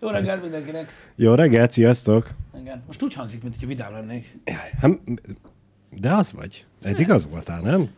Jó 0.00 0.08
reggelt 0.08 0.42
mindenkinek. 0.42 1.10
Jó 1.16 1.34
reggelt, 1.34 1.70
sziasztok! 1.72 2.28
Igen. 2.60 2.82
Most 2.86 3.02
úgy 3.02 3.14
hangzik, 3.14 3.42
mint 3.42 3.54
hogyha 3.54 3.68
vidám 3.68 3.92
lennék. 3.92 4.36
Hát, 4.80 4.90
de 5.90 6.12
az 6.12 6.32
vagy. 6.32 6.64
Eddig 6.82 7.10
az 7.10 7.26
voltál, 7.30 7.60
nem? 7.60 7.88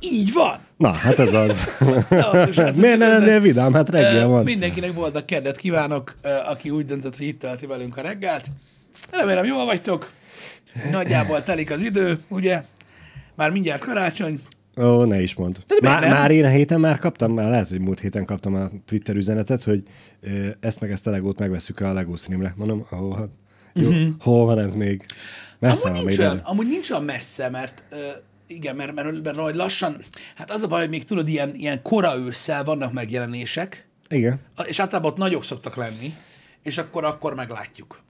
Így 0.00 0.32
van. 0.32 0.58
Na, 0.76 0.90
hát 0.90 1.18
ez 1.18 1.32
az. 1.32 2.76
Miért 2.78 2.98
ne 2.98 3.08
lennél 3.18 3.40
vidám? 3.40 3.72
Hát 3.72 3.88
reggel 3.88 4.24
Ö, 4.26 4.28
van. 4.28 4.44
Mindenkinek 4.44 4.94
boldog 4.94 5.24
kedvet 5.24 5.56
kívánok, 5.56 6.14
ö, 6.22 6.28
aki 6.28 6.70
úgy 6.70 6.84
döntött, 6.84 7.16
hogy 7.16 7.26
itt 7.26 7.38
tölti 7.38 7.66
velünk 7.66 7.96
a 7.96 8.00
reggelt. 8.00 8.46
Remélem 9.10 9.44
jól 9.44 9.64
vagytok. 9.64 10.10
Nagyjából 10.90 11.42
telik 11.42 11.70
az 11.70 11.80
idő, 11.80 12.18
ugye? 12.28 12.64
Már 13.34 13.50
mindjárt 13.50 13.84
karácsony. 13.84 14.40
Ó, 14.80 15.04
ne 15.04 15.20
is 15.20 15.34
mondd. 15.34 15.54
De 15.54 15.60
miért 15.68 15.82
Már, 15.82 16.00
nem? 16.00 16.10
már 16.10 16.30
én 16.30 16.44
a 16.44 16.48
héten 16.48 16.80
már 16.80 16.98
kaptam, 16.98 17.32
már 17.32 17.50
lehet, 17.50 17.68
hogy 17.68 17.80
múlt 17.80 18.00
héten 18.00 18.24
kaptam 18.24 18.54
a 18.54 18.68
Twitter 18.84 19.16
üzenetet, 19.16 19.62
hogy 19.62 19.82
ezt 20.60 20.80
meg 20.80 20.90
ezt 20.90 21.06
a 21.06 21.10
legót 21.10 21.38
megveszük 21.38 21.80
a 21.80 21.92
Lego 21.92 22.16
streamre. 22.16 22.54
Mondom, 22.56 22.86
ó, 22.92 23.12
hát, 23.12 23.28
jó, 23.74 23.90
hol 24.20 24.44
van 24.44 24.58
ez 24.58 24.74
még? 24.74 25.06
Messze. 25.58 25.88
Amúgy 25.88 25.98
van 25.98 26.06
nincs, 26.06 26.18
olyan, 26.18 26.38
amúgy 26.38 26.66
nincs 26.66 26.90
olyan 26.90 27.04
messze, 27.04 27.50
mert 27.50 27.84
ö, 27.90 27.96
igen, 28.46 28.76
mert, 28.76 28.94
mert, 28.94 29.22
mert, 29.22 29.36
mert 29.36 29.56
lassan, 29.56 29.96
hát 30.34 30.50
az 30.50 30.62
a 30.62 30.66
baj, 30.66 30.80
hogy 30.80 30.90
még 30.90 31.04
tudod, 31.04 31.28
ilyen, 31.28 31.54
ilyen 31.54 31.82
kora 31.82 32.16
ősszel 32.16 32.64
vannak 32.64 32.92
megjelenések, 32.92 33.88
Igen. 34.08 34.40
és 34.66 34.80
általában 34.80 35.10
ott 35.10 35.16
nagyok 35.16 35.44
szoktak 35.44 35.76
lenni, 35.76 36.14
és 36.62 36.78
akkor 36.78 37.04
akkor 37.04 37.34
meglátjuk. 37.34 38.02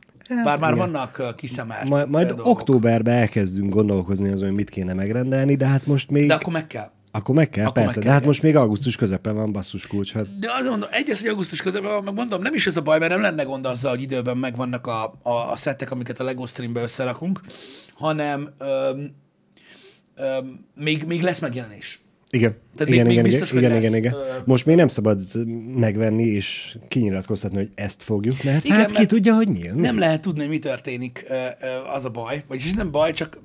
Bár 0.45 0.59
már 0.59 0.75
vannak 0.75 1.19
ö, 1.19 1.35
kiszemelt 1.35 1.89
Ma, 1.89 2.01
ö, 2.01 2.07
majd 2.07 2.27
dolgok. 2.27 2.47
októberben 2.47 3.15
elkezdünk 3.15 3.75
gondolkozni 3.75 4.33
azon, 4.33 4.47
hogy 4.47 4.57
mit 4.57 4.71
kéne 4.71 4.93
megrendelni, 4.93 5.55
de 5.55 5.66
hát 5.66 5.87
most 5.87 6.11
még... 6.11 6.29
De 6.29 6.35
akkor 6.35 6.52
meg 6.52 6.66
kell. 6.66 6.91
Akkor 7.11 7.35
meg 7.35 7.51
kell, 7.51 7.65
Akkor 7.65 7.77
meg 7.77 7.85
persze. 7.85 8.01
kell, 8.01 8.09
de 8.09 8.12
hát 8.12 8.19
igen. 8.19 8.29
most 8.29 8.43
még 8.43 8.57
augusztus 8.57 8.97
közepén 8.97 9.35
van 9.35 9.52
basszus 9.52 9.87
kulcs. 9.87 10.12
Hát. 10.12 10.39
De 10.39 10.49
azt 10.59 10.69
mondom, 10.69 10.89
egyes, 10.93 11.21
hogy 11.21 11.29
augusztus 11.29 11.62
közepén 11.62 11.89
van, 11.89 12.05
meg 12.05 12.15
mondom, 12.15 12.43
nem 12.43 12.55
is 12.55 12.66
ez 12.66 12.77
a 12.77 12.80
baj, 12.80 12.99
mert 12.99 13.11
nem 13.12 13.21
lenne 13.21 13.43
gond 13.43 13.66
azzal, 13.66 13.91
hogy 13.91 14.02
időben 14.02 14.37
megvannak 14.37 14.87
a, 14.87 15.19
a, 15.23 15.30
a 15.30 15.57
szettek, 15.57 15.91
amiket 15.91 16.21
a 16.21 16.24
LEGO 16.24 16.47
streambe 16.47 16.82
összerakunk, 16.82 17.41
hanem 17.95 18.49
öm, 18.59 19.15
öm, 20.15 20.65
még, 20.74 21.04
még 21.04 21.23
lesz 21.23 21.38
megjelenés. 21.38 22.01
Igen. 22.37 22.51
Tehát 22.76 22.79
még- 22.79 22.95
igen, 22.95 23.06
még 23.06 23.16
igen, 23.16 23.24
biztos, 23.24 23.51
hogy 23.51 23.59
igen, 23.59 23.70
lesz, 23.70 23.80
igen, 23.80 23.95
igen, 23.95 24.12
ö, 24.12 24.18
Most 24.45 24.66
még 24.66 24.76
nem 24.76 24.88
szabad 24.88 25.20
megvenni 25.76 26.24
és 26.24 26.76
kinyilatkoztatni, 26.88 27.56
hogy 27.56 27.70
ezt 27.74 28.02
fogjuk, 28.02 28.42
mert 28.42 28.65
Igen, 28.65 28.76
hát 28.76 28.87
ki 28.87 28.92
mert 28.92 29.09
tudja, 29.09 29.34
hogy 29.34 29.48
mi. 29.48 29.60
Nem 29.74 29.98
lehet 29.98 30.20
tudni, 30.20 30.40
hogy 30.40 30.48
mi 30.48 30.59
történik, 30.59 31.26
az 31.95 32.04
a 32.04 32.10
baj. 32.10 32.45
Vagyis 32.48 32.73
nem 32.73 32.90
baj, 32.90 33.12
csak 33.12 33.38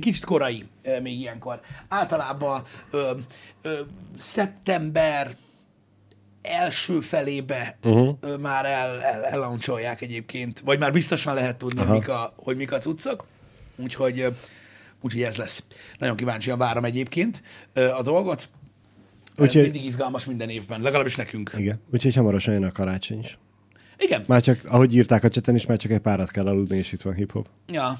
kicsit 0.00 0.24
korai 0.24 0.64
még 1.02 1.18
ilyenkor. 1.20 1.60
Általában 1.88 2.62
ö, 2.90 3.10
ö, 3.62 3.70
szeptember 4.18 5.36
első 6.42 7.00
felébe 7.00 7.78
uh-huh. 7.84 8.38
már 8.40 8.66
el, 8.66 9.02
el, 9.02 9.24
ellancsolják 9.24 10.00
egyébként, 10.00 10.60
vagy 10.60 10.78
már 10.78 10.92
biztosan 10.92 11.34
lehet 11.34 11.56
tudni, 11.56 11.80
hogy 11.80 11.98
mik, 11.98 12.08
a, 12.08 12.32
hogy 12.36 12.56
mik 12.56 12.72
a 12.72 12.78
cuccok. 12.78 13.26
Úgyhogy, 13.76 14.26
úgyhogy 15.04 15.22
ez 15.22 15.36
lesz. 15.36 15.64
Nagyon 15.98 16.16
kíváncsian 16.16 16.58
várom 16.58 16.84
egyébként 16.84 17.42
a 17.74 18.02
dolgot. 18.02 18.48
Úgyhogy- 19.36 19.62
mindig 19.62 19.84
izgalmas 19.84 20.24
minden 20.24 20.48
évben, 20.48 20.80
legalábbis 20.80 21.16
nekünk. 21.16 21.50
Igen. 21.58 21.80
Úgyhogy 21.92 22.14
hamarosan 22.14 22.54
jön 22.54 22.64
a 22.64 22.72
karácsony 22.72 23.18
is. 23.18 23.38
Igen. 23.98 24.24
Már 24.26 24.42
csak, 24.42 24.60
ahogy 24.68 24.94
írták 24.94 25.24
a 25.24 25.28
cseten 25.28 25.54
is, 25.54 25.66
már 25.66 25.76
csak 25.76 25.90
egy 25.90 25.98
párat 26.00 26.30
kell 26.30 26.46
aludni, 26.46 26.76
és 26.76 26.92
itt 26.92 27.02
van 27.02 27.14
hip-hop. 27.14 27.46
Ja. 27.66 27.98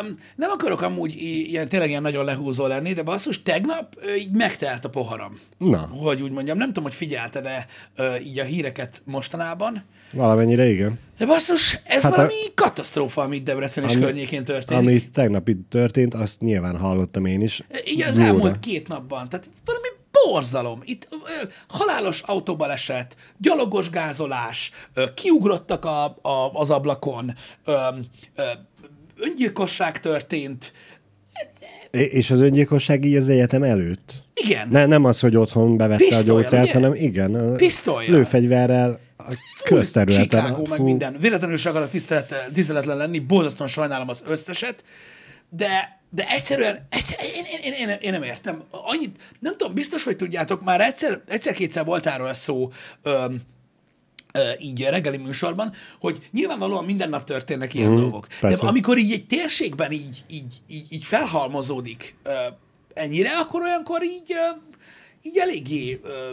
Um, 0.00 0.18
nem 0.36 0.50
akarok 0.50 0.82
amúgy 0.82 1.14
ilyen, 1.16 1.68
tényleg 1.68 1.88
ilyen 1.88 2.02
nagyon 2.02 2.24
lehúzó 2.24 2.66
lenni, 2.66 2.92
de 2.92 3.02
basszus, 3.02 3.42
tegnap 3.42 3.96
így 4.18 4.30
megtelt 4.30 4.84
a 4.84 4.88
poharam. 4.90 5.40
Na. 5.58 5.88
Hogy 5.92 6.22
úgy 6.22 6.30
mondjam, 6.32 6.56
nem 6.56 6.66
tudom, 6.66 6.84
hogy 6.84 6.94
figyelted-e 6.94 7.66
ö, 7.96 8.16
így 8.16 8.38
a 8.38 8.44
híreket 8.44 9.02
mostanában, 9.04 9.82
Valamennyire 10.12 10.68
igen. 10.68 10.98
de 11.18 11.26
basszus, 11.26 11.78
ez 11.84 12.02
Hát 12.02 12.14
valami 12.16 12.32
a... 12.46 12.52
katasztrófa, 12.54 13.22
amit 13.22 13.42
Debrecen 13.42 13.84
és 13.84 13.94
Ami- 13.94 14.04
környékén 14.04 14.44
történik. 14.44 14.82
Ami 14.88 15.10
tegnap 15.10 15.48
itt 15.48 15.70
történt, 15.70 16.14
azt 16.14 16.40
nyilván 16.40 16.76
hallottam 16.78 17.24
én 17.24 17.40
is. 17.40 17.62
Így 17.86 18.02
az 18.02 18.16
Jóra. 18.16 18.28
elmúlt 18.28 18.58
két 18.60 18.88
napban. 18.88 19.28
Tehát 19.28 19.46
valami 19.64 19.86
borzalom. 20.26 20.80
Itt 20.84 21.08
ö, 21.10 21.46
halálos 21.68 22.20
autóbaleset, 22.20 23.16
gyalogos 23.38 23.90
gázolás, 23.90 24.70
ö, 24.94 25.14
kiugrottak 25.14 25.84
a, 25.84 26.04
a, 26.04 26.50
az 26.52 26.70
ablakon, 26.70 27.34
ö, 27.64 27.76
ö, 28.36 28.42
öngyilkosság 29.16 30.00
történt. 30.00 30.72
És 31.90 32.30
az 32.30 32.40
öngyilkosság 32.40 33.04
így 33.04 33.16
az 33.16 33.28
egyetem 33.28 33.62
előtt. 33.62 34.22
Igen. 34.34 34.68
Ne, 34.68 34.86
nem 34.86 35.04
az, 35.04 35.20
hogy 35.20 35.36
otthon 35.36 35.76
bevette 35.76 36.04
Pisztollyal, 36.04 36.36
a 36.36 36.40
gyógyszert, 36.40 36.62
ugye? 36.62 36.72
hanem 36.72 36.94
igen, 36.94 37.34
a 37.34 37.54
Pisztollyal. 37.54 38.16
lőfegyverrel 38.16 39.00
a 39.18 39.36
közterületen. 39.64 40.44
Chicago, 40.44 40.68
meg 40.68 40.80
minden. 40.80 41.16
Véletlenül 41.20 41.56
se 41.56 41.68
akarok 41.68 41.90
tisztelet, 41.90 42.50
tiszteletlen 42.54 42.96
lenni, 42.96 43.18
borzasztóan 43.18 43.68
sajnálom 43.68 44.08
az 44.08 44.22
összeset, 44.26 44.84
de, 45.48 46.01
de 46.14 46.28
egyszerűen, 46.28 46.86
egyszer, 46.88 47.18
én, 47.24 47.44
én, 47.44 47.72
én, 47.72 47.88
én, 47.88 47.96
én, 48.00 48.10
nem 48.12 48.22
értem. 48.22 48.62
Annyit, 48.70 49.20
nem 49.38 49.56
tudom, 49.56 49.74
biztos, 49.74 50.04
hogy 50.04 50.16
tudjátok, 50.16 50.62
már 50.62 50.80
egyszer, 50.80 51.22
egyszer-kétszer 51.28 51.84
volt 51.84 52.06
erről 52.06 52.32
szó, 52.32 52.72
öm, 53.02 53.40
így 54.58 54.82
reggeli 54.82 55.16
műsorban, 55.16 55.72
hogy 56.00 56.28
nyilvánvalóan 56.30 56.84
minden 56.84 57.08
nap 57.08 57.24
történnek 57.24 57.74
ilyen 57.74 57.90
mm, 57.90 57.96
dolgok. 57.96 58.26
persze. 58.40 58.62
De 58.62 58.68
amikor 58.68 58.98
így 58.98 59.12
egy 59.12 59.26
térségben 59.26 59.92
így, 59.92 60.24
így, 60.30 60.60
így, 60.68 60.86
így 60.90 61.04
felhalmozódik 61.04 62.16
ö, 62.22 62.32
ennyire, 62.94 63.30
akkor 63.30 63.62
olyankor 63.62 64.02
így, 64.02 64.32
ö, 64.32 64.56
így 65.22 65.38
eléggé, 65.38 66.00
ö, 66.04 66.30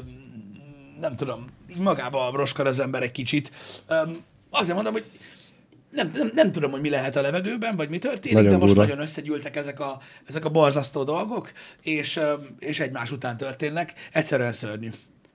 nem 0.99 1.15
tudom, 1.15 1.45
így 1.69 1.77
magába 1.77 2.31
roskad 2.33 2.67
az 2.67 2.79
ember 2.79 3.03
egy 3.03 3.11
kicsit. 3.11 3.51
Ö, 3.87 4.01
azért 4.49 4.75
mondom, 4.75 4.93
hogy 4.93 5.05
nem, 5.91 6.11
nem, 6.13 6.31
nem 6.33 6.51
tudom, 6.51 6.71
hogy 6.71 6.81
mi 6.81 6.89
lehet 6.89 7.15
a 7.15 7.21
levegőben, 7.21 7.75
vagy 7.75 7.89
mi 7.89 7.97
történik, 7.97 8.37
Nagyon 8.37 8.51
de 8.51 8.57
most 8.57 8.73
durva. 8.73 8.87
nagyon 8.87 9.03
összegyűltek 9.03 9.55
ezek 9.55 9.79
a, 9.79 9.99
ezek 10.27 10.45
a 10.45 10.49
borzasztó 10.49 11.03
dolgok, 11.03 11.51
és, 11.81 12.19
és 12.59 12.79
egymás 12.79 13.11
után 13.11 13.37
történnek. 13.37 13.93
Egyszerűen 14.13 14.51
szörnyű. 14.51 14.89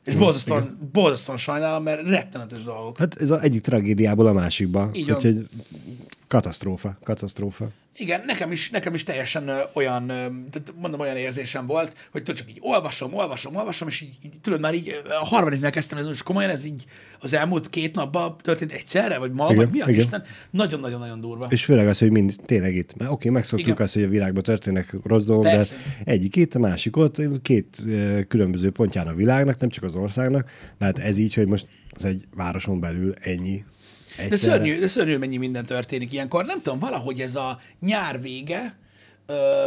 És 0.05 0.17
borzasztóan, 0.17 0.91
borzasztóan 0.93 1.39
sajnálom, 1.39 1.83
mert 1.83 2.09
rettenetes 2.09 2.63
dolgok. 2.63 2.99
Hát 2.99 3.21
ez 3.21 3.31
az 3.31 3.41
egyik 3.41 3.63
tragédiából 3.63 4.27
a 4.27 4.33
másikba. 4.33 4.91
Így. 4.93 5.11
Úgyhogy 5.11 5.49
katasztrófa, 6.29 6.99
katasztrófa. 7.03 7.69
Igen, 7.97 8.23
nekem 8.27 8.53
is, 8.53 8.71
nekem 8.71 8.95
is 8.95 9.05
teljesen 9.05 9.51
olyan, 9.73 10.07
tehát 10.07 10.73
mondom, 10.77 11.01
olyan 11.01 11.17
érzésem 11.17 11.67
volt, 11.67 11.97
hogy 12.13 12.23
tudod, 12.23 12.41
csak 12.41 12.51
így 12.51 12.59
olvasom, 12.61 13.15
olvasom, 13.15 13.55
olvasom, 13.55 13.89
és 13.89 14.01
így, 14.01 14.17
így 14.25 14.41
tudod, 14.41 14.61
már 14.61 14.75
így 14.75 15.01
a 15.21 15.25
harmadiknál 15.25 15.71
kezdtem 15.71 15.99
ez, 15.99 16.07
és 16.07 16.23
komolyan 16.23 16.51
ez 16.51 16.65
így 16.65 16.85
az 17.21 17.33
elmúlt 17.33 17.71
két 17.71 17.95
napban 17.95 18.37
történt 18.43 18.73
egyszerre, 18.73 19.19
vagy 19.19 19.33
ma, 19.33 19.45
Igen, 19.45 19.57
vagy 19.57 19.71
mi 19.71 19.81
az 19.81 19.89
igen. 19.89 20.01
Isten? 20.01 20.23
Nagyon-nagyon-nagyon 20.51 21.21
durva. 21.21 21.47
És 21.51 21.65
főleg 21.65 21.89
az, 21.89 21.99
hogy 21.99 22.11
mind 22.11 22.35
tényleg 22.45 22.75
itt. 22.75 22.97
Mert 22.97 23.11
oké, 23.11 23.29
megszoktuk 23.29 23.69
Igen. 23.69 23.83
azt, 23.83 23.95
hogy 23.95 24.03
a 24.03 24.09
világban 24.09 24.43
történnek 24.43 24.97
rossz 25.05 25.25
dolgok, 25.25 25.45
de 25.45 25.65
egyik 26.05 26.37
itt, 26.37 26.55
a 26.55 26.59
másik 26.59 26.97
ott, 26.97 27.43
két 27.43 27.83
különböző 28.29 28.71
pontján 28.71 29.07
a 29.07 29.15
világnak, 29.15 29.61
nem 29.61 29.69
csak 29.69 29.85
az 29.85 29.95
országnak. 29.95 30.51
De 30.79 30.85
hát 30.85 30.99
ez 30.99 31.19
így, 31.19 31.35
hogy 31.35 31.47
most 31.47 31.67
az 31.91 32.05
egy 32.05 32.25
városon 32.35 32.81
belül 32.81 33.15
ennyi. 33.21 33.65
De 34.29 34.37
szörnyű, 34.37 34.79
de 34.79 34.89
szörnyű, 34.89 35.17
mennyi 35.17 35.37
minden 35.37 35.67
történik 35.67 36.13
ilyenkor. 36.13 36.45
Nem 36.45 36.63
tudom, 36.63 36.79
valahogy 36.79 37.21
ez 37.21 37.37
a 37.37 37.61
nyár 37.81 38.21
vége, 38.21 38.79
ö, 39.27 39.65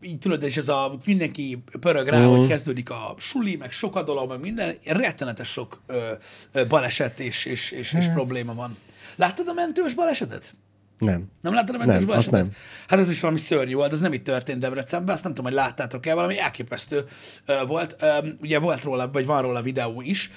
így 0.00 0.18
tudod, 0.18 0.42
és 0.42 0.56
ez 0.56 0.68
a 0.68 0.98
mindenki 1.04 1.62
pörög 1.80 2.08
rá, 2.08 2.24
hogy 2.24 2.48
kezdődik 2.48 2.90
a 2.90 3.14
suli, 3.18 3.56
meg 3.56 3.70
sok 3.70 3.96
a 3.96 4.02
dolog, 4.02 4.28
meg 4.28 4.40
minden, 4.40 4.76
rettenetes 4.84 5.48
sok 5.48 5.82
ö, 5.86 6.12
ö, 6.52 6.66
baleset 6.66 7.20
és, 7.20 7.44
és, 7.44 7.70
és, 7.70 7.92
és 7.92 8.06
probléma 8.06 8.54
van. 8.54 8.76
Láttad 9.16 9.48
a 9.48 9.52
mentős 9.52 9.94
balesetet? 9.94 10.54
Nem. 10.98 11.24
Nem 11.40 11.54
láttad 11.54 11.74
a 11.74 11.78
mentős 11.78 11.96
Nem, 11.96 12.06
balesetet? 12.06 12.40
nem. 12.42 12.52
Hát 12.88 12.98
ez 12.98 13.10
is 13.10 13.20
valami 13.20 13.38
szörnyű 13.38 13.74
volt, 13.74 13.92
ez 13.92 14.00
nem 14.00 14.12
itt 14.12 14.24
történt 14.24 14.60
Debrecenben, 14.60 15.14
azt 15.14 15.24
nem 15.24 15.34
tudom, 15.34 15.50
hogy 15.50 15.60
láttátok-e, 15.60 16.14
valami 16.14 16.38
elképesztő 16.38 17.04
ö, 17.46 17.64
volt. 17.66 17.96
Ö, 18.00 18.28
ugye 18.40 18.58
volt 18.58 18.82
róla, 18.82 19.10
vagy 19.10 19.26
van 19.26 19.42
róla 19.42 19.62
videó 19.62 20.00
is. 20.00 20.30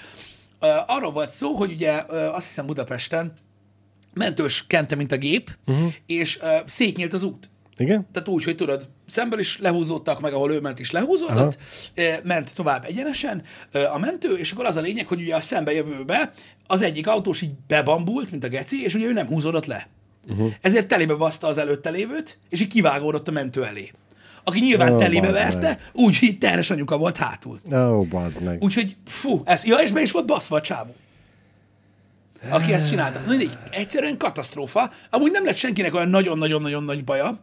Arról 0.88 1.12
volt 1.12 1.30
szó, 1.30 1.54
hogy 1.54 1.72
ugye 1.72 1.92
azt 2.10 2.48
hiszem 2.48 2.66
Budapesten 2.66 3.34
mentős 4.14 4.66
kente, 4.68 4.96
mint 4.96 5.12
a 5.12 5.18
gép, 5.18 5.58
uh-huh. 5.68 5.94
és 6.06 6.40
ö, 6.42 6.58
szétnyílt 6.66 7.14
az 7.14 7.24
út. 7.24 7.50
Igen? 7.78 8.08
Tehát 8.12 8.28
úgy, 8.28 8.44
hogy 8.44 8.56
tudod, 8.56 8.90
szemben 9.08 9.40
is 9.40 9.58
lehúzódtak, 9.60 10.22
meg 10.22 10.34
ahol 10.34 10.52
ő 10.52 10.60
ment 10.60 10.80
is 10.80 10.92
lehúzódott, 10.92 11.58
eh, 11.94 12.20
ment 12.24 12.56
tovább 12.56 12.86
egyenesen 12.86 13.44
a 13.94 13.98
mentő, 13.98 14.38
és 14.38 14.52
akkor 14.52 14.66
az 14.66 14.76
a 14.76 14.82
lényeg, 14.82 15.08
hogy 15.08 15.22
ugye 15.22 15.36
a 15.36 15.42
szembejövőbe 15.42 16.34
az 16.68 16.82
egyik 16.82 17.08
autós 17.08 17.42
így 17.42 17.52
bebambult, 17.68 18.32
mint 18.32 18.44
a 18.44 18.48
geci, 18.48 18.84
és 18.84 18.94
ugye 18.94 19.06
ő 19.06 19.14
nem 19.14 19.28
húzódott 19.28 19.66
le. 19.66 19.88
Uh-huh. 20.30 20.54
Ezért 20.62 20.88
telébe 20.88 21.14
baszta 21.14 21.48
az 21.48 21.58
előtte 21.58 21.90
lévőt, 21.90 22.40
és 22.50 22.62
így 22.62 22.68
kivágódott 22.68 23.28
a 23.28 23.32
mentő 23.32 23.66
elé. 23.66 23.92
Aki 24.44 24.60
nyilván 24.60 24.94
Ó, 24.94 24.98
telébe 24.98 25.32
verte, 25.32 25.80
úgy, 25.94 26.20
hogy 26.20 26.38
terhes 26.38 26.70
anyuka 26.70 26.98
volt 26.98 27.18
hátul. 27.18 27.60
Ó, 27.74 28.04
bazd 28.04 28.42
meg. 28.42 28.64
Úgyhogy, 28.64 28.96
fú, 29.06 29.42
ez, 29.46 29.66
ja, 29.66 29.76
és 29.76 29.92
be 29.92 30.02
is 30.02 30.12
volt 30.12 30.26
baszva 30.26 30.56
a 30.56 30.62
csávó. 30.62 30.96
aki 32.50 32.74
ezt 32.74 32.90
csinálta. 32.90 33.20
Na, 33.20 33.30
mindegy, 33.30 33.58
egyszerűen 33.70 34.18
katasztrófa. 34.18 34.92
Amúgy 35.10 35.32
nem 35.32 35.46
lett 35.46 35.56
senkinek 35.56 35.94
olyan 35.94 36.10
nagyon-nagyon-nagyon 36.10 36.84
nagy 36.84 37.04
baja, 37.04 37.42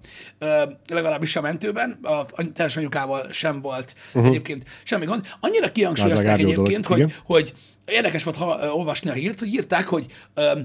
legalábbis 0.91 1.37
a 1.37 1.41
mentőben, 1.41 1.99
a, 2.03 2.25
teljes 2.53 2.77
anyukával 2.77 3.33
sem 3.33 3.61
volt 3.61 3.95
uh-huh. 4.09 4.27
egyébként 4.27 4.69
semmi 4.83 5.05
gond. 5.05 5.27
Annyira 5.41 5.73
kihangsúlyozták 5.73 6.39
egyébként, 6.39 6.87
hogy, 6.87 6.99
igen. 6.99 7.13
hogy 7.25 7.53
érdekes 7.85 8.23
volt 8.23 8.37
ha, 8.37 8.73
olvasni 8.73 9.11
a 9.11 9.13
hírt, 9.13 9.39
hogy 9.39 9.49
írták, 9.49 9.87
hogy 9.87 10.07
ö, 10.35 10.61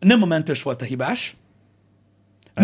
nem 0.00 0.22
a 0.22 0.26
mentős 0.26 0.62
volt 0.62 0.82
a 0.82 0.84
hibás, 0.84 1.36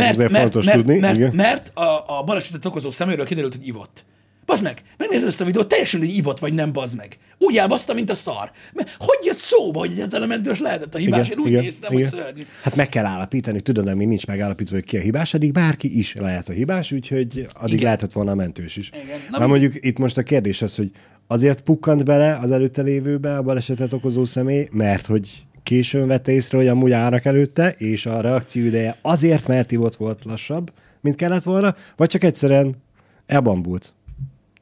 Ez 0.01 0.09
azért 0.09 0.31
fontos 0.31 0.65
mert, 0.65 0.77
tudni, 0.77 0.99
Mert, 0.99 1.17
igen. 1.17 1.35
mert 1.35 1.71
a, 1.75 2.19
a 2.19 2.23
balesetet 2.25 2.65
okozó 2.65 2.91
szeméről 2.91 3.25
kiderült, 3.25 3.55
hogy 3.55 3.67
ivott. 3.67 4.05
Bazd 4.47 4.63
meg, 4.63 4.83
megnézed 4.99 5.27
ezt 5.29 5.41
a 5.41 5.45
videót, 5.45 5.69
teljesen 5.69 6.01
hogy 6.01 6.15
ivott 6.17 6.39
vagy 6.39 6.55
nem, 6.55 6.73
bazd 6.73 6.97
meg. 6.97 7.19
Úgy 7.39 7.57
elbaszta, 7.57 7.95
mint 7.95 8.11
a 8.11 8.15
szar. 8.15 8.51
Mert 8.73 8.97
hogy 8.99 9.19
jött 9.25 9.37
szóba, 9.37 9.79
hogy 9.79 9.91
egyáltalán 9.93 10.29
mentős 10.29 10.59
lehetett 10.61 10.95
a 10.95 10.99
hibás? 10.99 11.29
Én 11.29 11.39
úgy 11.39 11.51
néztem, 11.51 11.93
hogy 11.93 12.03
szörnyű. 12.03 12.43
Hát 12.63 12.77
meg 12.77 12.89
kell 12.89 13.05
állapítani, 13.05 13.61
tudod, 13.61 13.87
amíg 13.89 14.09
nincs 14.09 14.27
megállapítva, 14.27 14.75
hogy 14.75 14.85
ki 14.85 14.97
a 14.97 15.01
hibás, 15.01 15.35
addig 15.35 15.53
bárki 15.53 15.99
is 15.99 16.15
lehet 16.15 16.49
a 16.49 16.53
hibás, 16.53 16.93
úgyhogy 16.93 17.47
addig 17.53 17.73
Igen. 17.73 17.85
lehetett 17.85 18.13
volna 18.13 18.31
a 18.31 18.35
mentős 18.35 18.77
is. 18.77 18.91
Igen. 19.05 19.19
Na, 19.31 19.39
mi- 19.39 19.47
mondjuk 19.47 19.75
itt 19.81 19.99
most 19.99 20.19
a 20.19 20.23
kérdés 20.23 20.63
az, 20.63 20.77
hogy 20.77 20.91
azért 21.27 21.61
pukkant 21.61 22.05
bele 22.05 22.39
az 22.43 22.51
előtte 22.51 22.83
lévőbe 22.83 23.37
a 23.37 23.43
balesetet 23.43 23.93
okozó 23.93 24.25
személy, 24.25 24.69
mert 24.73 25.07
hogy 25.07 25.45
későn 25.63 26.07
vette 26.07 26.33
észre, 26.33 26.59
hogy 26.59 26.69
amúgy 26.69 26.93
állnak 26.93 27.25
előtte, 27.25 27.75
és 27.79 28.07
a 28.07 28.21
reakció 28.21 28.65
ideje 28.65 28.97
azért, 29.03 29.47
mert 29.49 29.73
ivott 29.73 29.97
volt 29.97 30.25
lassabb, 30.25 30.73
mint 31.01 31.17
kellett 31.17 31.43
volna, 31.43 31.77
vagy 31.97 32.09
csak 32.09 32.25
egyszerűen 32.25 32.77
elbambult. 33.27 33.95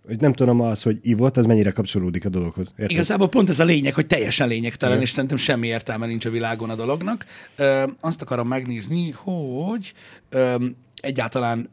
Hogy 0.06 0.20
nem 0.20 0.32
tudom 0.32 0.60
az, 0.60 0.82
hogy 0.82 0.98
ivott, 1.02 1.36
az 1.36 1.46
mennyire 1.46 1.70
kapcsolódik 1.70 2.24
a 2.24 2.28
dologhoz. 2.28 2.68
Érted? 2.70 2.90
Igazából 2.90 3.28
pont 3.28 3.48
ez 3.48 3.60
a 3.60 3.64
lényeg, 3.64 3.94
hogy 3.94 4.06
teljesen 4.06 4.48
lényegtelen, 4.48 4.94
Igen. 4.94 5.06
és 5.06 5.12
szerintem 5.12 5.38
semmi 5.38 5.66
értelme 5.66 6.06
nincs 6.06 6.24
a 6.24 6.30
világon 6.30 6.70
a 6.70 6.74
dolognak. 6.74 7.24
Ö, 7.56 7.84
azt 8.00 8.22
akarom 8.22 8.48
megnézni, 8.48 9.10
hogy 9.10 9.92
ö, 10.28 10.54
egyáltalán 11.00 11.70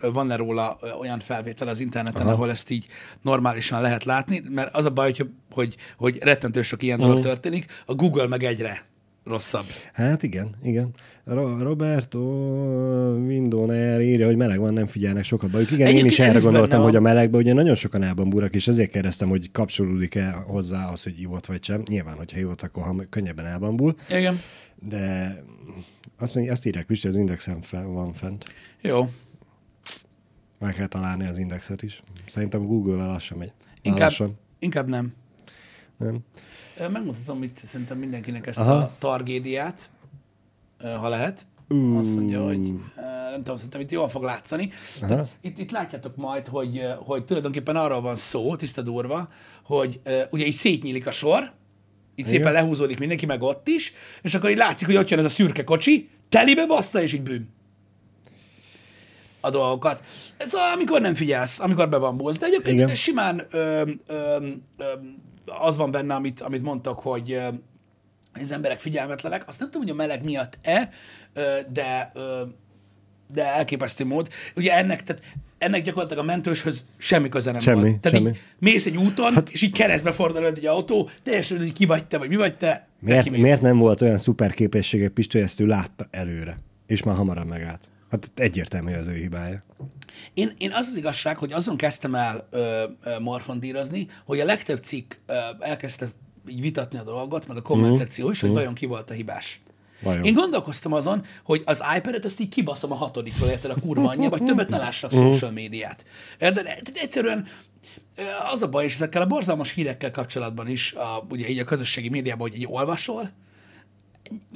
van-e 0.00 0.36
róla 0.36 0.78
olyan 1.00 1.18
felvétel 1.18 1.68
az 1.68 1.80
interneten, 1.80 2.22
Aha. 2.22 2.32
ahol 2.32 2.50
ezt 2.50 2.70
így 2.70 2.86
normálisan 3.22 3.80
lehet 3.80 4.04
látni, 4.04 4.42
mert 4.48 4.74
az 4.74 4.84
a 4.84 4.90
baj, 4.90 5.12
hogy, 5.16 5.30
hogy, 5.52 5.76
hogy 5.96 6.18
rettentő 6.22 6.62
sok 6.62 6.82
ilyen 6.82 7.00
dolog 7.00 7.20
történik, 7.20 7.66
a 7.86 7.94
Google 7.94 8.26
meg 8.26 8.42
egyre 8.42 8.87
rosszabb. 9.28 9.64
Hát 9.92 10.22
igen, 10.22 10.54
igen. 10.62 10.90
Ro- 11.24 11.60
Roberto 11.62 12.18
Windoner 13.26 14.00
írja, 14.00 14.26
hogy 14.26 14.36
meleg 14.36 14.58
van, 14.58 14.72
nem 14.72 14.86
figyelnek 14.86 15.24
sokat 15.24 15.50
bajuk. 15.50 15.70
Igen, 15.70 15.80
én 15.80 15.86
Egyébként 15.86 16.12
is 16.12 16.18
ez 16.18 16.28
erre 16.28 16.38
is 16.38 16.44
gondoltam, 16.44 16.82
hogy 16.82 16.96
a 16.96 17.00
melegben 17.00 17.40
ugye 17.40 17.52
nagyon 17.52 17.74
sokan 17.74 18.02
elbambulnak, 18.02 18.54
és 18.54 18.68
ezért 18.68 18.90
kérdeztem, 18.90 19.28
hogy 19.28 19.50
kapcsolódik-e 19.50 20.30
hozzá 20.30 20.90
az, 20.90 21.02
hogy 21.02 21.20
ivott 21.20 21.46
vagy 21.46 21.64
sem. 21.64 21.82
Nyilván, 21.88 22.16
hogyha 22.16 22.38
ivott, 22.38 22.62
akkor 22.62 22.82
ham- 22.82 23.06
könnyebben 23.10 23.46
elbambul. 23.46 23.96
Igen. 24.10 24.38
De 24.88 25.34
azt, 26.18 26.34
mondja, 26.34 26.52
azt 26.52 26.66
írják, 26.66 26.86
Pisti, 26.86 27.08
az 27.08 27.16
indexen 27.16 27.60
fe- 27.60 27.84
van 27.84 28.12
fent. 28.12 28.44
Jó. 28.80 29.08
Meg 30.58 30.74
kell 30.74 30.86
találni 30.86 31.26
az 31.26 31.38
indexet 31.38 31.82
is. 31.82 32.02
Szerintem 32.26 32.66
Google-el 32.66 33.06
lassan 33.06 33.38
megy. 33.38 33.52
Inkább, 33.82 34.00
Lassan. 34.08 34.38
inkább 34.58 34.88
nem. 34.88 35.12
Nem? 35.96 36.18
Megmutatom 36.92 37.42
itt 37.42 37.56
szerintem 37.56 37.98
mindenkinek 37.98 38.46
ezt 38.46 38.58
Aha. 38.58 38.72
a 38.72 38.92
targédiát, 38.98 39.90
ha 40.80 41.08
lehet. 41.08 41.46
Azt 41.98 42.14
mondja, 42.14 42.44
hogy 42.44 42.58
nem 43.30 43.40
tudom, 43.40 43.56
szerintem 43.56 43.80
itt 43.80 43.90
jól 43.90 44.08
fog 44.08 44.22
látszani. 44.22 44.70
Tehát 45.00 45.28
Itt, 45.40 45.58
itt 45.58 45.70
látjátok 45.70 46.16
majd, 46.16 46.46
hogy, 46.46 46.82
hogy 46.96 47.24
tulajdonképpen 47.24 47.76
arról 47.76 48.00
van 48.00 48.16
szó, 48.16 48.56
tiszta 48.56 48.82
durva, 48.82 49.28
hogy 49.62 50.00
ugye 50.30 50.46
így 50.46 50.54
szétnyílik 50.54 51.06
a 51.06 51.10
sor, 51.10 51.40
így 52.14 52.26
Igen. 52.26 52.30
szépen 52.30 52.52
lehúzódik 52.52 52.98
mindenki, 52.98 53.26
meg 53.26 53.42
ott 53.42 53.68
is, 53.68 53.92
és 54.22 54.34
akkor 54.34 54.50
így 54.50 54.56
látszik, 54.56 54.86
hogy 54.86 54.96
ott 54.96 55.08
jön 55.08 55.18
ez 55.18 55.24
a 55.24 55.28
szürke 55.28 55.64
kocsi, 55.64 56.08
telibe 56.28 56.66
bassza, 56.66 57.02
és 57.02 57.12
így 57.12 57.22
bűn 57.22 57.56
a 59.40 59.50
dolgokat. 59.50 60.02
Ez 60.36 60.54
a, 60.54 60.72
amikor 60.74 61.00
nem 61.00 61.14
figyelsz, 61.14 61.60
amikor 61.60 61.88
bebambulsz. 61.88 62.38
De 62.38 62.46
egyébként. 62.46 62.80
Igen. 62.80 62.94
simán 62.94 63.46
ö, 63.50 63.82
ö, 64.06 64.46
ö, 64.76 64.84
az 65.58 65.76
van 65.76 65.90
benne, 65.90 66.14
amit, 66.14 66.40
amit 66.40 66.62
mondtak, 66.62 66.98
hogy 66.98 67.40
az 68.32 68.52
emberek 68.52 68.80
figyelmetlenek. 68.80 69.48
Azt 69.48 69.58
nem 69.58 69.70
tudom, 69.70 69.86
hogy 69.86 69.96
a 69.96 70.06
meleg 70.06 70.24
miatt-e, 70.24 70.90
de, 71.72 72.12
de 73.34 73.44
elképesztő 73.54 74.04
mód. 74.04 74.28
Ugye 74.56 74.76
ennek, 74.76 75.02
tehát 75.02 75.22
ennek 75.58 75.82
gyakorlatilag 75.82 76.22
a 76.22 76.26
mentőshöz 76.26 76.84
semmi 76.96 77.28
köze 77.28 77.50
nem 77.50 77.60
Semmi, 77.60 77.80
volt. 77.80 78.00
Tehát 78.00 78.18
semmi. 78.18 78.30
így 78.30 78.40
mész 78.58 78.86
egy 78.86 78.96
úton, 78.96 79.34
hát, 79.34 79.50
és 79.50 79.62
így 79.62 79.72
keresztbe 79.72 80.12
fordul 80.12 80.46
egy 80.46 80.66
autó, 80.66 81.10
teljesen, 81.22 81.58
hogy 81.58 81.72
ki 81.72 81.86
vagy 81.86 82.06
te, 82.06 82.18
vagy 82.18 82.28
mi 82.28 82.36
vagy 82.36 82.56
te. 82.56 82.88
Miért, 83.00 83.30
miért 83.30 83.60
nem 83.60 83.78
volt 83.78 84.00
olyan 84.00 84.18
szuper 84.18 84.54
képessége 84.54 85.10
hogy 85.14 85.40
ezt 85.40 85.60
ő 85.60 85.66
látta 85.66 86.06
előre, 86.10 86.58
és 86.86 87.02
már 87.02 87.16
hamarabb 87.16 87.46
megállt? 87.46 87.88
Hát 88.10 88.32
egyértelmű 88.34 88.92
az 88.92 89.06
ő 89.06 89.14
hibája. 89.14 89.62
Én, 90.34 90.52
én 90.58 90.72
az 90.72 90.86
az 90.90 90.96
igazság, 90.96 91.38
hogy 91.38 91.52
azon 91.52 91.76
kezdtem 91.76 92.14
el 92.14 92.48
ö, 92.50 92.84
ö, 93.02 93.18
morfondírozni, 93.18 94.06
hogy 94.24 94.40
a 94.40 94.44
legtöbb 94.44 94.82
cikk 94.82 95.14
ö, 95.26 95.34
elkezdte 95.60 96.08
így 96.48 96.60
vitatni 96.60 96.98
a 96.98 97.02
dolgot, 97.02 97.46
meg 97.46 97.56
a 97.56 97.62
komment 97.62 97.96
szekció 97.96 98.30
is, 98.30 98.40
hogy 98.40 98.50
vajon 98.50 98.74
ki 98.74 98.86
volt 98.86 99.10
a 99.10 99.14
hibás. 99.14 99.60
Vajon? 100.02 100.24
Én 100.24 100.34
gondolkoztam 100.34 100.92
azon, 100.92 101.24
hogy 101.44 101.62
az 101.64 101.82
iPad-et 101.96 102.24
azt 102.24 102.40
így 102.40 102.48
kibaszom 102.48 102.92
a 102.92 102.94
hatodikról, 102.94 103.48
érted 103.48 103.70
a 103.70 103.80
kurva 103.80 104.08
anyja, 104.08 104.28
vagy 104.28 104.44
többet 104.44 104.68
ne 104.68 104.76
lássa 104.76 105.06
a 105.06 105.10
social 105.10 105.50
médiát. 105.50 106.04
Érted? 106.38 106.66
Egyszerűen 106.94 107.46
az 108.52 108.62
a 108.62 108.68
baj, 108.68 108.84
és 108.84 108.94
ezekkel 108.94 109.22
a 109.22 109.26
borzalmas 109.26 109.72
hírekkel 109.72 110.10
kapcsolatban 110.10 110.68
is, 110.68 110.92
a, 110.92 111.26
ugye 111.30 111.48
így 111.48 111.58
a 111.58 111.64
közösségi 111.64 112.08
médiában, 112.08 112.48
hogy 112.48 112.58
így 112.58 112.66
olvasol, 112.68 113.30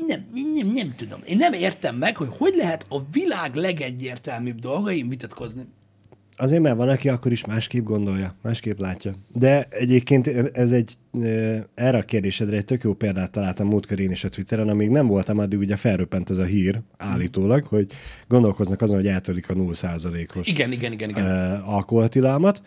nem, 0.07 0.27
nem, 0.55 0.67
nem 0.67 0.95
tudom. 0.97 1.21
Én 1.27 1.37
nem 1.37 1.53
értem 1.53 1.97
meg, 1.97 2.17
hogy 2.17 2.29
hogy 2.31 2.55
lehet 2.57 2.87
a 2.89 2.99
világ 3.11 3.55
legegyértelműbb 3.55 4.59
dolgaim 4.59 5.09
vitatkozni. 5.09 5.63
Azért, 6.37 6.63
mert 6.63 6.77
van, 6.77 6.89
aki 6.89 7.09
akkor 7.09 7.33
is 7.33 7.45
másképp 7.45 7.85
gondolja, 7.85 8.35
másképp 8.43 8.79
látja. 8.79 9.15
De 9.33 9.67
egyébként 9.71 10.27
ez 10.53 10.73
egy, 10.73 10.97
erre 11.75 11.99
a 11.99 12.03
kérdésedre 12.03 12.57
egy 12.57 12.65
tök 12.65 12.83
jó 12.83 12.95
példát 12.95 13.31
találtam 13.31 13.67
múltkor 13.67 14.01
én 14.01 14.11
is 14.11 14.25
a 14.25 14.29
Twitteren, 14.29 14.69
amíg 14.69 14.91
nem 14.91 15.07
voltam, 15.07 15.39
addig 15.39 15.59
ugye 15.59 15.77
felröppent 15.77 16.31
ez 16.31 16.39
a 16.39 16.45
hír 16.45 16.81
állítólag, 16.97 17.65
hogy 17.65 17.87
gondolkoznak 18.29 18.83
azon, 18.83 18.97
hogy 18.97 19.07
eltörik 19.07 19.51
a 19.51 19.55
0%-os 19.55 20.49
Igen, 20.49 20.73
igen, 20.73 20.93
igen, 20.93 21.09
igen. 21.09 21.61
alkoholtilalmat, 21.61 22.63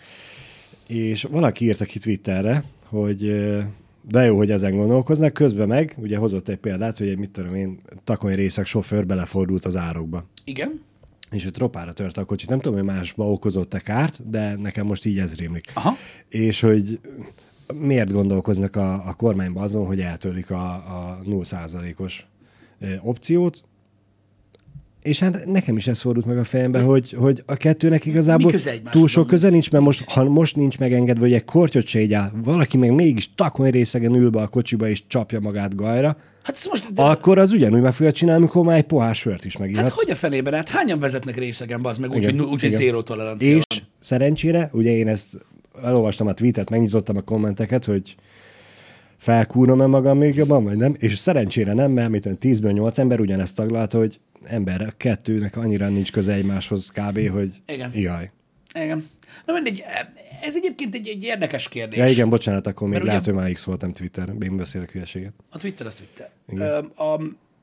és 0.88 1.24
valaki 1.24 1.66
írta 1.66 1.86
ki 1.86 2.00
Twitterre, 2.00 2.64
hogy 2.86 3.32
de 4.08 4.26
jó, 4.26 4.38
hogy 4.38 4.52
ezen 4.52 4.76
gondolkoznak, 4.76 5.34
közben 5.34 5.68
meg, 5.68 5.96
ugye 5.98 6.18
hozott 6.18 6.48
egy 6.48 6.58
példát, 6.58 6.98
hogy 6.98 7.08
egy, 7.08 7.18
mit 7.18 7.30
tudom 7.30 7.56
én, 7.56 7.80
takony 8.04 8.36
részek 8.36 8.66
sofőr 8.66 9.06
belefordult 9.06 9.66
az 9.66 9.76
árokba 9.76 10.26
Igen? 10.44 10.82
és 11.32 11.46
ott 11.46 11.58
ropára 11.58 11.94
törte 11.94 12.22
a 12.22 12.26
kocsit. 12.26 12.50
Nem 12.50 12.60
tudom, 12.60 12.78
hogy 12.78 12.88
másba 12.88 13.32
okozott-e 13.32 13.80
kárt, 13.80 14.30
de 14.30 14.56
nekem 14.56 14.86
most 14.86 15.06
így 15.06 15.20
ez 15.20 15.36
rémlik. 15.36 15.72
Aha. 15.74 15.94
És 16.30 16.60
hogy 16.60 17.00
miért 17.74 18.12
gondolkoznak 18.12 18.76
a, 18.76 19.08
a 19.08 19.14
kormányban 19.14 19.64
azon, 19.64 19.86
hogy 19.86 20.00
eltörlik 20.00 20.52
a, 20.52 20.74
a 20.74 21.22
0%-os 21.26 22.26
ö, 22.80 22.88
opciót, 23.02 23.64
és 25.06 25.20
hát 25.20 25.46
nekem 25.46 25.78
is 25.78 25.88
ez 25.88 26.02
fordult 26.02 26.26
meg 26.26 26.38
a 26.38 26.44
fejembe, 26.44 26.80
hogy, 26.80 27.16
hogy 27.18 27.44
a 27.46 27.56
kettőnek 27.56 28.06
igazából 28.06 28.52
túl 28.92 29.08
sok 29.08 29.28
köze 29.28 29.50
nincs, 29.50 29.72
mert 29.72 29.84
most, 29.84 30.10
ha 30.10 30.24
most 30.24 30.56
nincs 30.56 30.80
megengedve, 30.80 31.22
hogy 31.22 31.34
egy 31.34 31.46
kortyot 31.46 31.86
se 31.86 32.02
így 32.02 32.14
áll, 32.14 32.32
valaki 32.44 32.78
meg 32.78 32.92
mégis 32.92 33.34
takony 33.36 33.70
részegen 33.70 34.16
ül 34.16 34.30
be 34.30 34.42
a 34.42 34.48
kocsiba 34.48 34.88
és 34.88 35.04
csapja 35.08 35.40
magát 35.40 35.76
gajra, 35.76 36.18
Hát 36.44 36.56
ez 36.56 36.66
most... 36.70 36.94
De, 36.94 37.02
akkor 37.02 37.38
az 37.38 37.52
ugyanúgy 37.52 37.82
meg 37.82 37.94
fogja 37.94 38.12
csinálni, 38.12 38.42
amikor 38.42 38.66
már 38.66 38.78
egy 38.78 38.84
pohár 38.84 39.16
sört 39.16 39.46
is 39.46 39.58
megihat. 39.58 39.84
hát 39.84 39.92
hogy 39.92 40.10
a 40.10 40.16
fenében? 40.16 40.54
Hát 40.54 40.70
hányan 40.70 41.00
vezetnek 41.00 41.38
részegen, 41.38 41.86
az 41.86 41.98
meg 41.98 42.10
úgy, 42.10 42.24
hogy, 42.24 42.42
úgy, 42.42 42.62
hogy 42.62 42.70
zéró 42.72 43.02
tolerancia 43.02 43.56
És 43.56 43.64
van. 43.70 43.88
szerencsére, 44.00 44.70
ugye 44.74 44.92
én 44.92 45.08
ezt 45.08 45.28
elolvastam 45.84 46.28
a 46.28 46.34
tweetet, 46.34 46.70
megnyitottam 46.70 47.18
a 47.18 47.22
kommenteket, 47.22 47.86
hogy 47.86 48.16
felkúrom-e 49.18 49.86
magam 49.86 50.18
még 50.18 50.36
jobban, 50.36 50.64
vagy 50.64 50.78
nem, 50.78 50.96
és 50.98 51.18
szerencsére 51.18 51.74
nem, 51.74 51.92
mert 51.92 52.10
mit 52.10 52.22
tudom, 52.22 52.38
10-ből 52.42 52.74
8 52.74 52.98
ember 52.98 53.20
ugyanezt 53.20 53.56
taglalta, 53.56 53.98
hogy 53.98 54.20
ember, 54.44 54.82
a 54.82 54.94
kettőnek 54.98 55.58
annyira 55.58 55.88
nincs 55.88 56.12
köze 56.12 56.34
egymáshoz 56.34 56.92
kb., 56.92 57.30
hogy 57.30 57.62
Igen. 57.68 57.92
jaj. 57.94 58.32
Igen. 58.74 59.08
Na 59.46 59.54
mindegy, 59.54 59.84
ez 60.42 60.56
egyébként 60.56 60.96
egy, 60.96 61.08
egy 61.08 61.24
érdekes 61.24 61.70
kérdés. 61.70 62.00
Ja 62.00 62.08
igen, 62.08 62.30
bocsánat, 62.30 62.68
akkor 62.68 62.88
még 62.88 63.02
lehet, 63.02 63.26
hogy 63.26 63.34
már 63.34 63.52
X 63.52 63.64
voltam 63.64 63.94
Twitter, 63.94 64.30
én 64.42 64.58
beszélek 64.58 64.92
hülyeséget. 64.92 65.34
A 65.52 65.58
Twitter 65.58 65.86
az 65.86 65.96
Twitter. 65.96 66.30
Ö, 66.48 67.04
a, 67.04 67.22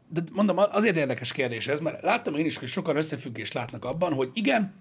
de 0.08 0.20
mondom, 0.32 0.56
azért 0.58 0.96
érdekes 0.96 1.32
kérdés 1.32 1.66
ez, 1.66 1.80
mert 1.80 2.02
láttam 2.02 2.34
én 2.34 2.46
is, 2.46 2.56
hogy 2.56 2.68
sokan 2.68 2.96
összefüggést 2.96 3.54
látnak 3.54 3.84
abban, 3.84 4.12
hogy 4.12 4.30
igen, 4.32 4.72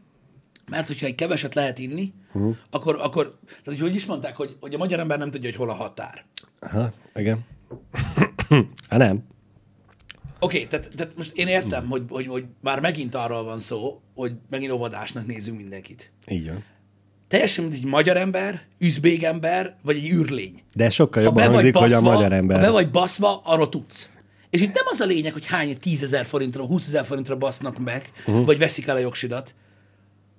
mert 0.71 0.87
hogyha 0.87 1.05
egy 1.05 1.15
keveset 1.15 1.55
lehet 1.55 1.79
inni, 1.79 2.13
uh-huh. 2.33 2.55
akkor, 2.69 2.97
akkor 3.01 3.37
tehát 3.49 3.63
hogy, 3.65 3.79
hogy 3.79 3.95
is 3.95 4.05
mondták, 4.05 4.35
hogy, 4.35 4.55
hogy 4.59 4.73
a 4.73 4.77
magyar 4.77 4.99
ember 4.99 5.17
nem 5.17 5.31
tudja, 5.31 5.49
hogy 5.49 5.57
hol 5.57 5.69
a 5.69 5.73
határ. 5.73 6.25
Aha, 6.59 6.89
igen. 7.15 7.45
hát 8.89 8.99
nem. 8.99 9.23
Oké, 10.39 10.55
okay, 10.55 10.67
tehát, 10.67 10.91
tehát 10.95 11.17
most 11.17 11.31
én 11.35 11.47
értem, 11.47 11.87
hogy, 11.87 12.03
hogy, 12.09 12.27
hogy 12.27 12.45
már 12.61 12.79
megint 12.79 13.15
arról 13.15 13.43
van 13.43 13.59
szó, 13.59 14.01
hogy 14.15 14.33
megint 14.49 14.71
óvodásnak 14.71 15.25
nézünk 15.25 15.57
mindenkit. 15.57 16.11
Így 16.27 16.47
van. 16.47 16.63
Teljesen 17.27 17.63
mint 17.63 17.75
egy 17.75 17.85
magyar 17.85 18.17
ember, 18.17 18.61
üzbég 18.77 19.23
ember, 19.23 19.75
vagy 19.83 19.95
egy 19.95 20.09
űrlény. 20.09 20.63
De 20.73 20.89
sokkal 20.89 21.23
jobban 21.23 21.43
hangzik, 21.43 21.75
hogy 21.75 21.89
baszva, 21.89 22.09
a 22.09 22.13
magyar 22.13 22.31
ember. 22.31 22.59
ha 22.59 22.65
be 22.65 22.71
vagy 22.71 22.89
baszva, 22.89 23.41
arról 23.43 23.69
tudsz. 23.69 24.09
És 24.49 24.61
itt 24.61 24.73
nem 24.73 24.83
az 24.89 24.99
a 24.99 25.05
lényeg, 25.05 25.33
hogy 25.33 25.45
hány 25.45 25.77
10 25.79 26.03
ezer 26.03 26.25
forintra, 26.25 26.65
20 26.65 26.87
ezer 26.87 27.05
forintra 27.05 27.37
basznak 27.37 27.79
meg, 27.79 28.11
uh-huh. 28.27 28.45
vagy 28.45 28.57
veszik 28.57 28.87
el 28.87 28.95
a 28.95 28.99
jogsidat, 28.99 29.55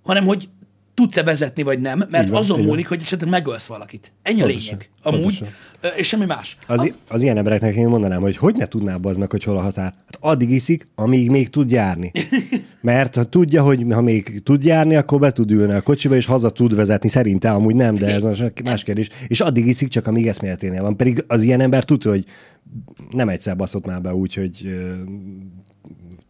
hanem 0.02 0.25
hogy 0.25 0.49
tudsz-e 0.94 1.23
vezetni, 1.23 1.62
vagy 1.62 1.80
nem, 1.80 2.04
mert 2.11 2.28
van, 2.28 2.38
azon 2.38 2.61
múlik, 2.61 2.88
hogy 2.88 3.00
esetleg 3.02 3.30
megölsz 3.30 3.66
valakit. 3.66 4.12
Ennyi 4.23 4.40
a 4.40 4.44
Pontosan, 4.44 4.76
lényeg. 4.76 4.90
Amúgy, 5.02 5.21
pontosan. 5.21 5.49
és 5.97 6.06
semmi 6.06 6.25
más. 6.25 6.56
Az, 6.66 6.80
az, 6.80 6.99
az 7.09 7.23
ilyen 7.23 7.37
embereknek 7.37 7.75
én 7.75 7.88
mondanám, 7.88 8.21
hogy 8.21 8.37
hogy 8.37 8.56
ne 8.56 8.66
tudná 8.66 8.97
baznak, 8.97 9.30
hogy 9.30 9.44
hol 9.44 9.56
a 9.56 9.61
határ. 9.61 9.85
Hát 9.85 10.18
addig 10.21 10.50
iszik, 10.50 10.87
amíg 10.94 11.30
még 11.30 11.49
tud 11.49 11.71
járni. 11.71 12.12
Mert 12.80 13.14
ha 13.14 13.25
tudja, 13.25 13.62
hogy 13.62 13.87
ha 13.90 14.00
még 14.00 14.42
tud 14.42 14.64
járni, 14.64 14.97
akkor 14.97 15.18
be 15.18 15.32
tud 15.32 15.50
ülni 15.50 15.73
a 15.73 15.80
kocsiba, 15.80 16.14
és 16.14 16.26
haza 16.26 16.50
tud 16.50 16.75
vezetni. 16.75 17.09
Szerinte 17.09 17.50
amúgy 17.50 17.75
nem, 17.75 17.94
de 17.94 18.06
ez 18.06 18.25
más 18.64 18.82
kérdés. 18.85 19.09
És 19.26 19.40
addig 19.40 19.66
iszik, 19.66 19.88
csak 19.88 20.06
amíg 20.06 20.28
eszméleténél 20.28 20.82
van. 20.82 20.97
Pedig 20.97 21.25
az 21.26 21.42
ilyen 21.42 21.61
ember 21.61 21.85
tudja, 21.85 22.11
hogy 22.11 22.25
nem 23.11 23.28
egyszer 23.28 23.56
baszott 23.56 23.87
már 23.87 24.00
be 24.00 24.14
úgy, 24.14 24.35
hogy 24.35 24.75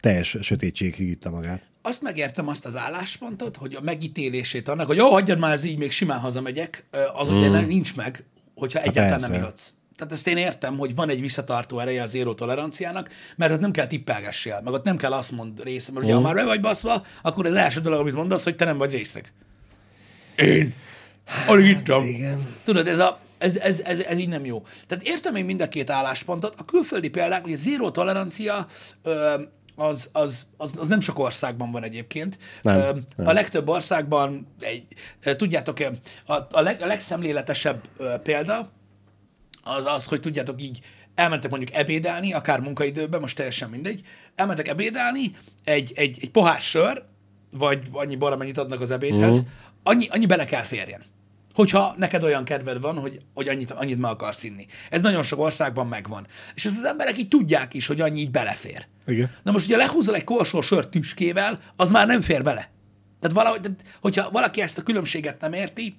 teljes 0.00 0.36
sötétségig 0.40 1.08
itta 1.08 1.30
magát. 1.30 1.71
Azt 1.82 2.02
megértem 2.02 2.48
azt 2.48 2.66
az 2.66 2.76
álláspontot, 2.76 3.56
hogy 3.56 3.74
a 3.74 3.80
megítélését 3.80 4.68
annak, 4.68 4.86
hogy 4.86 4.96
jó, 4.96 5.10
hagyjad 5.10 5.38
már 5.38 5.52
ez 5.52 5.64
így, 5.64 5.78
még 5.78 5.90
simán 5.90 6.18
hazamegyek, 6.18 6.84
az 7.14 7.30
ugye 7.30 7.48
nem 7.48 7.66
nincs 7.66 7.96
meg, 7.96 8.24
hogyha 8.54 8.80
egyáltalán 8.80 9.20
nem 9.20 9.30
Hmm. 9.30 9.38
ihatsz. 9.38 9.72
Tehát 9.96 10.12
ezt 10.12 10.26
én 10.26 10.36
értem, 10.36 10.78
hogy 10.78 10.94
van 10.94 11.08
egy 11.08 11.20
visszatartó 11.20 11.78
ereje 11.78 12.02
az 12.02 12.10
zéró 12.10 12.34
toleranciának, 12.34 13.10
mert 13.36 13.52
ott 13.52 13.60
nem 13.60 13.70
kell 13.70 13.86
tippelgessél, 13.86 14.60
meg 14.64 14.72
ott 14.72 14.84
nem 14.84 14.96
kell 14.96 15.12
azt 15.12 15.30
mond 15.32 15.62
része, 15.62 15.92
mert 15.92 16.04
ugye 16.04 16.14
Hmm. 16.14 16.22
ha 16.22 16.28
már 16.32 16.42
be 16.42 16.48
vagy 16.48 16.60
baszva, 16.60 17.02
akkor 17.22 17.46
az 17.46 17.54
első 17.54 17.80
dolog, 17.80 18.00
amit 18.00 18.14
mondasz, 18.14 18.44
hogy 18.44 18.56
te 18.56 18.64
nem 18.64 18.76
vagy 18.78 18.90
részeg. 18.90 19.32
Én. 20.36 20.74
Alig 21.46 21.66
ittam. 21.66 22.04
igen. 22.04 22.54
Tudod, 22.64 22.86
ez, 22.88 22.98
a, 22.98 23.18
ez, 23.38 23.56
ez, 23.56 23.80
ez, 23.80 24.00
ez 24.00 24.18
így 24.18 24.28
nem 24.28 24.44
jó. 24.44 24.62
Tehát 24.86 25.04
értem 25.04 25.34
én 25.34 25.44
mind 25.44 25.60
a 25.62 25.68
két 25.68 25.90
álláspontot. 25.90 26.54
A 26.58 26.64
külföldi 26.64 27.08
példák, 27.08 27.44
ugye 27.44 27.56
zéró 27.56 27.90
tolerancia, 27.90 28.66
ö, 29.02 29.42
az, 29.76 30.08
az, 30.12 30.46
az, 30.56 30.74
az 30.78 30.88
nem 30.88 31.00
sok 31.00 31.18
országban 31.18 31.70
van 31.70 31.82
egyébként. 31.82 32.38
Nem, 32.62 32.78
nem. 33.16 33.26
A 33.26 33.32
legtöbb 33.32 33.68
országban, 33.68 34.46
egy, 34.60 34.86
tudjátok, 35.36 35.78
a, 36.26 36.34
a, 36.50 36.60
leg, 36.60 36.82
a 36.82 36.86
legszemléletesebb 36.86 37.88
példa 38.22 38.68
az 39.62 39.84
az, 39.84 40.06
hogy 40.06 40.20
tudjátok 40.20 40.62
így, 40.62 40.80
elmentek 41.14 41.50
mondjuk 41.50 41.76
ebédelni, 41.76 42.32
akár 42.32 42.60
munkaidőben, 42.60 43.20
most 43.20 43.36
teljesen 43.36 43.70
mindegy, 43.70 44.00
elmentek 44.34 44.68
ebédelni, 44.68 45.32
egy, 45.64 45.92
egy, 45.94 46.18
egy 46.20 46.30
pohár 46.30 46.60
sör, 46.60 47.04
vagy 47.50 47.80
annyi 47.92 48.16
bor, 48.16 48.32
amennyit 48.32 48.58
adnak 48.58 48.80
az 48.80 48.90
ebédhez, 48.90 49.34
uh-huh. 49.34 49.48
annyi, 49.82 50.08
annyi 50.08 50.26
bele 50.26 50.44
kell 50.44 50.62
férjen. 50.62 51.02
Hogyha 51.54 51.94
neked 51.96 52.22
olyan 52.22 52.44
kedved 52.44 52.80
van, 52.80 52.98
hogy, 52.98 53.18
hogy 53.34 53.48
annyit, 53.48 53.70
annyit 53.70 53.98
meg 53.98 54.10
akarsz 54.10 54.42
inni. 54.42 54.66
Ez 54.90 55.00
nagyon 55.00 55.22
sok 55.22 55.40
országban 55.40 55.86
megvan. 55.86 56.26
És 56.54 56.64
ezt 56.64 56.78
az 56.78 56.84
emberek 56.84 57.18
így 57.18 57.28
tudják 57.28 57.74
is, 57.74 57.86
hogy 57.86 58.00
annyi 58.00 58.20
így 58.20 58.30
belefér. 58.30 58.86
Igen. 59.06 59.30
Na 59.42 59.52
most 59.52 59.64
ugye 59.64 59.76
lehúzol 59.76 60.14
egy 60.14 60.24
korsó 60.24 60.60
sört 60.60 60.88
tüskével, 60.88 61.58
az 61.76 61.90
már 61.90 62.06
nem 62.06 62.20
fér 62.20 62.42
bele. 62.42 62.70
Tehát 63.20 63.36
valahogy, 63.36 63.60
tehát, 63.60 63.84
hogyha 64.00 64.30
valaki 64.30 64.60
ezt 64.60 64.78
a 64.78 64.82
különbséget 64.82 65.40
nem 65.40 65.52
érti, 65.52 65.96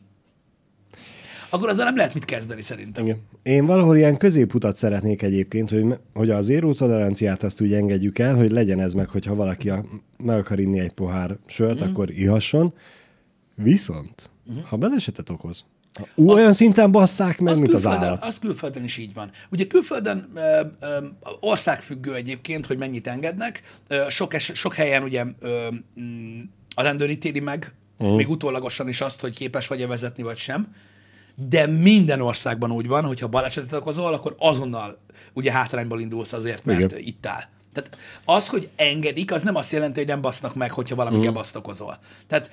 akkor 1.50 1.70
azzal 1.70 1.86
nem 1.86 1.96
lehet 1.96 2.14
mit 2.14 2.26
kezdeni 2.26 2.62
szerintem. 2.62 3.04
Igen. 3.04 3.22
Én 3.44 3.66
valahol 3.66 3.98
ilyen 3.98 4.18
középutat 4.18 4.76
szeretnék 4.76 5.22
egyébként, 5.22 5.70
hogy, 5.70 5.86
hogy 6.14 6.30
az 6.30 6.50
éró 6.50 6.74
toleranciát 6.74 7.44
azt 7.44 7.62
úgy 7.62 7.74
engedjük 7.74 8.20
el, 8.20 8.36
hogy 8.36 8.52
legyen 8.52 8.80
ez 8.80 8.94
meg, 8.94 9.10
hogyha 9.10 9.36
valaki 9.36 9.70
a, 9.70 9.86
meg 10.18 10.38
akar 10.38 10.60
inni 10.60 10.80
egy 10.80 10.92
pohár 10.92 11.38
sört, 11.46 11.84
mm. 11.84 11.88
akkor 11.88 12.12
ihasson. 12.12 12.74
Viszont, 13.56 14.30
mm. 14.52 14.58
ha 14.64 14.78
balesetet 14.78 15.30
okoz, 15.30 15.66
ha 15.94 16.06
olyan 16.16 16.54
szinten 16.54 16.92
basszák 16.92 17.40
meg, 17.40 17.60
mint 17.60 17.74
az 17.74 17.86
állat. 17.86 18.24
az 18.24 18.40
külföldön 18.40 18.84
is 18.84 18.98
így 18.98 19.14
van. 19.14 19.32
Ugye 19.50 19.68
külföldön 19.68 20.32
ö, 20.36 20.62
ö, 20.80 20.98
országfüggő 21.40 22.14
egyébként, 22.14 22.66
hogy 22.66 22.78
mennyit 22.78 23.08
engednek. 23.08 23.62
Ö, 23.88 24.06
sok, 24.10 24.34
es, 24.34 24.52
sok 24.54 24.74
helyen 24.74 25.04
ugye 25.04 25.26
ö, 25.40 25.68
mm, 26.00 26.42
a 26.76 26.82
rendőr 26.82 27.10
ítéli 27.10 27.40
meg, 27.40 27.74
uh. 27.98 28.16
még 28.16 28.30
utólagosan 28.30 28.88
is 28.88 29.02
azt, 29.02 29.22
hogy 29.22 29.36
képes 29.36 29.68
vagy-e 29.68 29.88
vezetni, 29.88 30.24
vagy 30.24 30.38
sem. 30.38 30.68
De 31.36 31.68
minden 31.68 32.22
országban 32.22 32.72
úgy 32.72 32.88
van, 32.88 33.04
hogy 33.04 33.20
ha 33.20 33.28
balesetet 33.28 33.80
okozol, 33.80 34.14
akkor 34.14 34.36
azonnal 34.40 35.00
ugye 35.34 35.52
hátrányból 35.52 36.00
indulsz 36.02 36.34
azért, 36.34 36.66
mert. 36.66 36.80
Igen. 36.80 36.98
itt 36.98 37.26
áll. 37.26 37.44
Tehát 37.74 37.98
az, 38.26 38.50
hogy 38.50 38.70
engedik, 38.76 39.32
az 39.32 39.44
nem 39.44 39.56
azt 39.56 39.72
jelenti, 39.72 40.00
hogy 40.00 40.08
nem 40.08 40.22
basznak 40.22 40.56
meg, 40.56 40.72
hogyha 40.72 40.96
valami 40.96 41.28
mm. 41.28 41.34
baszt 41.34 41.56
okozol. 41.56 41.98
Tehát, 42.28 42.52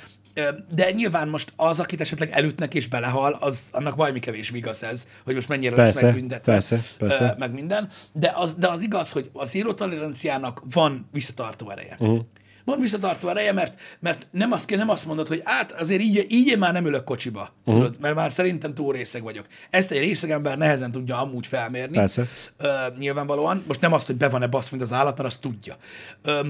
de 0.75 0.91
nyilván 0.91 1.29
most 1.29 1.53
az, 1.57 1.81
akit 1.81 2.01
esetleg 2.01 2.31
elütnek 2.31 2.75
és 2.75 2.89
belehal, 2.89 3.37
az 3.41 3.69
annak 3.73 3.97
valami 3.97 4.19
kevés 4.19 4.51
igaz 4.51 4.83
ez, 4.83 5.07
hogy 5.25 5.35
most 5.35 5.49
mennyire 5.49 5.77
lesz 5.77 5.85
Persze, 5.85 6.07
megbüntetve, 6.07 6.53
persze, 6.53 6.83
persze. 6.99 7.35
meg 7.39 7.53
minden. 7.53 7.89
De 8.13 8.33
az, 8.35 8.55
de 8.55 8.69
az 8.69 8.83
igaz, 8.83 9.13
hogy 9.13 9.31
az 9.33 9.51
zéró 9.51 9.73
toleranciának 9.73 10.63
van 10.71 11.09
visszatartó 11.13 11.71
ereje. 11.71 11.97
Mhm. 11.99 12.19
Van 12.65 12.81
visszatartó 12.81 13.29
ereje, 13.29 13.53
mert, 13.53 13.81
mert 14.01 14.27
nem, 14.31 14.53
azt, 14.53 14.65
kell- 14.67 14.79
nem 14.79 14.89
azt 14.89 15.07
mondod, 15.07 15.27
hogy 15.29 15.41
át 15.45 15.73
azért 15.73 16.01
így, 16.01 16.27
így 16.29 16.47
én 16.49 16.59
már 16.59 16.73
nem 16.73 16.87
ülök 16.87 17.05
kocsiba, 17.05 17.41
Mhm. 17.41 17.51
uh-huh. 17.65 17.75
tudod, 17.85 18.01
mert 18.01 18.15
már 18.15 18.33
szerintem 18.33 18.75
túl 18.75 18.93
részeg 18.93 19.23
vagyok. 19.23 19.47
Ezt 19.71 19.91
egy 19.91 19.99
részeg 19.99 20.31
ember 20.31 20.59
nehezen 20.59 20.91
tudja 20.91 21.21
amúgy 21.21 21.47
felmérni. 21.47 21.97
Persze. 21.97 22.27
Ö, 22.57 22.69
nyilvánvalóan. 22.99 23.63
Most 23.67 23.81
nem 23.81 23.93
azt, 23.93 24.07
hogy 24.07 24.17
be 24.17 24.29
van-e 24.29 24.47
basz, 24.47 24.69
mint 24.71 24.83
az 24.83 24.93
állat, 24.93 25.17
mert 25.17 25.29
azt 25.29 25.41
tudja. 25.41 25.77
Ö, 26.23 26.41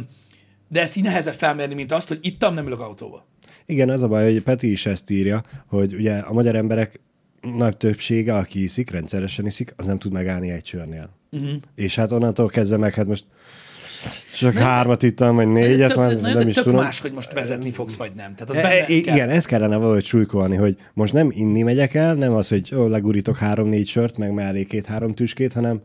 de 0.69 0.81
ezt 0.81 0.97
így 0.97 1.03
nehezebb 1.03 1.35
felmérni, 1.35 1.75
mint 1.75 1.93
azt, 1.93 2.09
hogy 2.09 2.19
ittam, 2.23 2.55
nem 2.55 2.67
ülök 2.67 2.81
autóba. 2.81 3.27
Igen, 3.67 3.89
az 3.89 4.03
a 4.03 4.09
baj, 4.09 4.33
hogy 4.33 4.43
Peti 4.43 4.71
is 4.71 4.87
ezt 4.87 5.11
írja, 5.11 5.43
hogy 5.67 5.95
ugye 5.95 6.19
a 6.19 6.33
magyar 6.33 6.55
emberek 6.55 7.01
nagy 7.57 7.77
többsége, 7.77 8.37
aki 8.37 8.63
iszik, 8.63 8.91
rendszeresen 8.91 9.47
iszik, 9.47 9.73
az 9.77 9.87
nem 9.87 9.99
tud 9.99 10.13
megállni 10.13 10.51
egy 10.51 10.67
sörnél. 10.67 11.11
Mhm. 11.31 11.43
Uh-huh. 11.45 11.59
És 11.75 11.95
hát 11.95 12.13
onnantól 12.13 12.49
kezdve 12.49 12.77
meg, 12.77 12.95
hát 12.95 13.07
most 13.07 13.25
csak 14.39 14.55
hármat 14.55 15.03
ittam, 15.03 15.35
vagy 15.35 15.49
négyet, 15.49 15.89
tök, 15.89 15.97
már 15.99 16.17
nagyon 16.21 16.39
nem 16.39 16.49
is 16.49 16.55
tök 16.55 16.65
tudom. 16.65 16.81
más, 16.81 17.01
hogy 17.01 17.13
most 17.13 17.33
vezetni 17.33 17.71
fogsz, 17.71 17.97
vagy 17.97 18.13
nem. 18.15 18.35
Tehát 18.35 18.51
az 18.51 18.57
E, 18.57 18.63
benne 18.63 18.75
e, 18.75 18.85
kell. 18.87 18.97
igen, 18.97 19.29
ezt 19.29 19.47
kellene 19.47 19.77
valahogy 19.77 20.05
súlykolni, 20.05 20.57
hogy 20.57 20.77
most 20.95 21.13
nem 21.13 21.31
inni 21.35 21.63
megyek 21.63 21.95
el, 21.95 22.15
nem 22.15 22.33
az, 22.35 22.49
hogy 22.49 22.75
ó, 22.75 22.87
legurítok 22.87 23.37
három-négy 23.37 23.87
sört, 23.89 24.19
meg 24.19 24.33
mellé 24.33 24.65
két-három 24.65 25.15
tüskét, 25.15 25.53
hanem 25.53 25.81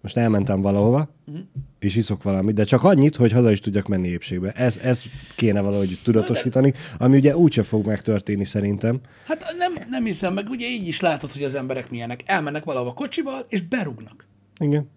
most 0.00 0.16
elmentem 0.16 0.60
valahova, 0.60 1.08
Mhm. 1.26 1.36
és 1.78 1.96
iszok 1.96 2.22
valamit, 2.22 2.54
de 2.54 2.64
csak 2.64 2.84
annyit, 2.84 3.16
hogy 3.16 3.32
haza 3.32 3.50
is 3.50 3.60
tudjak 3.60 3.86
menni 3.86 4.08
épségbe. 4.08 4.50
Ez, 4.52 4.76
ez 4.82 5.02
kéne 5.36 5.60
valahogy 5.60 5.98
tudatosítani, 6.04 6.72
ami 6.98 7.16
ugye 7.16 7.36
úgyse 7.36 7.62
fog 7.62 7.86
megtörténni 7.86 8.44
szerintem. 8.44 9.00
Hát 9.26 9.44
nem, 9.58 9.72
nem 9.90 10.04
hiszem, 10.04 10.32
meg 10.34 10.48
ugye 10.48 10.66
így 10.66 10.86
is 10.86 11.00
látod, 11.00 11.32
hogy 11.32 11.42
az 11.42 11.54
emberek 11.54 11.90
milyenek. 11.90 12.20
Elmennek 12.26 12.64
valahova 12.64 12.92
kocsival, 12.92 13.46
és 13.48 13.62
berúgnak. 13.62 14.26
Igen. 14.58 14.90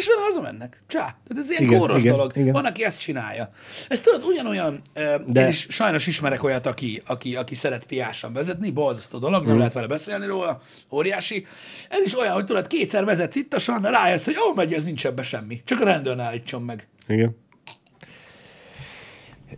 És 0.00 0.06
vele 0.06 0.20
hazamennek. 0.20 0.82
Csá. 0.86 0.98
Tehát 0.98 1.42
ez 1.42 1.50
ilyen 1.50 1.62
Igen, 1.62 1.78
kóros 1.78 2.00
igen, 2.00 2.16
dolog. 2.16 2.36
igen. 2.36 2.52
Van, 2.52 2.64
aki 2.64 2.84
ezt 2.84 3.00
csinálja. 3.00 3.50
Ez 3.88 4.00
tudod, 4.00 4.24
ugyanolyan, 4.24 4.82
De... 5.26 5.42
Én 5.42 5.48
is 5.48 5.66
sajnos 5.70 6.06
ismerek 6.06 6.42
olyat, 6.42 6.66
aki, 6.66 7.02
aki, 7.06 7.36
aki 7.36 7.54
szeret 7.54 7.84
piásan 7.84 8.32
vezetni, 8.32 8.70
borzasztó 8.70 9.18
dolog, 9.18 9.46
nem 9.46 9.58
lehet 9.58 9.72
vele 9.72 9.86
beszélni 9.86 10.26
róla, 10.26 10.60
óriási. 10.92 11.46
Ez 11.88 12.02
is 12.04 12.18
olyan, 12.18 12.32
hogy 12.32 12.44
tudod, 12.44 12.66
kétszer 12.66 13.04
vezetsz 13.04 13.34
ittasan, 13.36 13.82
rájössz, 13.82 14.24
hogy 14.24 14.36
ó, 14.50 14.54
megy, 14.54 14.72
ez 14.72 14.84
nincs 14.84 15.06
ebbe 15.06 15.22
semmi. 15.22 15.60
Csak 15.64 15.80
a 15.80 15.84
rendőrnál 15.84 16.26
állítson 16.26 16.62
meg. 16.62 16.88
Igen. 17.08 17.36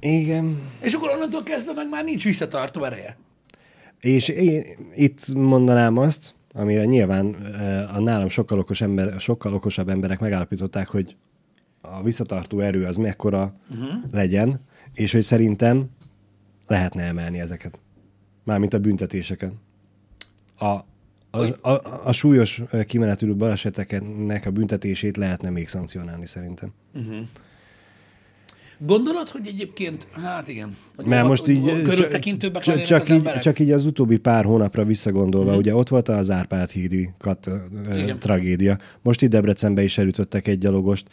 Igen. 0.00 0.70
És 0.80 0.92
akkor 0.92 1.10
onnantól 1.10 1.42
kezdve 1.42 1.72
meg 1.72 1.88
már 1.88 2.04
nincs 2.04 2.24
visszatartó 2.24 2.84
ereje. 2.84 3.16
És 4.00 4.28
én 4.28 4.64
itt 4.94 5.34
mondanám 5.34 5.98
azt, 5.98 6.34
amire 6.52 6.84
nyilván 6.84 7.34
eh, 7.34 7.96
a 7.96 8.00
nálam 8.00 8.28
sokkal, 8.28 8.58
okos 8.58 8.80
ember, 8.80 9.20
sokkal 9.20 9.54
okosabb 9.54 9.88
emberek 9.88 10.20
megállapították, 10.20 10.88
hogy 10.88 11.16
a 11.80 12.02
visszatartó 12.02 12.60
erő 12.60 12.84
az 12.84 12.96
mekkora 12.96 13.54
uh-huh. 13.70 13.88
legyen, 14.10 14.60
és 14.92 15.12
hogy 15.12 15.22
szerintem 15.22 15.90
lehetne 16.66 17.02
emelni 17.02 17.40
ezeket. 17.40 17.78
Mármint 18.44 18.74
a 18.74 18.78
büntetéseken. 18.78 19.60
A, 20.58 20.66
a, 21.30 21.68
a, 21.70 21.80
a 22.04 22.12
súlyos 22.12 22.62
kimenetülő 22.86 23.36
baleseteknek 23.36 24.46
a 24.46 24.50
büntetését 24.50 25.16
lehetne 25.16 25.50
még 25.50 25.68
szankcionálni 25.68 26.26
szerintem. 26.26 26.72
Gondolod, 28.86 29.28
hogy 29.28 29.46
egyébként, 29.46 30.08
hát 30.12 30.48
igen. 30.48 30.76
Hogy 30.96 31.04
Mert 31.04 31.28
most 31.28 31.48
így 31.48 31.82
körültekintőbbek 31.82 32.62
csak, 32.62 32.82
csak, 32.82 33.08
így, 33.08 33.16
emberek? 33.16 33.42
csak 33.42 33.58
így 33.58 33.70
az 33.70 33.84
utóbbi 33.84 34.16
pár 34.16 34.44
hónapra 34.44 34.84
visszagondolva, 34.84 35.54
mm. 35.54 35.56
ugye 35.56 35.74
ott 35.74 35.88
volt 35.88 36.08
az 36.08 36.30
Árpád 36.30 36.70
hídi 36.70 37.10
kat, 37.18 37.50
Igen. 37.92 38.18
tragédia. 38.18 38.78
Most 39.02 39.22
itt 39.22 39.30
Debrecenbe 39.30 39.82
is 39.82 39.98
elütöttek 39.98 40.46
egy 40.46 40.58
gyalogost. 40.58 41.06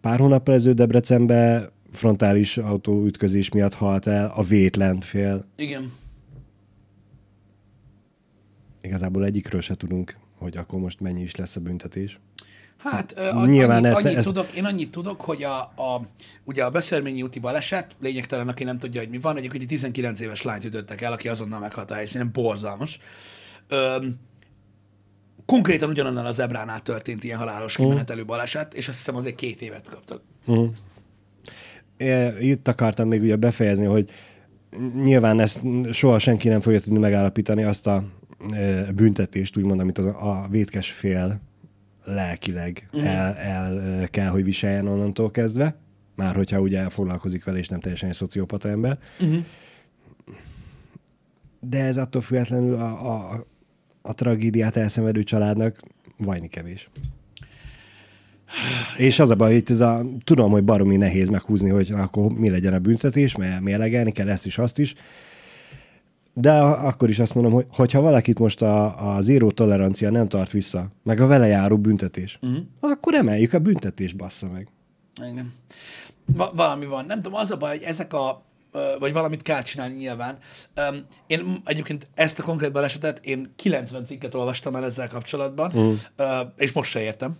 Pár 0.00 0.18
hónappal 0.18 0.54
ezelőtt 0.54 0.76
Debrecenbe 0.76 1.70
frontális 1.92 2.58
autóütközés 2.58 3.48
miatt 3.48 3.74
halt 3.74 4.06
el 4.06 4.32
a 4.34 4.42
vétlen 4.42 5.00
fél. 5.00 5.44
Igen. 5.56 5.92
Igazából 8.80 9.24
egyikről 9.24 9.60
se 9.60 9.74
tudunk, 9.74 10.16
hogy 10.38 10.56
akkor 10.56 10.80
most 10.80 11.00
mennyi 11.00 11.22
is 11.22 11.34
lesz 11.34 11.56
a 11.56 11.60
büntetés. 11.60 12.18
Hát 12.82 13.14
ö, 13.16 13.46
Nyilván 13.46 13.76
annyit, 13.84 13.90
ezt- 13.96 14.04
annyit, 14.04 14.16
ezt- 14.16 14.26
Tudok, 14.26 14.50
én 14.52 14.64
annyit 14.64 14.90
tudok, 14.90 15.20
hogy 15.20 15.42
a, 15.42 15.58
a, 15.60 16.06
ugye 16.44 16.64
a 16.64 16.70
Beszélményi 16.70 17.22
úti 17.22 17.38
baleset, 17.38 17.96
lényegtelen, 18.00 18.48
aki 18.48 18.64
nem 18.64 18.78
tudja, 18.78 19.00
hogy 19.00 19.10
mi 19.10 19.18
van, 19.18 19.36
egyébként 19.36 19.62
egy 19.62 19.68
19 19.68 20.20
éves 20.20 20.42
lányt 20.42 20.64
ütöttek 20.64 21.00
el, 21.00 21.12
aki 21.12 21.28
azonnal 21.28 21.60
meghalt 21.60 21.90
a 21.90 21.94
helyszínen, 21.94 22.30
borzalmas. 22.32 22.98
Öm, 23.68 24.16
konkrétan 25.46 25.88
ugyanannál 25.88 26.26
az 26.26 26.34
zebránál 26.34 26.80
történt 26.80 27.24
ilyen 27.24 27.38
halálos 27.38 27.76
kimenetelő 27.76 28.24
baleset, 28.24 28.74
és 28.74 28.88
azt 28.88 28.96
hiszem 28.96 29.16
azért 29.16 29.34
két 29.34 29.62
évet 29.62 29.88
kaptak. 29.88 30.22
É, 31.96 32.28
Itt 32.40 32.68
akartam 32.68 33.08
még 33.08 33.22
ugye 33.22 33.36
befejezni, 33.36 33.84
hogy 33.84 34.10
nyilván 34.94 35.40
ezt 35.40 35.60
soha 35.92 36.18
senki 36.18 36.48
nem 36.48 36.60
fogja 36.60 36.80
tudni 36.80 36.98
megállapítani 36.98 37.62
azt 37.62 37.86
a 37.86 38.04
büntetést, 38.94 39.56
úgymond, 39.56 39.80
amit 39.80 39.98
a, 39.98 40.30
a 40.42 40.46
vétkes 40.48 40.90
fél 40.90 41.40
lelkileg 42.04 42.88
el, 42.92 43.34
el 43.34 44.08
kell, 44.10 44.28
hogy 44.28 44.44
viseljen 44.44 44.86
onnantól 44.86 45.30
kezdve, 45.30 45.76
már 46.14 46.34
hogyha 46.34 46.60
ugye 46.60 46.88
foglalkozik 46.88 47.44
vele, 47.44 47.58
és 47.58 47.68
nem 47.68 47.80
teljesen 47.80 48.08
egy 48.08 48.14
szociopata 48.14 48.68
ember. 48.68 48.98
De 51.60 51.84
ez 51.84 51.96
attól 51.96 52.22
függetlenül 52.22 52.74
a, 52.74 53.14
a, 53.14 53.46
a 54.02 54.14
tragédiát 54.14 54.76
elszenvedő 54.76 55.22
családnak 55.22 55.80
vajni 56.16 56.48
kevés. 56.48 56.88
És 58.96 59.18
az 59.18 59.30
a 59.30 59.34
baj, 59.34 59.52
hogy 59.52 59.62
ez 59.66 59.80
a, 59.80 60.02
tudom, 60.24 60.50
hogy 60.50 60.64
baromi 60.64 60.96
nehéz 60.96 61.28
meghúzni, 61.28 61.68
hogy 61.68 61.90
akkor 61.90 62.32
mi 62.32 62.50
legyen 62.50 62.72
a 62.72 62.78
büntetés, 62.78 63.36
mert 63.36 63.60
mérlegelni 63.60 64.12
kell 64.12 64.28
ezt 64.28 64.46
is, 64.46 64.58
azt 64.58 64.78
is. 64.78 64.94
De 66.40 66.52
akkor 66.52 67.08
is 67.08 67.18
azt 67.18 67.34
mondom, 67.34 67.52
hogy 67.52 67.66
hogyha 67.70 68.00
valakit 68.00 68.38
most 68.38 68.62
a, 68.62 69.14
a 69.14 69.20
zéró 69.20 69.50
tolerancia 69.50 70.10
nem 70.10 70.28
tart 70.28 70.50
vissza, 70.50 70.86
meg 71.02 71.20
a 71.20 71.26
vele 71.26 71.46
járó 71.46 71.78
büntetés, 71.78 72.38
uh-huh. 72.42 72.64
akkor 72.80 73.14
emeljük 73.14 73.52
a 73.52 73.58
büntetést, 73.58 74.16
bassza 74.16 74.46
meg. 74.48 74.68
Igen. 75.30 75.52
Va- 76.36 76.52
valami 76.54 76.86
van. 76.86 77.04
Nem 77.04 77.20
tudom, 77.20 77.38
az 77.38 77.50
a 77.50 77.56
baj, 77.56 77.70
hogy 77.70 77.86
ezek 77.86 78.12
a 78.12 78.48
vagy 78.98 79.12
valamit 79.12 79.42
kell 79.42 79.62
csinálni 79.62 79.94
nyilván. 79.94 80.38
Én 81.26 81.56
egyébként 81.64 82.06
ezt 82.14 82.38
a 82.38 82.42
konkrét 82.42 82.72
balesetet, 82.72 83.24
én 83.24 83.52
90 83.56 84.04
cikket 84.04 84.34
olvastam 84.34 84.76
el 84.76 84.84
ezzel 84.84 85.08
kapcsolatban, 85.08 85.72
mm. 85.78 85.92
és 86.56 86.72
most 86.72 86.90
se 86.90 87.00
értem. 87.00 87.36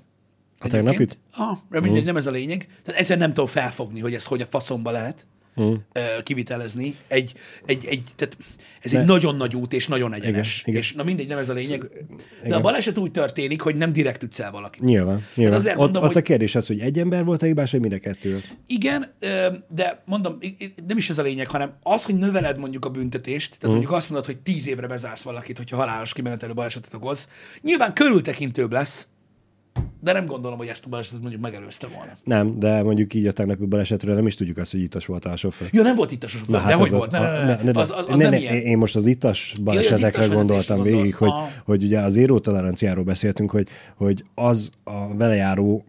A 0.58 0.68
tegnapit? 0.68 1.18
Ah, 1.36 1.58
de 1.70 1.80
mindegy, 1.80 2.04
nem 2.04 2.16
ez 2.16 2.26
a 2.26 2.30
lényeg. 2.30 2.68
Tehát 2.82 3.00
egyszerűen 3.00 3.26
nem 3.26 3.34
tudom 3.34 3.48
felfogni, 3.48 4.00
hogy 4.00 4.14
ez 4.14 4.24
hogy 4.24 4.40
a 4.40 4.46
faszomba 4.46 4.90
lehet 4.90 5.26
mm. 5.62 5.74
kivitelezni. 6.22 6.94
Egy, 7.08 7.32
egy, 7.66 7.84
egy, 7.86 8.08
tehát 8.16 8.36
ez 8.82 8.94
egy 8.94 9.04
nagyon 9.06 9.36
nagy 9.36 9.56
út, 9.56 9.72
és 9.72 9.86
nagyon 9.88 10.14
egyenes. 10.14 10.58
Igen, 10.60 10.64
igen. 10.68 10.80
És 10.80 10.92
na 10.92 11.02
mindegy, 11.02 11.28
nem 11.28 11.38
ez 11.38 11.48
a 11.48 11.52
lényeg. 11.52 11.80
De 11.80 11.88
igen. 12.44 12.52
a 12.58 12.60
baleset 12.60 12.98
úgy 12.98 13.10
történik, 13.10 13.60
hogy 13.60 13.74
nem 13.76 13.92
direkt 13.92 14.22
ütsz 14.22 14.38
el 14.40 14.50
valakit. 14.50 14.82
Nyilván. 14.82 15.24
nyilván. 15.34 15.58
azért 15.58 15.74
ott, 15.74 15.80
mondom, 15.80 16.02
ott 16.02 16.08
hogy- 16.08 16.16
a 16.22 16.22
kérdés 16.22 16.54
az, 16.54 16.66
hogy 16.66 16.80
egy 16.80 16.98
ember 16.98 17.24
volt 17.24 17.42
a 17.42 17.46
hibás, 17.46 17.70
vagy 17.70 17.80
mind 17.80 17.92
a 17.92 17.98
kettő. 17.98 18.40
Igen, 18.66 19.12
de 19.68 20.02
mondom, 20.04 20.38
nem 20.86 20.96
is 20.96 21.08
ez 21.10 21.18
a 21.18 21.22
lényeg, 21.22 21.48
hanem 21.48 21.72
az, 21.82 22.04
hogy 22.04 22.14
növeled 22.14 22.58
mondjuk 22.58 22.84
a 22.84 22.88
büntetést, 22.88 23.48
tehát 23.48 23.62
Mhm. 23.62 23.70
mondjuk 23.72 23.92
azt 23.92 24.10
mondod, 24.10 24.26
hogy 24.26 24.38
tíz 24.38 24.66
évre 24.68 24.86
bezársz 24.86 25.22
valakit, 25.22 25.56
hogyha 25.56 25.76
halálos 25.76 26.12
kimenetelő 26.12 26.52
balesetet 26.54 26.94
okoz, 26.94 27.28
nyilván 27.62 27.92
körültekintőbb 27.94 28.72
lesz, 28.72 29.08
de 30.02 30.12
nem 30.12 30.26
gondolom, 30.26 30.58
hogy 30.58 30.66
ezt 30.66 30.84
a 30.84 30.88
balesetet 30.88 31.20
mondjuk 31.20 31.42
megelőzte 31.42 31.86
volna. 31.86 32.12
Nem, 32.24 32.58
de 32.58 32.82
mondjuk 32.82 33.14
így 33.14 33.26
a 33.26 33.32
tegnapi 33.32 33.66
balesetről 33.66 34.14
nem 34.14 34.26
is 34.26 34.34
tudjuk 34.34 34.56
azt, 34.56 34.70
hogy 34.70 34.80
ittas 34.80 35.06
volt 35.06 35.24
a 35.24 35.36
sofőr. 35.36 35.68
Ja, 35.72 35.78
nem 35.78 35.86
hát 35.86 35.96
volt 35.96 36.10
itt 36.10 36.24
a 36.24 36.28
sofőr, 36.28 36.62
de 36.62 36.74
hogy 36.74 36.90
volt? 36.90 37.10
Ne, 37.10 37.18
ne, 37.18 37.44
ne, 37.44 37.62
ne, 37.62 37.80
az, 37.80 37.90
az, 37.90 38.04
az 38.08 38.16
ne, 38.18 38.22
nem 38.22 38.30
ne, 38.30 38.38
ilyen. 38.38 38.54
Én 38.54 38.78
most 38.78 38.96
az 38.96 39.06
ittas 39.06 39.54
balesetekre 39.64 40.08
ittas 40.08 40.18
vezetésre 40.18 40.36
gondoltam 40.36 40.82
végig, 40.82 41.14
hogy, 41.14 41.32
hogy 41.64 41.82
ugye 41.84 42.00
az 42.00 42.16
éró 42.16 42.38
toleranciáról 42.38 43.04
beszéltünk, 43.04 43.50
hogy, 43.50 43.68
hogy 43.96 44.24
az 44.34 44.70
a 44.84 45.16
vele 45.16 45.34
járó 45.34 45.84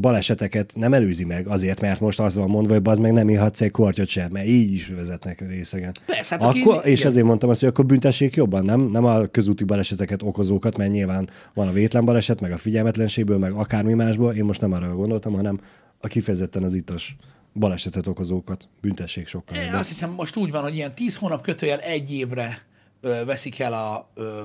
baleseteket 0.00 0.72
nem 0.76 0.92
előzi 0.92 1.24
meg 1.24 1.46
azért, 1.46 1.80
mert 1.80 2.00
most 2.00 2.20
az 2.20 2.34
van 2.34 2.48
mondva, 2.50 2.72
hogy 2.74 2.82
az 2.84 2.98
meg 2.98 3.12
nem 3.12 3.28
ihatsz 3.28 3.60
egy 3.60 3.70
kortyot 3.70 4.06
sem, 4.08 4.30
mert 4.32 4.46
így 4.46 4.72
is 4.72 4.86
vezetnek 4.88 5.48
részegen. 5.48 5.92
Persze, 6.06 6.34
hát 6.34 6.48
aki- 6.48 6.60
akkor, 6.60 6.86
és 6.86 6.98
igen. 6.98 7.10
azért 7.10 7.26
mondtam 7.26 7.50
azt, 7.50 7.60
hogy 7.60 7.68
akkor 7.68 7.86
büntessék 7.86 8.34
jobban, 8.34 8.64
nem, 8.64 8.80
nem 8.80 9.04
a 9.04 9.26
közúti 9.26 9.64
baleseteket 9.64 10.22
okozókat, 10.22 10.76
mert 10.76 10.90
nyilván 10.90 11.28
van 11.54 11.68
a 11.68 11.72
vétlen 11.72 12.04
baleset, 12.04 12.40
meg 12.40 12.52
a 12.52 12.58
figyelmetlenségből, 12.58 13.38
meg 13.38 13.52
akármi 13.52 13.94
másból, 13.94 14.32
én 14.32 14.44
most 14.44 14.60
nem 14.60 14.72
arra 14.72 14.94
gondoltam, 14.94 15.32
hanem 15.32 15.60
a 16.00 16.06
kifejezetten 16.06 16.62
az 16.62 16.74
ittas 16.74 17.16
balesetet 17.52 18.06
okozókat 18.06 18.68
büntessék 18.80 19.26
sokkal 19.26 19.56
Én 19.56 19.62
jobban. 19.62 19.78
azt 19.78 19.88
hiszem, 19.88 20.10
most 20.10 20.36
úgy 20.36 20.50
van, 20.50 20.62
hogy 20.62 20.74
ilyen 20.74 20.94
tíz 20.94 21.16
hónap 21.16 21.42
kötőjel 21.42 21.78
egy 21.78 22.12
évre 22.12 22.58
ö, 23.00 23.24
veszik 23.24 23.58
el 23.58 23.72
a, 23.72 24.10
ö, 24.14 24.40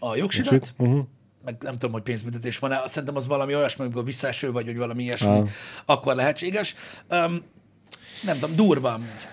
a 0.00 0.16
jogsidat? 0.16 0.74
Uh-huh. 0.78 1.04
Meg 1.44 1.56
nem 1.60 1.72
tudom, 1.72 1.92
hogy 1.92 2.02
pénzbüntetés 2.02 2.58
van-e, 2.58 2.76
azt 2.78 2.88
szerintem 2.88 3.16
az 3.16 3.26
valami 3.26 3.54
olyasmi, 3.54 3.84
amikor 3.84 4.04
visszaeső 4.04 4.52
vagy, 4.52 4.64
vagy 4.64 4.76
valami 4.76 5.02
ilyesmi, 5.02 5.42
akkor 5.84 6.14
lehetséges. 6.14 6.74
Um, 7.10 7.42
nem 8.22 8.38
tudom, 8.38 8.56
durva 8.56 8.92
amúgy. 8.92 9.28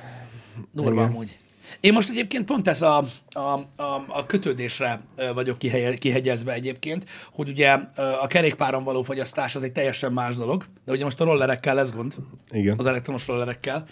Durva 0.71 1.03
amúgy. 1.03 1.37
Én 1.79 1.93
most 1.93 2.09
egyébként 2.09 2.45
pont 2.45 2.67
ez 2.67 2.81
a, 2.81 3.03
a, 3.29 3.39
a, 3.75 4.05
a 4.07 4.25
kötődésre 4.25 5.01
vagyok 5.33 5.57
kihelye, 5.57 5.93
kihegyezve 5.93 6.53
egyébként, 6.53 7.05
hogy 7.31 7.49
ugye 7.49 7.77
a 8.21 8.27
kerékpáron 8.27 8.83
való 8.83 9.03
fogyasztás 9.03 9.55
az 9.55 9.63
egy 9.63 9.71
teljesen 9.71 10.13
más 10.13 10.35
dolog, 10.35 10.65
de 10.85 10.91
ugye 10.91 11.03
most 11.03 11.21
a 11.21 11.23
rollerekkel 11.23 11.75
lesz 11.75 11.91
gond, 11.91 12.15
Igen. 12.49 12.75
az 12.77 12.85
elektromos 12.85 13.27
rollerekkel, 13.27 13.83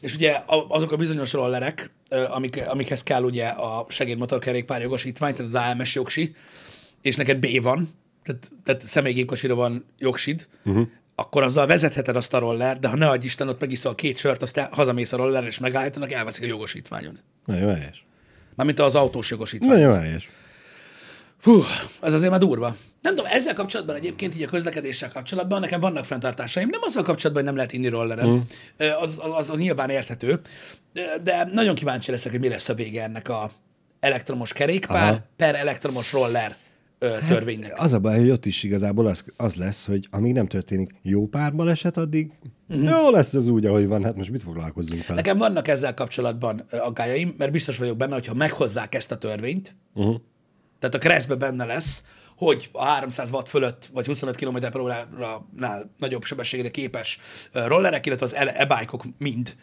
és 0.00 0.14
ugye 0.14 0.42
azok 0.68 0.92
a 0.92 0.96
bizonyos 0.96 1.32
rollerek, 1.32 1.90
amik, 2.28 2.62
amikhez 2.66 3.02
kell 3.02 3.22
ugye 3.22 3.46
a 3.46 3.86
segédmotorkerékpár 3.88 4.80
jogosítvány, 4.80 5.34
tehát 5.34 5.54
az 5.54 5.78
AMS 5.78 5.94
jogsi, 5.94 6.34
és 7.04 7.16
neked 7.16 7.38
B 7.38 7.62
van, 7.62 7.88
tehát, 8.22 8.50
tehát 8.64 8.82
személygépkocsira 8.82 9.54
van 9.54 9.84
jogsid, 9.98 10.46
uh-huh. 10.64 10.86
akkor 11.14 11.42
azzal 11.42 11.66
vezetheted 11.66 12.16
azt 12.16 12.34
a 12.34 12.38
roller, 12.38 12.78
de 12.78 12.88
ha 12.88 12.96
ne 12.96 13.08
adj 13.08 13.24
Isten, 13.24 13.48
ott 13.48 13.60
megiszol 13.60 13.94
két 13.94 14.16
sört, 14.16 14.42
aztán 14.42 14.68
hazamész 14.72 15.12
a 15.12 15.16
roller, 15.16 15.44
és 15.44 15.58
megállítanak, 15.58 16.12
elveszik 16.12 16.42
a 16.42 16.46
jogosítványod. 16.46 17.22
Nagyon 17.44 17.74
helyes. 17.74 18.04
Mármint 18.54 18.80
az 18.80 18.94
autós 18.94 19.30
jogosítvány. 19.30 19.70
Nagyon 19.70 20.00
helyes. 20.00 20.28
Hú, 21.42 21.62
ez 22.00 22.12
azért 22.12 22.30
már 22.30 22.40
durva. 22.40 22.76
Nem 23.00 23.14
tudom, 23.14 23.30
ezzel 23.30 23.54
kapcsolatban 23.54 23.96
egyébként, 23.96 24.34
így 24.34 24.42
a 24.42 24.46
közlekedéssel 24.46 25.08
kapcsolatban 25.08 25.60
nekem 25.60 25.80
vannak 25.80 26.04
fenntartásaim. 26.04 26.68
Nem 26.68 26.80
azzal 26.82 27.02
kapcsolatban, 27.02 27.34
hogy 27.34 27.44
nem 27.44 27.56
lehet 27.56 27.72
inni 27.72 27.88
rolleren. 27.88 28.28
Mm. 28.28 28.38
Az, 29.00 29.18
az, 29.22 29.30
az, 29.38 29.50
az 29.50 29.58
nyilván 29.58 29.90
érthető. 29.90 30.40
De 31.22 31.48
nagyon 31.52 31.74
kíváncsi 31.74 32.10
leszek, 32.10 32.32
hogy 32.32 32.40
mi 32.40 32.48
lesz 32.48 32.68
a 32.68 32.74
vége 32.74 33.02
ennek 33.02 33.28
a 33.28 33.50
elektromos 34.00 34.52
kerékpár 34.52 35.12
Aha. 35.12 35.26
per 35.36 35.54
elektromos 35.54 36.12
roller 36.12 36.56
ö, 36.98 37.16
törvénynek. 37.28 37.80
Az 37.80 37.92
a 37.92 37.98
baj, 37.98 38.18
hogy 38.18 38.30
ott 38.30 38.46
is 38.46 38.62
igazából 38.62 39.06
az, 39.06 39.24
az 39.36 39.54
lesz, 39.54 39.86
hogy 39.86 40.08
amíg 40.10 40.32
nem 40.32 40.46
történik 40.46 40.94
jó 41.02 41.26
pár 41.26 41.54
baleset, 41.54 41.96
addig 41.96 42.30
uh-huh. 42.68 42.90
jó 42.90 43.10
lesz 43.10 43.34
az 43.34 43.46
úgy, 43.46 43.66
ahogy 43.66 43.86
van. 43.86 44.04
Hát 44.04 44.16
most 44.16 44.30
mit 44.30 44.42
foglalkozzunk 44.42 45.06
vele? 45.06 45.20
Nekem 45.20 45.38
vannak 45.38 45.68
ezzel 45.68 45.94
kapcsolatban 45.94 46.64
aggájaim, 46.70 47.34
mert 47.38 47.52
biztos 47.52 47.78
vagyok 47.78 47.96
benne, 47.96 48.14
hogyha 48.14 48.34
meghozzák 48.34 48.94
ezt 48.94 49.12
a 49.12 49.18
törvényt, 49.18 49.76
uh-huh. 49.94 50.16
tehát 50.78 50.94
a 50.94 50.98
keresztbe 50.98 51.34
benne 51.34 51.64
lesz, 51.64 52.02
hogy 52.36 52.68
a 52.72 52.84
300 52.84 53.30
watt 53.30 53.48
fölött, 53.48 53.88
vagy 53.92 54.06
25 54.06 54.36
km 54.36 54.56
per 54.56 54.80
óránál 54.80 55.90
nagyobb 55.98 56.24
sebességre 56.24 56.70
képes 56.70 57.18
rollerek, 57.52 58.06
illetve 58.06 58.26
az 58.26 58.34
e- 58.34 58.54
e-bike-ok 58.56 59.04
mind 59.18 59.56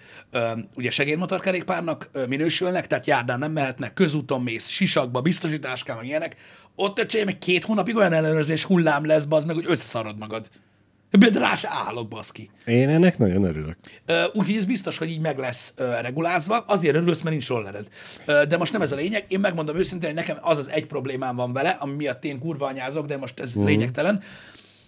ugye 0.75 0.91
segédmotorkerékpárnak 0.91 2.09
minősülnek, 2.27 2.87
tehát 2.87 3.05
járdán 3.05 3.39
nem 3.39 3.51
mehetnek, 3.51 3.93
közúton 3.93 4.41
mész, 4.41 4.67
sisakba, 4.67 5.21
biztosításkám, 5.21 5.97
meg 5.97 6.05
ilyenek. 6.05 6.35
Ott 6.75 6.99
öcsém, 6.99 7.37
két 7.39 7.63
hónapig 7.63 7.95
olyan 7.95 8.13
ellenőrzés 8.13 8.63
hullám 8.63 9.05
lesz, 9.05 9.25
bazd 9.25 9.47
meg, 9.47 9.55
hogy 9.55 9.65
összeszarod 9.67 10.17
magad. 10.17 10.49
De 11.11 11.39
rá 11.39 11.55
se 11.55 11.69
állok, 11.71 12.07
baszki. 12.07 12.49
Én 12.65 12.89
ennek 12.89 13.17
nagyon 13.17 13.43
örülök. 13.43 13.77
Úgyhogy 14.33 14.55
ez 14.55 14.65
biztos, 14.65 14.97
hogy 14.97 15.09
így 15.09 15.19
meg 15.19 15.37
lesz 15.37 15.73
regulázva. 16.01 16.57
Azért 16.57 16.95
örülsz, 16.95 17.21
mert 17.21 17.35
nincs 17.35 17.47
rollered. 17.47 17.87
De 18.25 18.57
most 18.57 18.71
nem 18.71 18.81
ez 18.81 18.91
a 18.91 18.95
lényeg. 18.95 19.25
Én 19.27 19.39
megmondom 19.39 19.77
őszintén, 19.77 20.07
hogy 20.07 20.17
nekem 20.17 20.37
az 20.41 20.57
az 20.57 20.69
egy 20.69 20.85
problémám 20.85 21.35
van 21.35 21.53
vele, 21.53 21.69
ami 21.79 21.95
miatt 21.95 22.23
én 22.25 22.39
kurva 22.39 22.65
anyázok, 22.65 23.05
de 23.05 23.17
most 23.17 23.39
ez 23.39 23.55
uh 23.55 23.65
lényegtelen. 23.65 24.21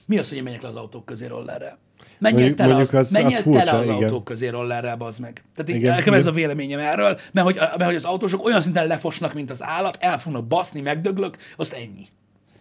Mi 0.06 0.18
az, 0.18 0.28
hogy 0.30 0.38
én 0.38 0.44
menjek 0.44 0.62
le 0.62 0.68
az 0.68 0.76
autók 0.76 1.06
közé 1.06 1.26
rollerrel? 1.26 1.78
Menjél 2.20 2.54
tele, 2.54 2.76
az, 2.76 2.94
az- 2.94 3.10
menjél 3.10 3.38
az 3.38 3.44
tele 3.44 3.58
furcsa, 3.60 3.78
az 3.78 3.86
igen. 3.86 3.98
autók 3.98 4.24
közé 4.24 4.48
rollerrel, 4.48 4.96
bazd 4.96 5.20
meg. 5.20 5.44
Tehát 5.56 5.70
Igen, 5.82 5.96
nekem 5.96 6.14
ez 6.14 6.26
a 6.26 6.32
véleményem 6.32 6.80
erről, 6.80 7.20
mert 7.34 7.46
hogy, 7.48 7.56
mert 7.56 7.84
hogy 7.84 7.96
az 7.96 8.04
autósok 8.04 8.46
olyan 8.46 8.62
szinten 8.62 8.88
lefosnak, 8.88 9.34
mint 9.34 9.52
az 9.52 9.64
állat, 9.64 9.98
el 10.00 10.20
fognak 10.20 10.48
baszni, 10.48 10.82
megdöglök, 10.82 11.38
azt 11.56 11.74
ennyi. 11.74 12.08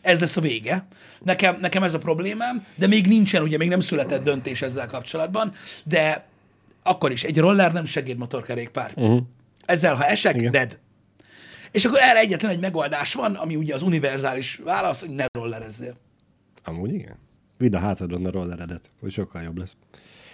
Ez 0.03 0.19
lesz 0.21 0.37
a 0.37 0.41
vége. 0.41 0.87
Nekem, 1.25 1.59
nekem 1.61 1.83
ez 1.83 1.95
a 1.95 1.99
problémám, 1.99 2.67
de 2.75 2.87
még 2.87 3.07
nincsen, 3.07 3.43
ugye 3.43 3.57
még 3.57 3.69
nem 3.69 3.81
született 3.81 4.23
döntés 4.25 4.62
ezzel 4.62 4.87
kapcsolatban, 4.87 5.53
de 5.85 6.25
akkor 6.83 7.11
is 7.12 7.23
egy 7.25 7.38
roller 7.38 7.73
nem 7.73 7.85
segédmotorkerékpár. 7.85 8.93
Uh-huh. 8.97 9.21
Ezzel, 9.65 9.95
ha 9.95 10.05
esek, 10.05 10.35
Igen. 10.37 10.51
dead. 10.51 10.79
És 11.71 11.85
akkor 11.85 11.99
erre 12.01 12.19
egyetlen 12.19 12.51
egy 12.51 12.61
megoldás 12.61 13.15
van, 13.15 13.35
ami 13.35 13.57
ugye 13.57 13.75
az 13.75 13.83
univerzális 13.83 14.61
válasz, 14.65 15.01
hogy 15.01 15.11
ne 15.15 15.25
rollerezzél. 15.33 15.95
Amúgy 16.65 16.93
igen. 16.93 17.17
Vidd 17.59 17.75
a 17.75 17.79
hátadon 17.79 18.27
a 18.27 18.31
rolleredet, 18.31 18.91
hogy 19.01 19.12
sokkal 19.12 19.43
jobb 19.43 19.59
lesz. 19.59 19.77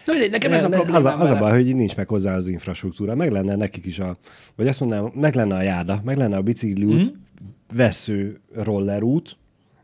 Na, 0.04 0.12
nekem 0.30 0.52
ez 0.52 0.64
a 0.64 0.68
Ne- 0.68 0.76
problémám 0.76 1.00
az, 1.06 1.12
a, 1.14 1.20
az 1.20 1.30
a 1.30 1.36
baj, 1.38 1.50
hogy 1.52 1.74
nincs 1.74 1.96
meg 1.96 2.08
hozzá 2.08 2.34
az 2.34 2.48
infrastruktúra. 2.48 3.14
Meg 3.14 3.30
lenne 3.30 3.54
nekik 3.56 3.84
is 3.86 3.98
a, 3.98 4.16
vagy 4.56 4.68
azt 4.68 4.80
mondanám, 4.80 5.10
meg 5.14 5.34
lenne 5.34 5.54
a 5.56 5.62
járda, 5.62 6.00
meg 6.04 6.16
lenne 6.16 6.36
a 6.36 6.42
bicikliút, 6.42 6.94
Mhm. 6.94 7.04
mm. 7.04 7.76
vesző 7.76 8.40
rollerút, 8.54 9.36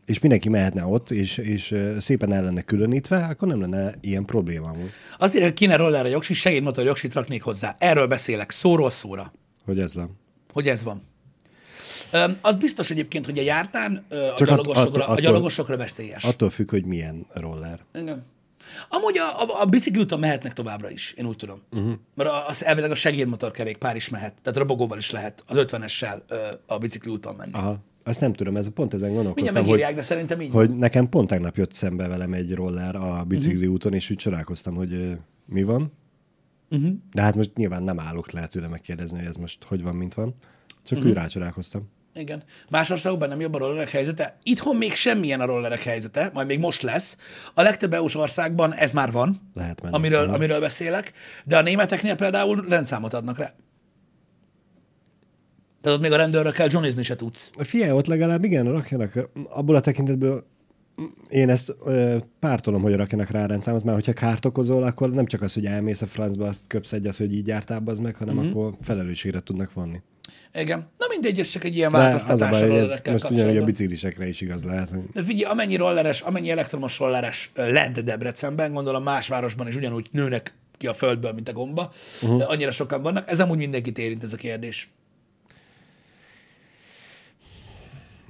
és 0.05 0.19
mindenki 0.19 0.49
mehetne 0.49 0.85
ott, 0.85 1.11
és, 1.11 1.37
és 1.37 1.75
szépen 1.99 2.33
el 2.33 2.43
lenne 2.43 2.61
különítve, 2.61 3.23
akkor 3.25 3.47
nem 3.47 3.59
lenne 3.61 3.93
ilyen 4.01 4.25
probléma 4.25 4.73
Azért, 5.17 5.53
kéne 5.53 5.75
rollerre 5.75 6.09
jogsi, 6.09 6.33
segédmotor 6.33 6.85
jogsit 6.85 7.13
raknék 7.13 7.41
hozzá. 7.43 7.75
Erről 7.79 8.07
beszélek, 8.07 8.51
szóról 8.51 8.89
szóra, 8.89 9.33
hogy 9.65 9.79
ez 9.79 9.93
nem. 9.93 10.09
hogy 10.53 10.67
ez 10.67 10.83
van. 10.83 11.01
Öm, 12.11 12.37
az 12.41 12.55
biztos 12.55 12.89
egyébként, 12.89 13.25
hogy 13.25 13.37
a 13.37 13.41
jártán 13.41 14.05
ö, 14.09 14.27
a, 14.27 14.33
Csak 14.35 14.47
gyalogosokra, 14.47 14.83
att- 15.01 15.07
a 15.07 15.11
attól- 15.11 15.21
gyalogosokra 15.21 15.77
veszélyes. 15.77 16.23
Attól 16.23 16.49
függ, 16.49 16.69
hogy 16.69 16.85
milyen 16.85 17.25
roller. 17.33 17.79
Igen. 17.93 18.25
Amúgy 18.89 19.17
a, 19.17 19.41
a, 19.41 19.61
a 19.61 19.65
bicikliúton 19.65 20.19
mehetnek 20.19 20.53
továbbra 20.53 20.89
is, 20.89 21.13
én 21.17 21.25
úgy 21.25 21.35
tudom. 21.37 21.61
Uh-huh. 21.71 21.93
Mert 22.15 22.29
a- 22.29 22.47
az 22.47 22.63
elvileg 22.65 22.91
a 22.91 22.95
segédmotorkerékpár 22.95 23.95
is 23.95 24.09
mehet, 24.09 24.33
tehát 24.41 24.59
robogóval 24.59 24.97
is 24.97 25.11
lehet 25.11 25.43
az 25.47 25.57
50-essel 25.67 26.17
ö, 26.27 26.37
a 26.65 26.77
bicikliúton 26.77 27.35
menni. 27.35 27.51
Aha. 27.53 27.77
Azt 28.07 28.21
nem 28.21 28.33
tudom, 28.33 28.57
ez 28.57 28.69
pont 28.73 28.93
ezen 28.93 29.09
Mindjárt 29.09 29.35
gondolkoztam, 29.35 29.55
hogy, 29.55 29.71
megírják, 29.71 29.95
de 29.95 30.01
szerintem 30.01 30.41
így. 30.41 30.51
hogy 30.51 30.77
nekem 30.77 31.09
pont 31.09 31.27
tegnap 31.27 31.55
jött 31.55 31.73
szembe 31.73 32.07
velem 32.07 32.33
egy 32.33 32.53
roller 32.53 32.95
a 32.95 33.23
bicikli 33.23 33.67
úton, 33.67 33.93
és 33.93 34.09
úgy 34.09 34.17
csodálkoztam, 34.17 34.75
hogy 34.75 35.17
mi 35.45 35.63
van. 35.63 35.91
Uh-huh. 36.69 36.91
De 37.13 37.21
hát 37.21 37.35
most 37.35 37.55
nyilván 37.55 37.83
nem 37.83 37.99
állok 37.99 38.31
le 38.31 38.47
tőle 38.47 38.67
megkérdezni, 38.67 39.17
hogy 39.17 39.27
ez 39.27 39.35
most 39.35 39.63
hogy 39.63 39.83
van, 39.83 39.95
mint 39.95 40.13
van. 40.13 40.33
Csak 40.83 40.97
uh-huh. 40.97 41.11
úgy 41.11 41.17
rácsodálkoztam. 41.17 41.89
Igen. 42.15 42.43
Más 42.69 42.89
országokban 42.89 43.29
nem 43.29 43.39
jobb 43.39 43.53
a 43.53 43.57
rollerek 43.57 43.89
helyzete. 43.89 44.37
Itthon 44.43 44.75
még 44.75 44.93
semmilyen 44.93 45.41
a 45.41 45.45
rollerek 45.45 45.83
helyzete, 45.83 46.29
majd 46.33 46.47
még 46.47 46.59
most 46.59 46.81
lesz. 46.81 47.17
A 47.53 47.61
legtöbb 47.61 47.93
EU-s 47.93 48.15
országban 48.15 48.73
ez 48.73 48.91
már 48.91 49.11
van, 49.11 49.51
Lehet 49.53 49.81
menni. 49.81 49.95
amiről, 49.95 50.29
amiről 50.29 50.59
beszélek, 50.59 51.11
de 51.43 51.57
a 51.57 51.61
németeknél 51.61 52.15
például 52.15 52.65
rendszámot 52.69 53.13
adnak 53.13 53.37
rá. 53.37 53.53
Tehát 55.85 55.99
ott 55.99 56.05
még 56.05 56.13
a 56.13 56.21
rendőrökkel 56.21 56.67
johnnizni 56.71 57.03
se 57.03 57.15
tudsz. 57.15 57.49
Figyelj, 57.57 57.91
ott 57.91 58.05
legalább 58.05 58.43
igen, 58.43 58.71
rakjanak, 58.71 59.29
abból 59.49 59.75
a 59.75 59.79
tekintetből 59.79 60.45
én 61.29 61.49
ezt 61.49 61.75
ö, 61.85 62.17
pártolom, 62.39 62.81
hogy 62.81 62.95
rakjanak 62.95 63.29
rá 63.29 63.45
rendszámot, 63.45 63.83
mert 63.83 63.95
hogyha 63.95 64.13
kárt 64.13 64.45
okozol, 64.45 64.83
akkor 64.83 65.09
nem 65.09 65.25
csak 65.25 65.41
az, 65.41 65.53
hogy 65.53 65.65
elmész 65.65 66.01
a 66.01 66.05
francba, 66.05 66.47
azt 66.47 66.67
köpsz 66.67 66.91
egyet, 66.91 67.17
hogy 67.17 67.33
így 67.33 67.47
jártál 67.47 67.81
az 67.85 67.99
meg, 67.99 68.15
hanem 68.15 68.37
uh-huh. 68.37 68.51
akkor 68.51 68.73
felelősségre 68.81 69.39
tudnak 69.39 69.73
vonni. 69.73 70.01
Igen. 70.53 70.89
Na 70.97 71.05
mindegy, 71.09 71.39
ez 71.39 71.49
csak 71.49 71.63
egy 71.63 71.75
ilyen 71.75 71.91
De 71.91 71.97
az 71.97 72.03
a 72.03 72.05
változtatás 72.05 72.49
baj, 72.49 72.69
hogy 72.69 72.77
ez 72.79 72.99
most 73.11 73.29
ugyanúgy 73.29 73.57
a 73.57 73.63
biciklisekre 73.63 74.27
is 74.27 74.41
igaz 74.41 74.63
lehet. 74.63 74.89
Hogy... 74.89 75.03
De 75.13 75.23
figyelj, 75.23 75.51
amennyi 75.51 75.75
rolleres, 75.75 76.21
amennyi 76.21 76.49
elektromos 76.49 76.99
rolleres 76.99 77.51
lett 77.55 77.99
Debrecenben, 77.99 78.73
gondolom 78.73 79.03
más 79.03 79.27
városban 79.27 79.67
is 79.67 79.75
ugyanúgy 79.75 80.07
nőnek 80.11 80.53
ki 80.77 80.87
a 80.87 80.93
földből, 80.93 81.31
mint 81.31 81.49
a 81.49 81.53
gomba. 81.53 81.91
Uh-huh. 82.21 82.49
Annyira 82.49 82.71
sokan 82.71 83.01
vannak. 83.01 83.29
Ez 83.29 83.39
amúgy 83.39 83.57
mindenkit 83.57 83.97
érint 83.97 84.23
ez 84.23 84.33
a 84.33 84.37
kérdés. 84.37 84.89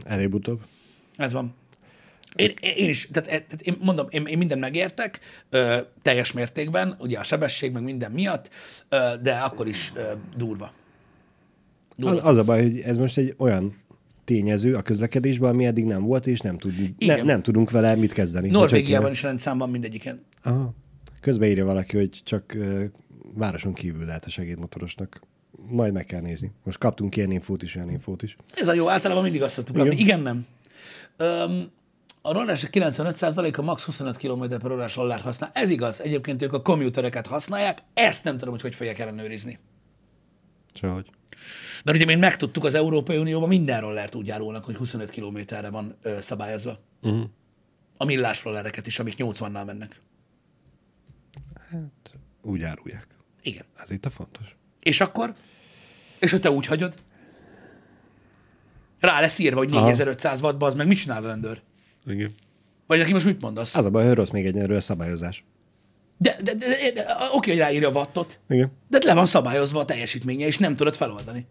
Előbb-utóbb. 0.06 0.62
Ez 1.18 1.32
van. 1.32 1.54
Én, 2.36 2.54
én 2.62 2.90
is, 2.90 3.08
tehát, 3.12 3.30
tehát 3.30 3.62
én 3.62 3.78
mondom, 3.80 4.08
én, 4.10 4.26
én 4.26 4.38
mindent 4.38 4.62
megértek, 4.62 5.20
ö, 5.50 5.78
teljes 6.02 6.32
mértékben, 6.32 6.96
ugye 7.00 7.20
a 7.20 7.24
sebesség, 7.24 7.72
meg 7.72 7.84
minden 7.84 8.12
miatt, 8.12 8.50
ö, 8.90 8.98
de 9.22 9.34
akkor 9.34 9.68
is 9.68 9.92
ö, 9.96 10.02
durva. 10.38 10.72
durva 11.96 12.16
Az, 12.16 12.28
az 12.28 12.38
a 12.38 12.44
baj, 12.44 12.62
hogy 12.62 12.80
ez 12.80 12.98
most 12.98 13.18
egy 13.18 13.34
olyan 13.38 13.84
tényező 14.26 14.76
a 14.76 14.82
közlekedésben, 14.82 15.50
ami 15.50 15.66
eddig 15.66 15.86
nem 15.86 16.04
volt, 16.04 16.28
és 16.28 16.40
nem, 16.40 16.58
tud, 16.58 16.74
ne, 16.98 17.22
nem 17.22 17.42
tudunk 17.42 17.72
vele 17.72 17.96
mit 17.96 18.12
kezdeni. 18.12 18.50
Norvégiában 18.50 19.12
is 19.12 19.24
rendszám 19.24 19.58
van 19.58 19.70
mindegyiken. 19.70 20.24
Aha. 20.44 20.74
Közben 21.22 21.50
írja 21.50 21.66
valaki, 21.66 21.98
hogy 21.98 22.22
csak 22.24 22.54
uh, 22.56 22.84
városon 23.34 23.74
kívül 23.74 24.06
lehet 24.06 24.26
a 24.26 24.30
segédmotorosnak. 24.30 25.22
Majd 25.68 25.94
meg 25.94 26.06
kell 26.06 26.22
nézni. 26.22 26.52
Most 26.64 26.78
kaptunk 26.78 27.16
ilyen 27.16 27.32
infót 27.32 27.64
is, 27.64 27.76
olyan 27.76 27.90
infót 27.90 28.24
is. 28.24 28.36
Ez 28.56 28.68
a 28.68 28.74
jó, 28.74 28.90
általában 28.90 29.24
mindig 29.24 29.44
azt 29.44 29.54
szoktuk 29.54 29.76
kapni. 29.76 29.96
Igen, 29.96 30.20
nem. 30.20 30.46
Öm, 31.18 31.72
a 32.22 32.34
rolleresek 32.34 32.70
95%-a 32.74 33.62
max 33.62 33.84
25 33.84 34.18
km 34.18 34.44
per 34.48 34.72
órás 34.72 34.96
rollert 34.96 35.22
használ. 35.22 35.50
Ez 35.54 35.70
igaz. 35.70 36.02
Egyébként 36.02 36.42
ők 36.42 36.54
a 36.54 36.62
komputereket 36.62 37.28
használják. 37.28 37.82
Ezt 37.94 38.24
nem 38.24 38.38
tudom, 38.38 38.54
hogy 38.54 38.62
hogy 38.62 38.76
fogják 38.76 39.00
ellenőrizni. 39.00 39.60
Sehogy. 40.74 41.10
Mert 41.84 41.98
ugye 41.98 42.06
még 42.06 42.18
megtudtuk, 42.18 42.64
az 42.64 42.74
Európai 42.74 43.18
Unióban 43.18 43.48
minden 43.48 43.82
rollert 43.82 44.16
úgy 44.16 44.28
járulnak, 44.28 44.66
hogy 44.66 44.76
25 44.76 45.10
kilométerre 45.10 45.70
van 45.70 45.96
ö, 46.02 46.22
szabályozva. 46.22 46.80
Uh-huh. 47.02 47.24
A 47.98 48.06
millás 48.06 48.44
rollereket 48.44 48.88
is, 48.88 49.00
amik 49.00 49.16
80-nal 49.18 49.66
mennek. 49.66 50.02
Úgy 52.42 52.62
árulják. 52.62 53.08
Igen. 53.42 53.66
Ez 53.78 53.92
itt 53.92 54.06
a 54.06 54.10
fontos. 54.10 54.56
És 54.80 55.02
akkor? 55.02 55.36
És 56.20 56.32
ha 56.32 56.40
te 56.40 56.52
úgy 56.52 56.66
hagyod? 56.66 56.98
Rá 59.00 59.20
lesz 59.20 59.40
írva, 59.40 59.58
hogy 59.58 59.74
Aha. 59.74 59.86
4500 59.86 60.42
wattba, 60.42 60.66
az 60.66 60.74
meg 60.74 60.88
mit 60.88 60.98
csinál 60.98 61.24
a 61.24 61.28
rendőr? 61.28 61.62
Igen. 62.06 62.34
Vagy 62.88 62.98
neki 62.98 63.14
most 63.14 63.26
mit 63.26 63.42
mondasz? 63.42 63.76
Az 63.76 63.86
a 63.86 63.90
baj, 63.90 64.06
hogy 64.06 64.16
rossz 64.16 64.30
még 64.30 64.46
egy 64.46 64.72
a 64.72 64.82
szabályozás. 64.82 65.44
De, 66.18 66.36
de, 66.44 66.54
de, 66.54 66.68
de, 66.68 66.92
de 66.94 67.06
oké, 67.32 67.50
hogy 67.50 67.60
ráírja 67.60 67.90
a 67.90 67.92
wattot, 67.92 68.40
Igen. 68.50 68.72
de 68.88 69.00
le 69.06 69.14
van 69.14 69.26
szabályozva 69.26 69.80
a 69.80 69.86
teljesítménye, 69.86 70.46
és 70.46 70.58
nem 70.58 70.76
tudod 70.76 70.96
feloldani. 70.96 71.46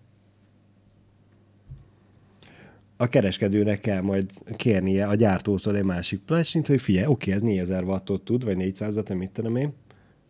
A 2.97 3.07
kereskedőnek 3.07 3.81
kell 3.81 4.01
majd 4.01 4.31
kérnie 4.57 5.07
a 5.07 5.15
gyártótól 5.15 5.77
egy 5.77 5.85
másik 5.85 6.21
plásint, 6.21 6.67
hogy 6.67 6.81
figyelj, 6.81 7.07
oké, 7.07 7.33
ez 7.33 7.41
4000 7.41 7.85
wattot 7.85 8.25
tud, 8.25 8.45
vagy 8.45 8.57
400 8.57 8.97
watt, 8.97 9.15
mit 9.15 9.31
tudom 9.31 9.57
én, 9.57 9.75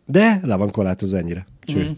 de 0.05 0.39
le 0.43 0.55
van 0.55 0.71
korlátozva 0.71 1.17
ennyire. 1.17 1.45
Cső. 1.61 1.89
Mm. 1.89 1.91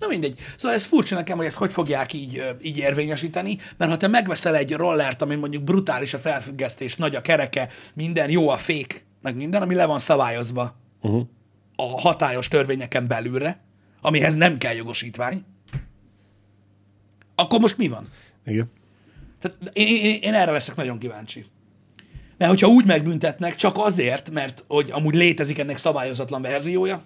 Na 0.00 0.06
mindegy. 0.06 0.38
Szóval 0.56 0.76
ez 0.76 0.84
furcsa 0.84 1.14
nekem, 1.14 1.36
hogy 1.36 1.46
ezt 1.46 1.56
hogy 1.56 1.72
fogják 1.72 2.12
így, 2.12 2.44
így 2.62 2.78
érvényesíteni, 2.78 3.58
mert 3.76 3.90
ha 3.90 3.96
te 3.96 4.06
megveszel 4.06 4.56
egy 4.56 4.72
rollert, 4.72 5.22
ami 5.22 5.34
mondjuk 5.34 5.64
brutális 5.64 6.14
a 6.14 6.18
felfüggesztés, 6.18 6.96
nagy 6.96 7.14
a 7.14 7.20
kereke, 7.20 7.68
minden 7.94 8.30
jó 8.30 8.48
a 8.48 8.56
fék, 8.56 9.04
meg 9.22 9.36
minden, 9.36 9.62
ami 9.62 9.74
le 9.74 9.84
van 9.84 9.98
szabályozva 9.98 10.76
uh-huh. 11.00 11.26
a 11.76 12.00
hatályos 12.00 12.48
törvényeken 12.48 13.06
belülre, 13.06 13.60
amihez 14.00 14.34
nem 14.34 14.58
kell 14.58 14.74
jogosítvány, 14.74 15.44
akkor 17.34 17.60
most 17.60 17.76
mi 17.76 17.88
van? 17.88 18.08
Igen. 18.46 18.70
Tehát 19.40 19.58
én, 19.72 20.04
én, 20.04 20.18
én 20.22 20.34
erre 20.34 20.50
leszek 20.50 20.76
nagyon 20.76 20.98
kíváncsi. 20.98 21.44
Mert 22.36 22.50
hogyha 22.50 22.68
úgy 22.68 22.86
megbüntetnek, 22.86 23.54
csak 23.54 23.76
azért, 23.78 24.30
mert 24.30 24.64
hogy 24.68 24.90
amúgy 24.90 25.14
létezik 25.14 25.58
ennek 25.58 25.76
szabályozatlan 25.76 26.42
verziója, 26.42 27.02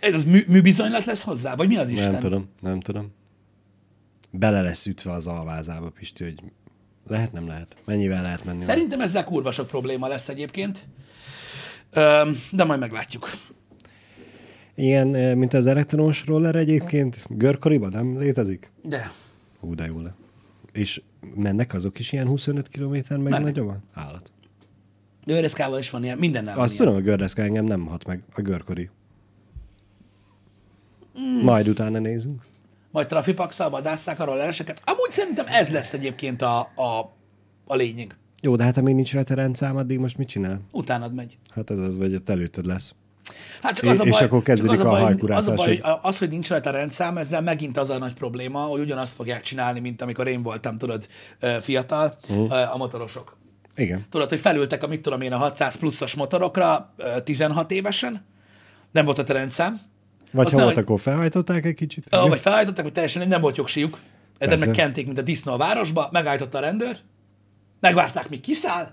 ez 0.00 0.14
az 0.14 0.24
mű, 0.24 0.40
műbizonylat 0.48 1.04
lesz 1.04 1.22
hozzá? 1.22 1.54
Vagy 1.54 1.68
mi 1.68 1.76
az 1.76 1.88
Isten? 1.88 2.10
Nem 2.10 2.20
tudom, 2.20 2.48
nem 2.60 2.80
tudom. 2.80 3.12
Bele 4.30 4.62
lesz 4.62 4.86
ütve 4.86 5.12
az 5.12 5.26
alvázába, 5.26 5.90
Pisti, 5.90 6.24
hogy 6.24 6.42
lehet, 7.06 7.32
nem 7.32 7.46
lehet. 7.46 7.76
Mennyivel 7.84 8.22
lehet 8.22 8.44
menni? 8.44 8.62
Szerintem 8.64 9.00
ezzel 9.00 9.24
kurva 9.24 9.52
sok 9.52 9.66
probléma 9.66 10.06
lesz 10.08 10.28
egyébként. 10.28 10.86
De 12.50 12.64
majd 12.64 12.80
meglátjuk. 12.80 13.30
Ilyen, 14.74 15.06
mint 15.38 15.54
az 15.54 15.66
elektromos 15.66 16.26
roller 16.26 16.54
egyébként, 16.54 17.26
görkoriban 17.28 17.90
nem 17.90 18.18
létezik? 18.18 18.70
De 18.82 19.12
Hú, 19.60 19.74
de 19.74 19.86
jó 19.86 20.00
le. 20.00 20.14
És 20.72 21.02
mennek 21.34 21.74
azok 21.74 21.98
is 21.98 22.12
ilyen 22.12 22.26
25 22.26 22.68
km 22.68 22.90
meg 22.90 23.04
Mennek. 23.18 23.40
nagyobban? 23.42 23.82
Állat. 23.94 24.32
őreszkával 25.26 25.78
is 25.78 25.90
van 25.90 26.04
ilyen, 26.04 26.18
mindennel 26.18 26.54
van 26.54 26.64
Azt 26.64 26.74
ilyen. 26.74 26.86
tudom, 26.86 27.00
a 27.00 27.04
gördeszka 27.04 27.42
engem 27.42 27.64
nem 27.64 27.86
hat 27.86 28.06
meg, 28.06 28.22
a 28.34 28.40
görkori. 28.40 28.90
Mm. 31.20 31.44
Majd 31.44 31.68
utána 31.68 31.98
nézünk. 31.98 32.42
Majd 32.90 33.06
trafipaxal 33.06 33.70
vadásszák 33.70 34.20
a 34.20 34.24
rollereseket. 34.24 34.80
Amúgy 34.84 35.10
szerintem 35.10 35.46
ez 35.48 35.68
lesz 35.68 35.92
egyébként 35.92 36.42
a, 36.42 36.58
a, 36.58 37.12
a 37.66 37.74
lényeg. 37.74 38.16
Jó, 38.40 38.56
de 38.56 38.64
hát 38.64 38.76
amíg 38.76 38.94
nincs 38.94 39.12
rendszám, 39.12 39.76
addig 39.76 39.98
most 39.98 40.16
mit 40.18 40.28
csinál? 40.28 40.60
Utánad 40.72 41.14
megy. 41.14 41.38
Hát 41.54 41.70
ez 41.70 41.78
az, 41.78 41.96
vagy 41.96 42.14
ott 42.14 42.28
előtted 42.28 42.66
lesz. 42.66 42.94
Hát 43.62 43.74
csak 43.74 43.84
És- 43.84 43.90
az 43.90 44.00
a 44.00 44.04
és 44.04 44.10
baj, 44.10 44.22
akkor 44.22 44.42
kezdődik 44.42 44.76
csak 44.76 44.86
az 44.86 44.86
a 44.86 44.88
a 44.88 44.92
baj, 44.92 45.02
hajkurászás, 45.02 45.46
Az, 45.46 45.48
a 45.48 45.54
baj, 45.54 45.66
hogy- 45.66 45.98
az, 46.02 46.18
hogy 46.18 46.28
nincs 46.28 46.48
rajta 46.48 46.70
rendszám, 46.70 47.18
ezzel 47.18 47.40
megint 47.42 47.76
az 47.78 47.90
a 47.90 47.98
nagy 47.98 48.14
probléma, 48.14 48.60
hogy 48.60 48.80
ugyanazt 48.80 49.14
fogják 49.14 49.40
csinálni, 49.42 49.80
mint 49.80 50.02
amikor 50.02 50.28
én 50.28 50.42
voltam, 50.42 50.76
tudod, 50.78 51.08
fiatal, 51.60 52.16
Mhm. 52.28 52.38
uh. 52.40 52.74
a 52.74 52.76
motorosok. 52.76 53.36
Igen. 53.76 54.06
Tudod, 54.10 54.28
hogy 54.28 54.40
felültek 54.40 54.82
a 54.82 54.86
mit 54.86 55.00
tudom 55.00 55.20
én 55.20 55.32
a 55.32 55.36
600 55.36 55.74
pluszos 55.76 56.14
motorokra 56.14 56.92
ö, 56.96 57.20
16 57.20 57.70
évesen, 57.70 58.24
nem 58.92 59.04
volt 59.04 59.18
a 59.18 59.32
rendszám, 59.32 59.80
Vagy 60.32 60.46
Azt 60.46 60.54
ha 60.54 60.62
volt, 60.62 60.74
hogy- 60.74 60.82
akkor 60.84 61.00
felhajtották 61.00 61.64
egy 61.64 61.74
kicsit. 61.74 62.04
Ö, 62.10 62.16
igen? 62.16 62.28
vagy 62.28 62.40
felállították, 62.40 62.84
vagy 62.84 62.92
teljesen 62.92 63.28
nem 63.28 63.40
volt 63.40 63.56
jogsíjuk, 63.56 63.98
Persze. 64.38 64.66
meg 64.66 64.74
kenték, 64.74 65.06
mint 65.06 65.18
a 65.18 65.22
disznó 65.22 65.52
a 65.52 65.56
városba, 65.56 66.08
megállította 66.12 66.58
a 66.58 66.60
rendőr, 66.60 66.98
megvárták, 67.80 68.28
míg 68.28 68.40
kiszáll, 68.40 68.90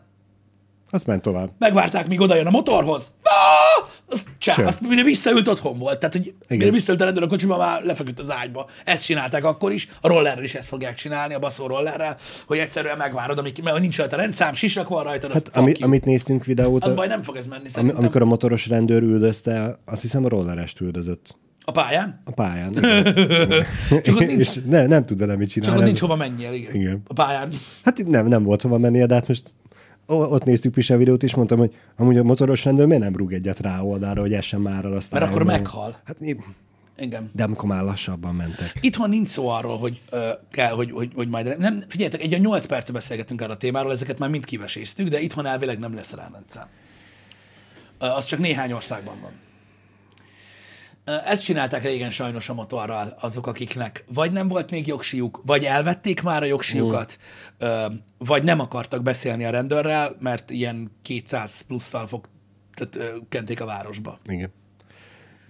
Azt 0.93 1.05
ment 1.05 1.21
tovább. 1.21 1.49
megvárták, 1.59 2.07
míg 2.07 2.19
oda 2.21 2.35
jön 2.35 2.45
a 2.47 2.49
motorhoz. 2.49 3.11
Ah! 3.23 3.89
Azt, 4.09 4.27
csá, 4.37 4.53
Cső. 4.53 4.65
azt 4.65 4.81
mire 4.81 5.03
visszaült, 5.03 5.47
otthon 5.47 5.77
volt. 5.77 5.99
Tehát, 5.99 6.15
hogy 6.15 6.33
mire 6.49 6.61
Igen. 6.61 6.73
visszaült 6.73 7.01
a 7.01 7.03
rendőr 7.05 7.23
a 7.23 7.27
kocsiba, 7.27 7.57
már 7.57 7.83
lefeküdt 7.83 8.19
az 8.19 8.31
ágyba. 8.31 8.69
Ezt 8.85 9.03
csinálták 9.05 9.43
akkor 9.45 9.71
is, 9.71 9.87
a 10.01 10.07
rollerrel 10.07 10.43
is 10.43 10.55
ezt 10.55 10.67
fogják 10.67 10.95
csinálni, 10.95 11.33
a 11.33 11.39
baszó 11.39 11.67
rollerrel, 11.67 12.17
hogy 12.47 12.57
egyszerűen 12.57 12.97
megvárod, 12.97 13.37
amíg, 13.37 13.59
mert 13.63 13.79
nincs 13.79 13.97
rajta 13.97 14.15
rendszám, 14.15 14.53
sisak 14.53 14.87
van 14.89 15.03
rajta, 15.03 15.29
Hát 15.33 15.49
ami, 15.57 15.73
amit 15.81 16.05
néztünk 16.05 16.45
videót, 16.45 16.85
az 16.85 16.91
a- 16.91 16.95
baj 16.95 17.07
nem 17.07 17.23
fog 17.23 17.35
ez 17.35 17.45
menni 17.45 17.69
szerintem. 17.69 17.97
amikor 17.99 18.21
a 18.21 18.25
motoros 18.25 18.67
rendőr 18.67 19.01
üldözte, 19.01 19.79
azt 19.85 20.01
hiszem 20.01 20.25
a 20.25 20.29
rollerest 20.29 20.79
üldözött. 20.79 21.37
A 21.65 21.71
pályán? 21.71 22.21
A 22.25 22.31
pályán. 22.31 22.73
Csak 24.03 24.19
nincs- 24.19 24.31
És 24.39 24.59
ne, 24.69 24.85
nem 24.85 25.05
tud 25.05 25.17
vele 25.19 25.35
mit 25.35 25.49
Csak 25.51 25.63
csinálni. 25.63 25.79
ott 25.81 25.85
nincs 25.87 25.99
hova 25.99 26.15
menjél, 26.15 26.53
igen. 26.53 26.73
Igen. 26.73 27.01
A 27.07 27.13
pályán. 27.13 27.49
Hát 27.83 28.03
nem, 28.07 28.27
nem 28.27 28.43
volt 28.43 28.61
hova 28.61 28.77
mennie, 28.77 29.05
de 29.05 29.13
hát 29.13 29.27
most 29.27 29.49
ott 30.05 30.43
néztük 30.43 30.73
Pisa 30.73 30.97
videót, 30.97 31.23
és 31.23 31.35
mondtam, 31.35 31.57
hogy 31.57 31.75
amúgy 31.97 32.17
a 32.17 32.23
motoros 32.23 32.63
rendőr 32.63 32.85
miért 32.85 33.01
nem 33.01 33.15
rúg 33.15 33.33
egyet 33.33 33.59
rá 33.59 33.81
oldalra, 33.81 34.21
hogy 34.21 34.33
essen 34.33 34.61
már 34.61 34.85
el 34.85 34.93
aztán. 34.93 35.19
Mert 35.19 35.31
akkor 35.31 35.45
meghal. 35.45 36.01
Hát 36.03 36.17
Igen. 36.97 37.29
De 37.33 37.43
amikor 37.43 37.69
már 37.69 37.83
lassabban 37.83 38.35
mentek. 38.35 38.77
Itthon 38.81 39.09
nincs 39.09 39.27
szó 39.27 39.47
arról, 39.47 39.77
hogy 39.77 40.01
ö, 40.09 40.29
kell, 40.51 40.71
hogy, 40.71 40.91
hogy, 40.91 41.11
hogy 41.15 41.27
majd... 41.27 41.57
Nem, 41.57 41.83
figyeljetek, 41.87 42.21
egy 42.21 42.33
a 42.33 42.37
8 42.37 42.65
perce 42.65 42.91
beszélgetünk 42.91 43.41
erről 43.41 43.53
a 43.53 43.57
témáról, 43.57 43.91
ezeket 43.91 44.19
már 44.19 44.29
mind 44.29 44.45
kiveséztük, 44.45 45.07
de 45.07 45.19
itthon 45.19 45.45
elvileg 45.45 45.79
nem 45.79 45.95
lesz 45.95 46.13
rá 46.13 46.29
rendszám. 46.33 46.67
Az 47.97 48.25
csak 48.25 48.39
néhány 48.39 48.71
országban 48.71 49.15
van. 49.21 49.31
Ezt 51.05 51.43
csinálták 51.43 51.83
régen 51.83 52.09
sajnos 52.09 52.49
a 52.49 52.53
motorral 52.53 53.15
azok, 53.19 53.47
akiknek 53.47 54.03
vagy 54.13 54.31
nem 54.31 54.47
volt 54.47 54.71
még 54.71 54.87
jogsiuk, 54.87 55.41
vagy 55.45 55.65
elvették 55.65 56.21
már 56.21 56.41
a 56.41 56.45
jogsiukat, 56.45 57.17
ö, 57.57 57.85
vagy 58.17 58.43
nem 58.43 58.59
akartak 58.59 59.03
beszélni 59.03 59.45
a 59.45 59.49
rendőrrel, 59.49 60.15
mert 60.19 60.49
ilyen 60.49 60.91
200 61.01 61.61
plusszal 61.61 62.07
fog, 62.07 62.29
tehát, 62.73 63.19
kenték 63.29 63.61
a 63.61 63.65
városba. 63.65 64.19
Igen. 64.25 64.51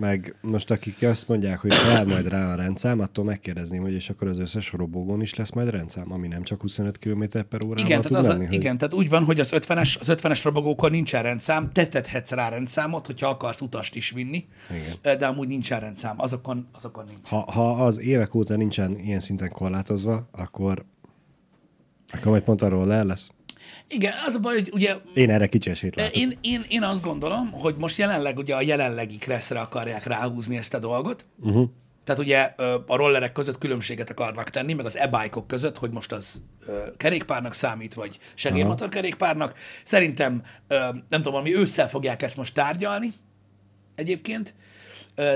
Meg 0.04 0.36
most 0.42 0.72
akik 0.72 1.02
azt 1.02 1.28
mondják, 1.28 1.60
hogy 1.60 1.72
kell 1.94 2.06
majd 2.06 2.28
rá 2.28 2.52
a 2.52 2.56
rendszám, 2.56 3.00
attól 3.00 3.26
megkérdezném, 3.26 3.82
hogy 3.82 3.94
és 3.94 4.10
akkor 4.10 4.28
az 4.28 4.40
összes 4.40 4.72
robogón 4.72 5.22
is 5.22 5.36
lesz 5.36 5.52
majd 5.52 5.70
rendszám, 5.70 6.12
ami 6.12 6.28
nem 6.28 6.44
csak 6.44 6.62
25 6.62 6.98
km 6.98 7.24
per 7.50 7.66
órával 7.66 7.86
Igen, 7.86 8.02
tehát, 8.02 8.18
az 8.18 8.26
a, 8.26 8.32
menni, 8.34 8.46
hogy- 8.46 8.54
igen, 8.56 8.78
tehát 8.78 8.94
úgy 8.94 9.10
van, 9.10 9.24
hogy 9.24 9.40
az 9.40 9.52
50-es, 9.56 10.00
az 10.00 10.08
50-es 10.10 10.40
robogókon 10.44 10.92
nincsen 10.92 11.24
rendszám, 11.24 11.72
te 11.72 11.88
tethetsz 11.88 12.32
rá 12.32 12.50
rendszámot, 12.50 13.06
hogyha 13.06 13.28
akarsz 13.28 13.62
utast 13.62 13.96
is 13.96 14.10
vinni, 14.10 14.46
Igen. 15.02 15.18
de 15.18 15.26
amúgy 15.26 15.48
nincsen 15.48 15.80
rendszám, 15.80 16.16
azokon, 16.18 16.68
azokon 16.74 17.06
nincs. 17.08 17.28
Ha, 17.28 17.52
ha 17.52 17.86
az 17.86 18.00
évek 18.00 18.36
óta 18.36 18.56
nincsen 18.56 18.98
ilyen 19.00 19.20
szinten 19.20 19.50
korlátozva, 19.50 20.28
akkor 20.32 20.86
akkor 22.14 22.32
majd 22.32 22.44
pont 22.44 22.62
a 22.62 22.68
roller 22.70 23.06
lesz. 23.06 23.28
Igen, 23.88 24.14
az 24.26 24.36
a 24.36 24.40
baj, 24.40 24.54
hogy 24.54 24.70
ugye 24.74 24.96
Én 25.14 25.30
erre 25.30 25.48
kicsi 25.48 25.70
esélyt 25.70 25.96
látok. 25.96 26.16
én, 26.16 26.38
én, 26.42 26.64
én 26.70 26.84
azt 26.84 27.02
gondolom, 27.02 27.52
hogy 27.52 27.76
most 27.78 27.98
jelenleg 27.98 28.38
ugye 28.38 28.56
a 28.56 28.62
jelenlegi 28.62 29.18
kresszre 29.18 29.60
akarják 29.60 30.06
ráhúzni 30.06 30.58
ezt 30.58 30.74
a 30.74 30.80
dolgot, 30.80 31.26
uh-huh. 31.44 31.70
Tehát 32.04 32.22
ugye 32.22 32.54
a 32.88 32.96
rollerek 32.96 33.32
között 33.32 33.58
különbséget 33.58 34.10
akarnak 34.10 34.50
tenni, 34.50 34.74
meg 34.74 34.86
az 34.86 34.98
e-bike 34.98 35.44
között, 35.48 35.78
hogy 35.78 35.92
most 35.92 36.12
az 36.12 36.42
kerékpárnak 36.98 37.54
számít, 37.54 37.94
vagy 37.94 38.20
segédmotor 38.34 38.90
kerékpárnak. 38.90 39.58
Szerintem, 39.84 40.44
nem 40.68 41.04
tudom, 41.10 41.32
valami 41.32 41.56
ősszel 41.56 41.90
fogják 41.90 42.22
ezt 42.22 42.38
most 42.38 42.54
tárgyalni 42.54 43.14
egyébként, 43.96 44.56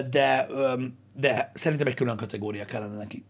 de, 0.10 0.48
de 1.14 1.52
szerintem 1.54 1.88
egy 1.88 1.94
külön 1.94 2.18
kategória 2.18 2.66
kellene 2.66 2.96
neki. 2.96 3.26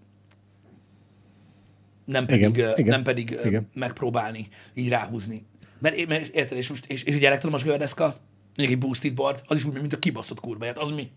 Nem 2.07 2.25
pedig, 2.25 2.41
Igen, 2.41 2.67
ö, 2.69 2.71
igen, 2.75 2.91
nem 2.91 3.03
pedig 3.03 3.39
igen. 3.45 3.69
megpróbálni 3.73 4.47
így 4.73 4.87
ráhúzni. 4.89 5.45
Mert, 5.79 6.07
mert 6.07 6.35
érted, 6.35 6.57
és 6.57 6.69
most 6.69 6.85
és, 6.85 7.03
és 7.03 7.15
egy 7.15 7.23
elektromos 7.25 7.63
gördeszka, 7.63 8.15
még 8.57 8.71
egy 8.71 8.77
boosted 8.77 9.13
board, 9.13 9.41
az 9.47 9.57
is 9.57 9.65
úgy, 9.65 9.73
mint 9.73 9.93
a 9.93 9.99
kibaszott 9.99 10.39
kurva, 10.39 10.65
érted? 10.65 10.83
az 10.83 10.89
mi? 10.89 11.11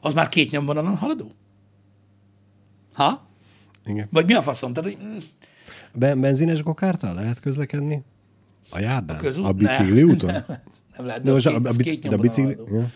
Az 0.00 0.14
már 0.14 0.28
két 0.28 0.50
nyomvonalon 0.50 0.96
haladó? 0.96 1.30
Ha? 2.92 3.26
Igen. 3.84 4.08
Vagy 4.10 4.26
mi 4.26 4.34
a 4.34 4.42
faszom? 4.42 4.72
Tehát, 4.72 4.90
hogy, 4.92 5.06
mm, 5.06 5.16
Ben- 5.92 6.20
benzines 6.20 6.62
gokártal 6.62 7.14
lehet 7.14 7.40
közlekedni? 7.40 8.02
A 8.70 8.78
járdán? 8.78 9.16
A, 9.16 9.20
közút? 9.20 9.44
a 9.44 9.52
bicikli 9.52 10.00
Nem. 10.00 10.08
úton? 10.14 10.32
nem 10.96 11.06
lehet, 11.06 11.22
de 11.22 11.30
De 11.30 11.36
az 11.36 11.44
most 11.44 11.46
két, 11.46 11.56
a, 11.56 11.66
a, 11.66 11.68
az 11.68 11.76
bic- 11.76 11.88
két 11.88 12.04
a 12.04 12.08
nyomvonalon 12.08 12.46
bicikli... 12.46 12.76
Ja. 12.76 12.86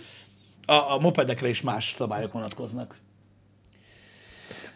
A, 0.75 0.95
a 0.95 0.99
mopedekre 1.01 1.49
is 1.49 1.61
más 1.61 1.93
szabályok 1.93 2.33
vonatkoznak. 2.33 2.97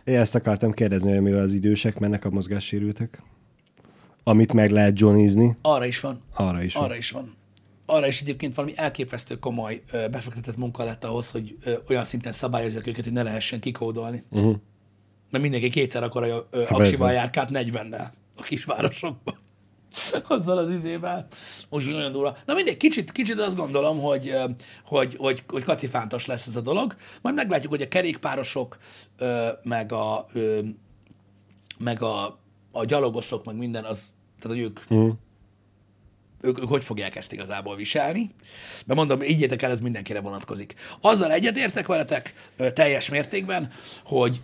Én 0.06 0.18
ezt 0.18 0.34
akartam 0.34 0.72
kérdezni, 0.72 1.12
hogy 1.12 1.22
mivel 1.22 1.42
az 1.42 1.54
idősek 1.54 1.98
mennek 1.98 2.24
a 2.24 2.30
mozgássérültek. 2.30 3.22
Amit 4.24 4.52
meg 4.52 4.70
lehet 4.70 5.00
johnnizni, 5.00 5.56
Arra 5.62 5.84
is 5.84 6.00
van. 6.00 6.20
arra 6.34 6.62
is. 6.62 6.74
Arra 6.74 6.88
van. 6.88 6.96
is 6.96 7.10
van. 7.10 7.34
Arra 7.86 8.06
is 8.06 8.20
egyébként 8.20 8.54
valami 8.54 8.72
elképesztő 8.76 9.38
komoly 9.38 9.82
befektetett 9.92 10.56
munka 10.56 10.84
lett 10.84 11.04
ahhoz, 11.04 11.30
hogy 11.30 11.56
olyan 11.88 12.04
szinten 12.04 12.32
szabályozzák 12.32 12.86
őket, 12.86 13.04
hogy 13.04 13.12
ne 13.12 13.22
lehessen 13.22 13.60
kikódolni. 13.60 14.22
Uh-huh. 14.30 14.56
Mert 15.30 15.42
mindenki 15.42 15.68
kétszer 15.68 16.02
akkora 16.02 16.46
ö, 16.50 16.60
aksival 16.60 16.82
persze. 16.82 17.12
járkált 17.12 17.50
40-nel 17.52 18.06
a 18.36 18.42
kisvárosokban. 18.42 19.34
Azzal 20.28 20.58
az 20.58 20.70
izével. 20.70 21.26
Úgyhogy 21.68 21.92
nagyon 21.92 22.12
durva. 22.12 22.36
Na 22.46 22.54
mindegy, 22.54 22.76
kicsit, 22.76 23.12
kicsit 23.12 23.40
azt 23.40 23.56
gondolom, 23.56 24.00
hogy, 24.00 24.34
hogy, 24.84 25.16
hogy, 25.16 25.42
hogy 25.48 25.64
kacifántos 25.64 26.26
lesz 26.26 26.46
ez 26.46 26.56
a 26.56 26.60
dolog. 26.60 26.96
Majd 27.22 27.34
meglátjuk, 27.34 27.72
hogy 27.72 27.82
a 27.82 27.88
kerékpárosok, 27.88 28.78
meg 29.62 29.92
a, 29.92 30.26
meg 31.78 32.02
a, 32.02 32.38
a 32.72 32.84
gyalogosok, 32.84 33.44
meg 33.44 33.56
minden, 33.56 33.84
az, 33.84 34.12
tehát 34.40 34.56
hogy 34.56 34.66
ők, 34.66 34.80
Uh-huh. 34.88 35.14
ők, 36.40 36.60
ők 36.60 36.68
hogy 36.68 36.84
fogják 36.84 37.16
ezt 37.16 37.32
igazából 37.32 37.76
viselni. 37.76 38.34
De 38.86 38.94
mondom, 38.94 39.22
így 39.22 39.42
el, 39.42 39.70
ez 39.70 39.80
mindenkire 39.80 40.20
vonatkozik. 40.20 40.74
Azzal 41.00 41.32
egyetértek 41.32 41.86
veletek 41.86 42.50
teljes 42.74 43.08
mértékben, 43.08 43.70
hogy 44.04 44.40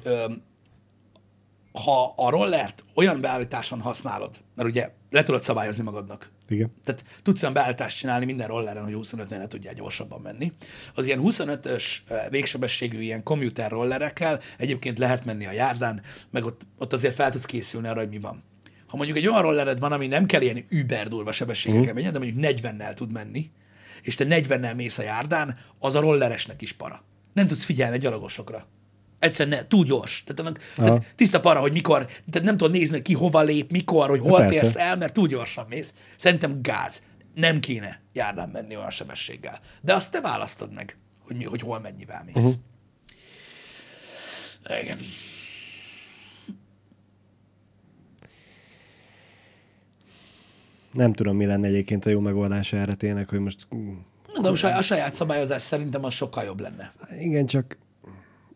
ha 1.72 2.14
a 2.16 2.30
rollert 2.30 2.84
olyan 2.94 3.20
beállításon 3.20 3.80
használod, 3.80 4.36
mert 4.54 4.68
ugye 4.68 4.90
le 5.10 5.22
tudod 5.22 5.42
szabályozni 5.42 5.82
magadnak, 5.82 6.30
Igen. 6.48 6.74
tehát 6.84 7.04
tudsz 7.22 7.42
olyan 7.42 7.54
beállítást 7.54 7.98
csinálni 7.98 8.24
minden 8.24 8.46
rolleren, 8.46 8.84
hogy 8.84 8.96
25-nél 8.96 9.38
ne 9.38 9.46
tudjál 9.46 9.74
gyorsabban 9.74 10.20
menni. 10.20 10.52
Az 10.94 11.06
ilyen 11.06 11.20
25-ös 11.22 11.84
ö, 12.08 12.16
végsebességű 12.30 13.00
ilyen 13.00 13.22
commuter 13.22 13.70
rollerekkel 13.70 14.40
egyébként 14.58 14.98
lehet 14.98 15.24
menni 15.24 15.46
a 15.46 15.52
járdán, 15.52 16.02
meg 16.30 16.44
ott, 16.44 16.66
ott 16.78 16.92
azért 16.92 17.14
fel 17.14 17.30
tudsz 17.30 17.44
készülni 17.44 17.88
arra, 17.88 18.00
hogy 18.00 18.08
mi 18.08 18.18
van. 18.18 18.44
Ha 18.86 18.96
mondjuk 18.96 19.18
egy 19.18 19.26
olyan 19.26 19.42
rollered 19.42 19.78
van, 19.78 19.92
ami 19.92 20.06
nem 20.06 20.26
kell 20.26 20.42
ilyen 20.42 20.64
über 20.68 21.08
durva 21.08 21.32
sebességekkel 21.32 21.94
menjen, 21.94 22.12
de 22.12 22.18
mondjuk 22.18 22.44
40-nel 22.44 22.94
tud 22.94 23.12
menni, 23.12 23.50
és 24.02 24.14
te 24.14 24.24
40-nel 24.28 24.74
mész 24.74 24.98
a 24.98 25.02
járdán, 25.02 25.58
az 25.78 25.94
a 25.94 26.00
rolleresnek 26.00 26.62
is 26.62 26.72
para. 26.72 27.04
Nem 27.32 27.46
tudsz 27.46 27.64
figyelni 27.64 27.96
a 27.96 27.98
gyalogosokra. 27.98 28.66
Egyszerűen 29.22 29.58
ne, 29.58 29.66
túl 29.66 29.84
gyors. 29.84 30.24
Tehát, 30.26 30.40
annak, 30.40 30.72
tehát 30.74 31.14
tiszta 31.16 31.40
para, 31.40 31.60
hogy 31.60 31.72
mikor, 31.72 32.06
tehát 32.06 32.46
nem 32.46 32.56
tudod 32.56 32.72
nézni, 32.72 33.02
ki 33.02 33.14
hova 33.14 33.42
lép, 33.42 33.70
mikor, 33.70 34.08
hogy 34.08 34.20
hol 34.20 34.38
persze. 34.38 34.58
férsz 34.58 34.76
el, 34.76 34.96
mert 34.96 35.12
túl 35.12 35.28
gyorsan 35.28 35.66
mész. 35.68 35.94
Szerintem 36.16 36.62
gáz. 36.62 37.02
Nem 37.34 37.60
kéne 37.60 38.00
járdán 38.12 38.48
menni 38.48 38.76
olyan 38.76 38.90
sebességgel. 38.90 39.60
De 39.80 39.94
azt 39.94 40.10
te 40.10 40.20
választod 40.20 40.72
meg, 40.72 40.96
hogy, 41.26 41.36
mi, 41.36 41.44
hogy 41.44 41.60
hol 41.60 41.80
mennyivel 41.80 42.22
mész. 42.26 42.44
Uh-huh. 42.44 42.54
Igen. 44.82 44.98
Nem 50.92 51.12
tudom, 51.12 51.36
mi 51.36 51.46
lenne 51.46 51.66
egyébként 51.66 52.06
a 52.06 52.10
jó 52.10 52.20
megoldás 52.20 52.72
erre 52.72 52.94
tényleg, 52.94 53.28
hogy 53.28 53.40
most 53.40 53.66
saj- 54.54 54.72
a 54.72 54.82
saját 54.82 55.12
szabályozás 55.12 55.62
szerintem 55.62 56.04
az 56.04 56.12
sokkal 56.14 56.44
jobb 56.44 56.60
lenne. 56.60 56.92
igen, 57.20 57.46
csak 57.46 57.76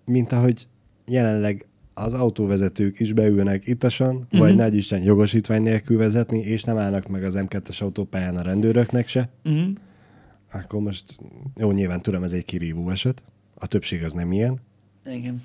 mint 0.06 0.32
ahogy 0.32 0.68
jelenleg 1.06 1.66
az 1.94 2.12
autóvezetők 2.14 3.00
is 3.00 3.12
beülnek 3.12 3.66
ittasan, 3.66 4.14
Mhm. 4.14 4.24
uh-huh. 4.24 4.38
vagy 4.40 4.54
nagy 4.54 4.76
Isten 4.76 5.02
jogosítvány 5.02 5.62
nélkül 5.62 5.98
vezetni, 5.98 6.38
és 6.38 6.62
nem 6.64 6.76
állnak 6.78 7.08
meg 7.08 7.24
az 7.24 7.34
M2-es 7.36 7.82
autópályán 7.82 8.36
a 8.36 8.42
rendőröknek 8.42 9.08
se, 9.08 9.28
Uh-huh. 9.44 9.68
akkor 10.52 10.80
most 10.80 11.18
jó, 11.56 11.72
nyilván 11.72 12.02
tudom, 12.02 12.22
ez 12.22 12.32
egy 12.32 12.44
kirívó 12.44 12.90
eset, 12.90 13.22
a 13.54 13.66
többség 13.66 14.04
az 14.04 14.12
nem 14.12 14.32
ilyen, 14.32 14.58
Igen. 15.06 15.42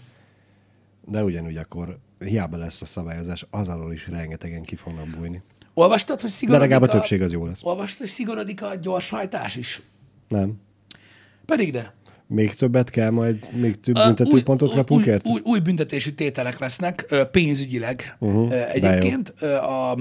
de 1.08 1.24
ugyanúgy 1.24 1.58
akkor 1.58 1.97
hiába 2.19 2.58
lesz 2.58 2.82
a 2.82 2.86
szabályozás, 2.86 3.45
az 3.50 3.69
alól 3.69 3.93
is 3.93 4.08
rengetegen 4.08 4.62
ki 4.63 4.76
fognak 4.76 5.08
bújni. 5.17 5.41
Olvastad, 5.74 6.21
hogy 6.21 6.30
De 6.30 6.36
szigorodik 6.36 6.69
legalább 6.69 6.89
a 6.89 6.93
a... 6.93 6.97
többség 6.97 7.21
az 7.21 7.32
jó 7.32 7.45
lesz. 7.45 7.60
Olvastad, 7.63 7.97
hogy 8.00 8.08
szigorodik 8.08 8.62
a 8.62 8.76
gyorshajtás 8.76 9.56
is? 9.56 9.82
Nem. 10.28 10.54
Pedig 11.45 11.71
de. 11.71 11.93
Még 12.34 12.54
többet 12.54 12.89
kell 12.89 13.10
majd, 13.10 13.50
még 13.52 13.80
több 13.80 13.96
büntetőpontot 13.96 14.70
új, 14.70 14.76
kapunk 14.76 15.02
új, 15.02 15.08
érte? 15.08 15.30
új, 15.30 15.41
új 15.44 15.60
büntetési 15.60 16.13
tételek 16.13 16.60
lesznek, 16.60 17.15
pénzügyileg 17.32 18.15
Uh-huh, 18.20 18.46
uh, 18.46 18.74
egyébként. 18.76 19.30
A, 19.30 19.91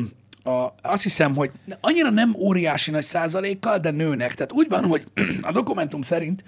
a, 0.42 0.74
azt 0.82 1.02
hiszem, 1.02 1.34
hogy 1.34 1.50
annyira 1.80 2.10
nem 2.10 2.34
óriási 2.38 2.90
nagy 2.90 3.04
százalékkal, 3.04 3.78
de 3.78 3.90
nőnek. 3.90 4.34
Tehát 4.34 4.52
úgy 4.52 4.68
van, 4.68 4.84
hogy 4.84 5.04
a 5.42 5.52
dokumentum 5.52 6.02
szerint 6.02 6.44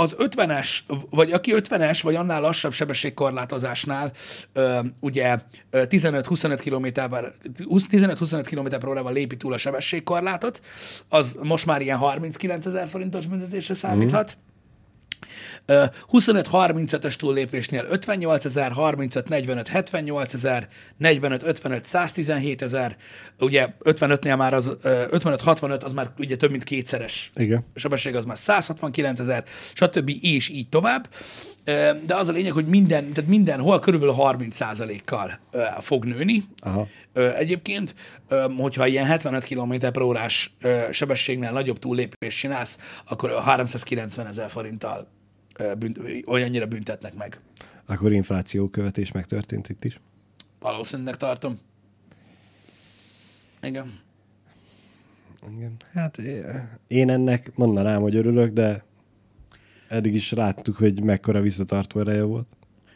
az 0.00 0.16
50-es, 0.18 0.78
vagy 1.10 1.32
aki 1.32 1.52
50-es, 1.56 2.00
vagy 2.02 2.14
annál 2.14 2.40
lassabb 2.40 2.72
sebességkorlátozásnál 2.72 4.12
ö, 4.52 4.80
ugye 5.00 5.38
ö, 5.70 5.82
15-25 5.88 6.60
km 6.64 6.86
15-25 7.90 8.46
km 8.50 8.68
per 8.68 8.88
órával 8.88 9.12
lépi 9.12 9.36
túl 9.36 9.52
a 9.52 9.58
sebességkorlátot, 9.58 10.60
az 11.08 11.36
most 11.42 11.66
már 11.66 11.80
ilyen 11.80 11.98
39 11.98 12.66
ezer 12.66 12.88
forintos 12.88 13.26
büntetésre 13.26 13.74
számíthat. 13.74 14.38
Ö, 14.46 14.49
25-35-ös 15.66 17.16
túllépésnél 17.16 17.86
58 17.88 18.44
ezer, 18.44 18.72
35-45 18.76 19.66
78 19.70 20.34
ezer, 20.34 20.68
45-55 21.00 21.82
117 21.84 22.62
ezer, 22.62 22.96
ugye 23.38 23.68
55-nél 23.84 24.36
már 24.36 24.54
az, 24.54 24.76
ö, 24.82 25.04
55-65 25.10 25.82
az 25.82 25.92
már 25.92 26.10
ugye 26.18 26.36
több 26.36 26.50
mint 26.50 26.64
kétszeres 26.64 27.30
Igen. 27.34 27.64
a 27.74 27.78
sebesség 27.78 28.16
az 28.16 28.24
már 28.24 28.38
169 28.38 29.20
ezer, 29.20 29.44
stb. 29.74 30.10
és 30.20 30.48
így 30.48 30.68
tovább. 30.68 31.08
De 32.06 32.14
az 32.14 32.28
a 32.28 32.32
lényeg, 32.32 32.52
hogy 32.52 32.66
minden, 32.66 33.12
tehát 33.12 33.30
mindenhol 33.30 33.78
körülbelül 33.78 34.14
30 34.14 34.58
kal 35.04 35.38
fog 35.80 36.04
nőni. 36.04 36.44
Aha. 36.58 36.86
Egyébként, 37.12 37.94
hogyha 38.58 38.86
ilyen 38.86 39.06
75 39.06 39.44
km 39.44 39.74
per 39.78 40.02
órás 40.02 40.56
sebességnél 40.90 41.52
nagyobb 41.52 41.78
túllépést 41.78 42.38
csinálsz, 42.38 42.78
akkor 43.08 43.42
390 43.42 44.26
ezer 44.26 44.50
forinttal 44.50 45.08
bünt, 45.78 45.98
olyannyira 46.26 46.66
büntetnek 46.66 47.14
meg. 47.14 47.40
Akkor 47.86 48.12
infláció 48.12 48.68
követés 48.68 49.12
megtörtént 49.12 49.68
itt 49.68 49.84
is. 49.84 50.00
Valószínűleg 50.60 51.16
tartom. 51.16 51.58
Igen. 53.62 53.92
Igen. 55.56 55.76
Hát 55.92 56.18
én 56.86 57.10
ennek 57.10 57.52
mondanám, 57.54 58.00
hogy 58.00 58.16
örülök, 58.16 58.52
de 58.52 58.84
eddig 59.90 60.14
is 60.14 60.32
láttuk, 60.32 60.76
hogy 60.76 61.02
mekkora 61.02 61.40
visszatartó 61.40 62.00
ereje 62.00 62.22
volt. 62.22 62.46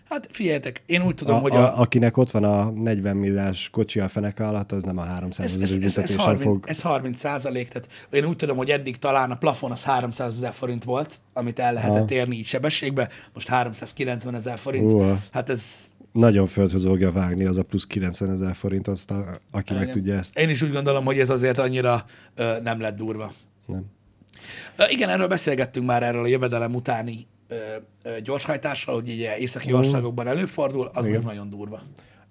Hát 0.05 0.29
figyeljetek, 0.31 0.83
én 0.87 1.03
úgy 1.03 1.15
tudom, 1.15 1.35
A, 1.35 1.39
hogy 1.39 1.53
a, 1.53 1.77
a, 1.77 1.81
akinek 1.81 2.17
ott 2.17 2.31
van 2.31 2.45
a 2.45 2.71
40 2.71 3.17
milliás 3.17 3.69
kocsi 3.73 4.01
a 4.01 4.09
feneke 4.09 4.47
alatt, 4.47 4.73
az 4.73 4.83
nem 4.83 4.99
a 4.99 5.03
300 5.03 5.47
ez, 5.47 5.61
ez, 5.61 5.63
ezer 5.63 5.77
ez, 5.77 5.85
ez, 5.85 5.95
büntetésen 5.95 6.25
30, 6.25 6.43
fog. 6.43 6.65
ez 6.69 6.81
30 6.81 7.19
százalék, 7.19 7.69
tehát 7.69 7.89
én 8.11 8.25
úgy 8.25 8.37
tudom, 8.37 8.57
hogy 8.57 8.71
eddig 8.71 8.97
talán 8.97 9.31
a 9.31 9.37
plafon 9.37 9.71
az 9.71 9.83
300 9.83 10.35
ezer 10.37 10.53
forint 10.53 10.85
volt, 10.85 11.21
amit 11.33 11.59
el 11.59 11.73
lehetett 11.73 12.09
Ha. 12.09 12.15
érni 12.15 12.37
így 12.37 12.47
sebességbe, 12.47 13.09
most 13.33 13.49
390 13.49 14.35
ezer 14.35 14.59
forint. 14.59 14.93
Uha. 14.93 15.19
Hát 15.33 15.49
ez 15.49 15.89
Nagyon 16.13 16.47
földhöz 16.47 16.85
fogja 16.85 17.13
vágni 17.13 17.45
az 17.45 17.57
a 17.57 17.63
plusz 17.63 17.87
90 17.87 18.31
ezer 18.31 18.55
forint, 18.55 18.89
azt 18.89 19.11
a, 19.11 19.25
aki 19.51 19.73
meg 19.73 19.83
Igen. 19.83 19.95
tudja 19.95 20.15
ezt. 20.15 20.39
Én 20.39 20.49
is 20.49 20.63
úgy 20.63 20.73
gondolom, 20.73 21.05
hogy 21.05 21.19
ez 21.19 21.31
azért 21.31 21.59
annyira 21.59 22.05
ö, 22.35 22.61
nem 22.63 22.81
lett 22.81 22.97
durva. 22.97 23.33
Nem. 23.67 23.85
Igen, 24.89 25.09
erről 25.09 25.29
beszélgettünk 25.29 25.87
már 25.87 26.03
erről 26.03 26.25
a 26.25 26.27
jövedelem 26.27 26.75
utáni 26.75 27.27
ö, 27.49 27.55
ö, 28.03 28.21
gyorshajtással, 28.21 28.95
hogy 28.95 29.09
ugye 29.09 29.37
északi 29.37 29.73
országokban 29.73 30.27
előfordul, 30.27 30.91
az 30.93 31.07
Igen. 31.07 31.23
nagyon 31.23 31.51
durva. 31.51 31.83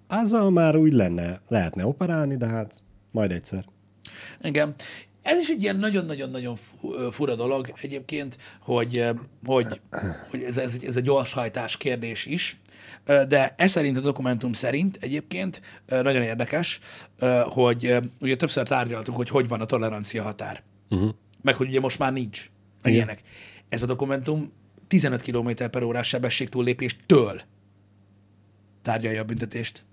Azzal 0.08 0.49
már 0.52 0.76
úgy 0.76 0.93
lenne, 0.93 1.41
lehetne 1.47 1.86
operálni, 1.86 2.38
de 2.38 2.47
hát 2.47 2.73
majd 3.12 3.32
egyszer. 3.32 3.65
Igen. 4.41 4.76
Ez 5.21 5.39
is 5.39 5.49
egy 5.49 5.62
ilyen 5.62 5.78
nagyon-nagyon-nagyon 5.78 6.56
fura 7.12 7.36
dolog 7.36 7.73
egyébként, 7.82 8.38
hogy, 8.60 9.06
hogy, 9.45 9.82
hogy 10.30 10.43
ez, 10.43 10.58
ez, 10.58 10.78
ez 10.86 10.95
a 10.95 10.99
gyorshajtás 10.99 11.78
kérdés 11.78 12.26
is, 12.26 12.58
de 13.06 13.54
ez 13.58 13.71
szerint 13.71 13.97
a 13.97 14.02
dokumentum 14.02 14.54
szerint 14.54 14.97
egyébként 15.02 15.62
nagyon 15.88 16.21
érdekes, 16.21 16.80
hogy 17.45 17.95
ugye 18.19 18.36
többször 18.36 18.67
tárgyaltuk, 18.67 19.15
hogy 19.15 19.30
hogy 19.30 19.47
van 19.47 19.62
a 19.62 19.65
tolerancia 19.65 20.23
határ. 20.23 20.63
Uh-huh. 20.89 21.10
Meg 21.43 21.56
hogy 21.56 21.67
ugye 21.67 21.79
most 21.79 21.99
már 21.99 22.13
nincs. 22.13 22.49
Meg 22.82 22.93
ilyenek. 22.93 23.21
Ez 23.69 23.82
a 23.82 23.86
dokumentum 23.86 24.51
15 24.88 25.21
km 25.21 25.49
per 25.71 25.84
órás 25.84 26.08
sebességtúllépéstől 26.08 27.41
tárgyalja 28.82 29.21
a 29.21 29.25
büntetést. 29.25 29.84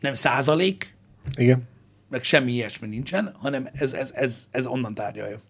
Nem 0.00 0.14
százalék, 0.14 0.94
Igen. 1.36 1.68
meg 2.08 2.22
semmi 2.22 2.52
ilyesmi 2.52 2.88
nincsen, 2.88 3.34
hanem 3.38 3.68
ez, 3.72 3.92
ez, 3.92 4.10
ez, 4.14 4.48
ez 4.50 4.66
onnan 4.66 4.94
tárgyalja. 4.94 5.40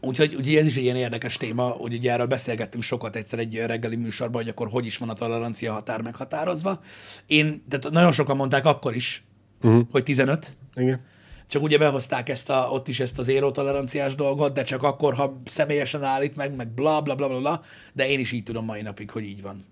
Úgyhogy 0.00 0.34
ugye 0.34 0.58
ez 0.58 0.66
is 0.66 0.76
egy 0.76 0.82
ilyen 0.82 0.96
érdekes 0.96 1.36
téma, 1.36 1.62
hogy 1.62 1.94
ugye 1.94 2.12
erről 2.12 2.26
beszélgettünk 2.26 2.82
sokat 2.82 3.16
egyszer 3.16 3.38
egy 3.38 3.56
reggeli 3.56 3.96
műsorban, 3.96 4.42
hogy 4.42 4.50
akkor 4.50 4.68
hogy 4.68 4.86
is 4.86 4.98
van 4.98 5.08
a 5.08 5.12
tolerancia 5.14 5.72
határ 5.72 6.00
meghatározva. 6.00 6.80
Én, 7.26 7.62
tehát 7.68 7.90
nagyon 7.90 8.12
sokan 8.12 8.36
mondták 8.36 8.64
akkor 8.64 8.94
is, 8.94 9.24
uh-huh. 9.62 9.86
hogy 9.90 10.02
15, 10.02 10.56
Igen. 10.74 11.04
csak 11.46 11.62
ugye 11.62 11.78
behozták 11.78 12.28
ezt 12.28 12.50
a, 12.50 12.68
ott 12.70 12.88
is 12.88 13.00
ezt 13.00 13.18
az 13.18 13.28
éró 13.28 13.50
toleranciás 13.50 14.14
dolgot, 14.14 14.52
de 14.52 14.62
csak 14.62 14.82
akkor, 14.82 15.14
ha 15.14 15.40
személyesen 15.44 16.04
állít 16.04 16.36
meg, 16.36 16.54
meg 16.54 16.68
bla 16.68 17.02
bla 17.02 17.14
bla 17.14 17.28
bla, 17.28 17.38
bla 17.38 17.62
de 17.92 18.08
én 18.08 18.18
is 18.18 18.32
így 18.32 18.42
tudom 18.42 18.64
mai 18.64 18.82
napig, 18.82 19.10
hogy 19.10 19.24
így 19.24 19.42
van. 19.42 19.64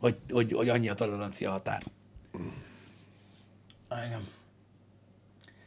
Hogy, 0.00 0.16
hogy, 0.30 0.52
hogy 0.52 0.68
annyi 0.68 0.88
a 0.88 0.94
tolerancia 0.94 1.50
határ. 1.50 1.82
Igen. 4.06 4.26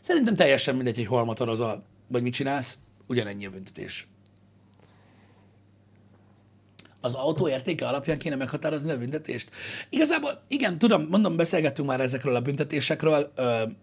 Szerintem 0.02 0.36
teljesen 0.36 0.76
mindegy, 0.76 0.96
hogy 0.96 1.06
hol 1.06 1.26
motorozol, 1.26 1.84
vagy 2.08 2.22
mit 2.22 2.34
csinálsz, 2.34 2.78
ugyanennyi 3.08 3.46
a 3.46 3.50
büntetés. 3.50 4.08
Az 7.02 7.14
autó 7.14 7.50
értéke 7.50 7.88
alapján 7.88 8.18
kéne 8.18 8.36
meghatározni 8.36 8.92
a 8.92 8.98
büntetést? 8.98 9.50
Igazából, 9.90 10.42
igen, 10.48 10.78
tudom, 10.78 11.08
mondom, 11.10 11.36
beszélgettünk 11.36 11.88
már 11.88 12.00
ezekről 12.00 12.36
a 12.36 12.42
büntetésekről, 12.42 13.32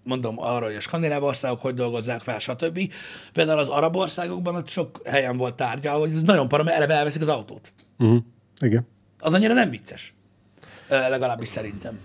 mondom 0.05 0.41
arról, 0.41 0.69
hogy 0.69 0.77
a 0.77 0.81
skandináv 0.81 1.23
országok 1.23 1.61
hogy 1.61 1.75
dolgozzák 1.75 2.21
fel, 2.21 2.39
stb. 2.39 2.93
Például 3.33 3.59
az 3.59 3.69
arab 3.69 3.97
országokban 3.97 4.55
ott 4.55 4.69
sok 4.69 5.01
helyen 5.05 5.37
volt 5.37 5.55
tárgyalva, 5.55 6.01
hogy 6.01 6.13
ez 6.13 6.23
nagyon 6.23 6.49
para, 6.49 6.63
mert 6.63 6.77
eleve 6.77 6.95
elveszik 6.95 7.23
az 7.23 7.29
autót. 7.29 7.73
Uh-huh. 7.99 8.19
Igen. 8.61 8.87
Az 9.19 9.35
annyira 9.35 9.55
nem 9.55 9.71
vicces. 9.71 10.15
Legalábbis 10.89 11.49
szerintem. 11.49 12.01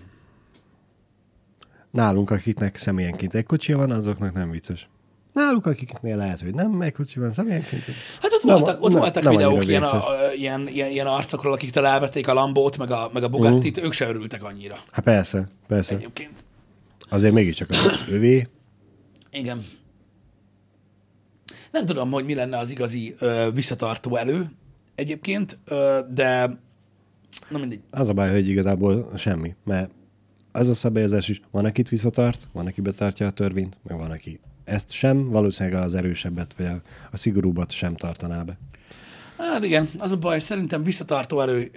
Nálunk, 1.90 2.30
akiknek 2.30 2.76
személyenként 2.76 3.34
egy 3.34 3.46
kocsia 3.46 3.76
van, 3.76 3.90
azoknak 3.90 4.32
nem 4.32 4.50
vicces. 4.50 4.88
Náluk, 5.34 5.66
akiknél 5.66 6.16
lehet, 6.16 6.40
hogy 6.40 6.54
nem 6.54 6.78
van 7.14 7.32
személyenként. 7.32 7.82
Hát 8.20 8.32
ott 8.32 8.42
Nem, 8.42 8.54
voltak, 8.56 8.82
ott 8.82 8.90
nem- 8.90 9.00
voltak 9.00 9.22
nem 9.22 9.32
videók 9.32 9.66
ilyen, 9.66 9.82
a, 9.82 10.02
ilyen, 10.36 10.68
ilyen, 10.68 10.90
ilyen 10.90 11.06
arcokról, 11.06 11.52
akiktől 11.52 11.86
elvették 11.86 12.28
a 12.28 12.32
Lambót, 12.32 12.78
meg 12.78 12.90
a, 12.90 13.10
meg 13.12 13.22
a 13.22 13.28
Bugattit, 13.28 13.78
ők 13.78 13.92
se 13.92 14.08
örültek 14.08 14.44
annyira. 14.44 14.76
Hát 14.90 15.04
persze, 15.04 15.48
persze. 15.66 15.94
Egyébként. 15.94 16.44
Azért 17.08 17.34
mégiscsak 17.34 17.70
az 17.70 18.04
övé. 18.10 18.48
Igen. 19.30 19.62
Nem 21.70 21.86
tudom, 21.86 22.10
hogy 22.10 22.24
mi 22.24 22.34
lenne 22.34 22.58
az 22.58 22.70
igazi 22.70 23.14
ö, 23.18 23.48
visszatartó 23.54 24.16
elő 24.16 24.50
egyébként, 24.94 25.58
ö, 25.64 25.98
de 26.14 26.46
na 27.48 27.58
mindegy. 27.58 27.80
Az 27.90 28.08
a 28.08 28.12
baj, 28.12 28.30
hogy 28.30 28.48
igazából 28.48 29.10
semmi, 29.16 29.54
mert 29.64 29.90
az 30.52 30.68
a 30.68 30.74
szabályozás 30.74 31.28
is, 31.28 31.40
van, 31.50 31.64
akit 31.64 31.88
visszatart, 31.88 32.48
van, 32.52 32.66
aki 32.66 32.80
betartja 32.80 33.26
a 33.26 33.30
törvényt, 33.30 33.78
meg 33.82 33.98
van, 33.98 34.10
aki 34.10 34.40
ezt 34.64 34.90
sem, 34.90 35.24
valószínűleg 35.24 35.82
az 35.82 35.94
erősebbet, 35.94 36.54
vagy 36.56 36.66
a, 36.66 36.82
a 37.10 37.16
szigorúbbat 37.16 37.72
sem 37.72 37.96
tartaná 37.96 38.42
be. 38.42 38.58
Hát 39.38 39.64
igen, 39.64 39.88
az 39.98 40.12
a 40.12 40.16
baj, 40.16 40.40
szerintem 40.40 40.82
visszatartó 40.82 41.40
erő 41.40 41.70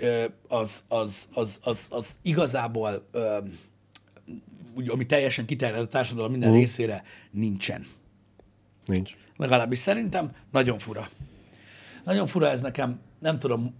az, 0.48 0.84
az, 0.88 1.28
az, 1.34 1.60
az, 1.64 1.88
az 1.90 2.18
igazából, 2.22 3.08
úgy, 4.76 4.90
ami 4.90 5.06
teljesen 5.06 5.46
kiterjed 5.46 5.80
a 5.82 5.88
társadalom 5.88 6.32
minden 6.32 6.50
Mhm. 6.50 6.58
részére, 6.58 7.04
nincsen. 7.32 7.86
Nincs. 8.86 9.14
Legalábbis 9.38 9.80
szerintem 9.80 10.32
nagyon 10.52 10.78
fura. 10.78 11.10
Nagyon 12.04 12.28
fura 12.28 12.50
ez 12.50 12.62
nekem, 12.62 13.00
nem 13.20 13.40
tudom. 13.40 13.76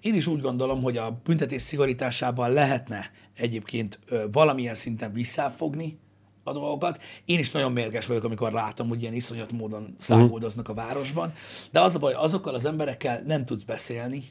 Én 0.00 0.14
is 0.14 0.26
úgy 0.26 0.40
gondolom, 0.40 0.82
hogy 0.82 0.96
a 0.96 1.20
büntetés 1.24 1.62
szigorításával 1.62 2.50
lehetne 2.50 3.10
egyébként 3.36 3.98
valamilyen 4.32 4.74
szinten 4.74 5.12
visszafogni 5.12 5.98
a 6.44 6.52
dolgokat. 6.52 7.02
Én 7.24 7.38
is 7.38 7.50
nagyon 7.50 7.72
mérges 7.72 8.06
vagyok, 8.06 8.24
amikor 8.24 8.52
látom, 8.52 8.88
hogy 8.88 9.02
ilyen 9.02 9.14
iszonyat 9.14 9.52
módon 9.52 9.94
száguldoznak 9.98 10.68
a 10.68 10.74
városban. 10.74 11.32
De 11.70 11.80
az 11.80 11.94
a 11.94 11.98
baj, 11.98 12.12
azokkal 12.12 12.54
az 12.54 12.64
emberekkel 12.64 13.22
nem 13.26 13.44
tudsz 13.44 13.62
beszélni, 13.62 14.22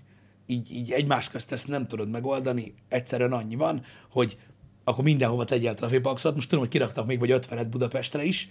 így, 0.45 0.71
így 0.71 0.91
egymás 0.91 1.29
közt 1.29 1.51
ezt 1.51 1.67
nem 1.67 1.87
tudod 1.87 2.09
megoldani. 2.09 2.73
Egyszerűen 2.89 3.33
annyi 3.33 3.55
van, 3.55 3.81
hogy 4.09 4.37
akkor 4.83 5.03
mindenhova 5.03 5.45
tegyél 5.45 5.73
trafipaxot. 5.73 6.35
Most 6.35 6.49
tudom, 6.49 6.63
hogy 6.63 6.73
kiraktak 6.73 7.05
még 7.05 7.19
vagy 7.19 7.31
50 7.31 7.69
Budapestre 7.69 8.23
is. 8.23 8.49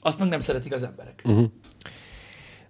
Azt 0.00 0.18
meg 0.18 0.28
nem 0.28 0.40
szeretik 0.40 0.74
az 0.74 0.82
emberek. 0.82 1.22
Uh-huh. 1.24 1.50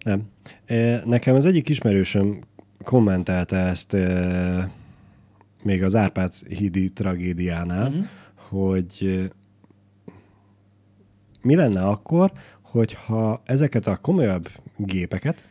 Nem. 0.04 0.22
E, 0.66 1.02
Nekem 1.04 1.34
az 1.34 1.44
egyik 1.44 1.68
ismerősöm 1.68 2.40
kommentelte 2.84 3.56
ezt 3.56 3.94
e, 3.94 4.70
még 5.62 5.82
az 5.82 5.94
Árpád 5.94 6.34
hídi 6.34 6.92
tragédiánál, 6.92 7.88
uh-huh. 7.88 8.06
hogy 8.34 9.28
mi 11.48 11.54
lenne 11.54 11.82
akkor, 11.82 12.32
hogyha 12.62 13.42
ezeket 13.44 13.86
a 13.86 13.96
komolyabb 13.96 14.48
gépeket, 14.76 15.44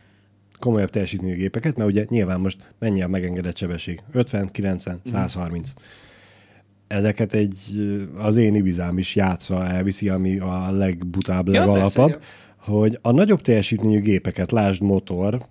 komolyabb 0.58 0.90
teljesítményű 0.90 1.34
gépeket, 1.34 1.76
mert 1.76 1.90
ugye 1.90 2.04
nyilván 2.08 2.40
most 2.40 2.74
mennyi 2.78 3.02
a 3.02 3.08
megengedett 3.08 3.56
sebesség? 3.56 4.00
50, 4.12 4.50
90, 4.50 5.00
130. 5.04 5.72
Ezeket 6.86 7.34
egy, 7.34 7.58
az 8.18 8.36
én 8.36 8.54
Ibizám 8.54 8.98
is 8.98 9.14
játszva 9.14 9.66
elviszi, 9.66 10.08
ami 10.08 10.38
a 10.38 10.70
legbutább, 10.70 11.48
Ja, 11.48 11.52
legalapabb, 11.52 12.10
persze, 12.10 12.26
hogy 12.56 12.98
a 13.02 13.10
nagyobb 13.10 13.40
teljesítményű 13.40 14.00
gépeket, 14.00 14.52
lásd 14.52 14.82
motor, 14.82 15.46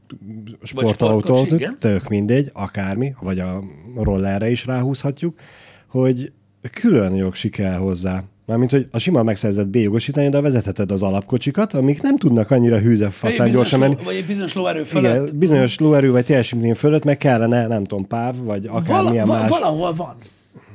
igen. 1.51 1.79
tök 1.79 2.07
mindegy, 2.07 2.49
akármi, 2.53 3.13
vagy 3.21 3.39
a 3.39 3.63
rollerre 3.95 4.49
is 4.49 4.65
ráhúzhatjuk, 4.65 5.39
hogy 5.87 6.31
külön 6.71 7.15
jogsi 7.15 7.49
kell 7.49 7.77
hozzá. 7.77 8.23
Mármint, 8.47 8.71
hogy 8.71 8.87
a 8.91 8.97
sima 8.99 9.23
megszerzett 9.23 9.67
B-jogosítani, 9.67 10.29
de 10.29 10.41
vezetheted 10.41 10.91
az 10.91 11.01
alapkocsikat, 11.01 11.73
amik 11.73 12.01
nem 12.01 12.17
tudnak 12.17 12.51
annyira 12.51 12.77
hűde 12.77 13.09
faszán 13.09 13.49
gyorsan 13.49 13.79
menni. 13.79 13.95
Vagy 14.03 14.15
egy 14.15 14.25
bizonyos 14.25 14.53
lóerő 14.53 14.83
fölött. 14.83 15.11
Igen, 15.25 15.37
bizonyos 15.37 15.79
lóerő 15.79 16.11
vagy 16.11 16.25
teljesítmény 16.25 16.73
fölött 16.73 17.03
meg 17.03 17.17
kellene, 17.17 17.67
nem 17.67 17.83
tudom, 17.83 18.07
páv, 18.07 18.35
vagy 18.37 18.65
akármilyen 18.65 19.27
Vala, 19.27 19.39
más. 19.39 19.49
va, 19.49 19.59
valahol 19.59 19.93
van 19.93 20.15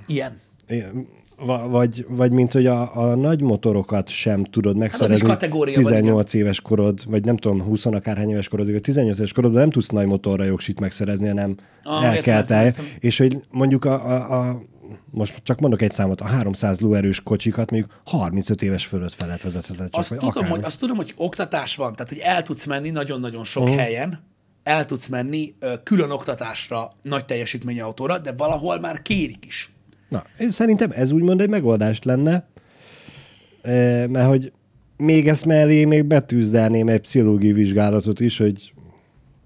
ilyen. 0.06 0.32
Va- 1.36 1.70
vagy, 1.70 2.06
vagy 2.08 2.32
mint 2.32 2.52
hogy 2.52 2.66
a, 2.66 2.96
a 2.96 3.14
nagy 3.14 3.40
motorokat 3.40 4.08
sem 4.08 4.44
tudod 4.44 4.76
megszerezni. 4.76 5.28
Hát 5.28 5.38
kategória 5.38 5.74
van, 5.74 5.84
18 5.84 6.34
éves 6.34 6.60
korod, 6.60 7.00
vagy 7.08 7.24
nem 7.24 7.36
tudom, 7.36 7.62
20 7.62 7.86
akárhány 7.86 8.30
éves 8.30 8.48
korod, 8.48 8.80
18 8.82 9.18
éves 9.18 9.32
korodban 9.32 9.60
nem 9.60 9.70
tudsz 9.70 9.88
nagy 9.88 10.06
motorra 10.06 10.44
jogsit 10.44 10.80
megszerezni, 10.80 11.28
hanem 11.28 11.56
Ah, 11.82 12.04
el 12.04 12.20
kell. 12.20 12.70
És 12.98 13.18
hogy 13.18 13.36
mondjuk 13.50 13.84
a, 13.84 13.92
a, 14.10 14.48
a 14.48 14.62
most 15.10 15.40
csak 15.42 15.60
mondok 15.60 15.82
egy 15.82 15.92
számot, 15.92 16.20
a 16.20 16.24
300 16.24 16.80
lóerős 16.80 17.20
kocsikat 17.20 17.70
mondjuk 17.70 18.00
35 18.04 18.62
éves 18.62 18.86
fölött 18.86 19.12
felett 19.12 19.40
vezethetett 19.40 19.90
csak, 19.90 20.00
Azt 20.00 20.08
tudom, 20.08 20.28
akár. 20.28 20.48
hogy, 20.48 20.64
azt 20.64 20.78
tudom, 20.78 20.96
hogy 20.96 21.12
oktatás 21.16 21.76
van, 21.76 21.92
tehát 21.92 22.08
hogy 22.08 22.18
el 22.18 22.42
tudsz 22.42 22.64
menni 22.64 22.90
nagyon-nagyon 22.90 23.44
sok 23.44 23.62
uh-huh. 23.62 23.78
helyen, 23.78 24.20
el 24.62 24.84
tudsz 24.84 25.06
menni 25.06 25.54
külön 25.82 26.10
oktatásra, 26.10 26.92
nagy 27.02 27.24
teljesítményű 27.24 27.80
autóra, 27.80 28.18
de 28.18 28.32
valahol 28.32 28.80
már 28.80 29.02
kérik 29.02 29.46
is. 29.46 29.70
Na, 30.08 30.24
én 30.38 30.50
szerintem 30.50 30.90
ez 30.94 31.12
úgymond 31.12 31.40
egy 31.40 31.48
megoldást 31.48 32.04
lenne, 32.04 32.48
eh, 33.62 34.06
mert 34.08 34.28
hogy 34.28 34.52
még 34.96 35.28
ezt 35.28 35.44
mellé 35.44 35.84
még 35.84 36.04
betűzdelném 36.04 36.88
egy 36.88 37.00
pszichológiai 37.00 37.52
vizsgálatot 37.52 38.20
is, 38.20 38.38
hogy 38.38 38.72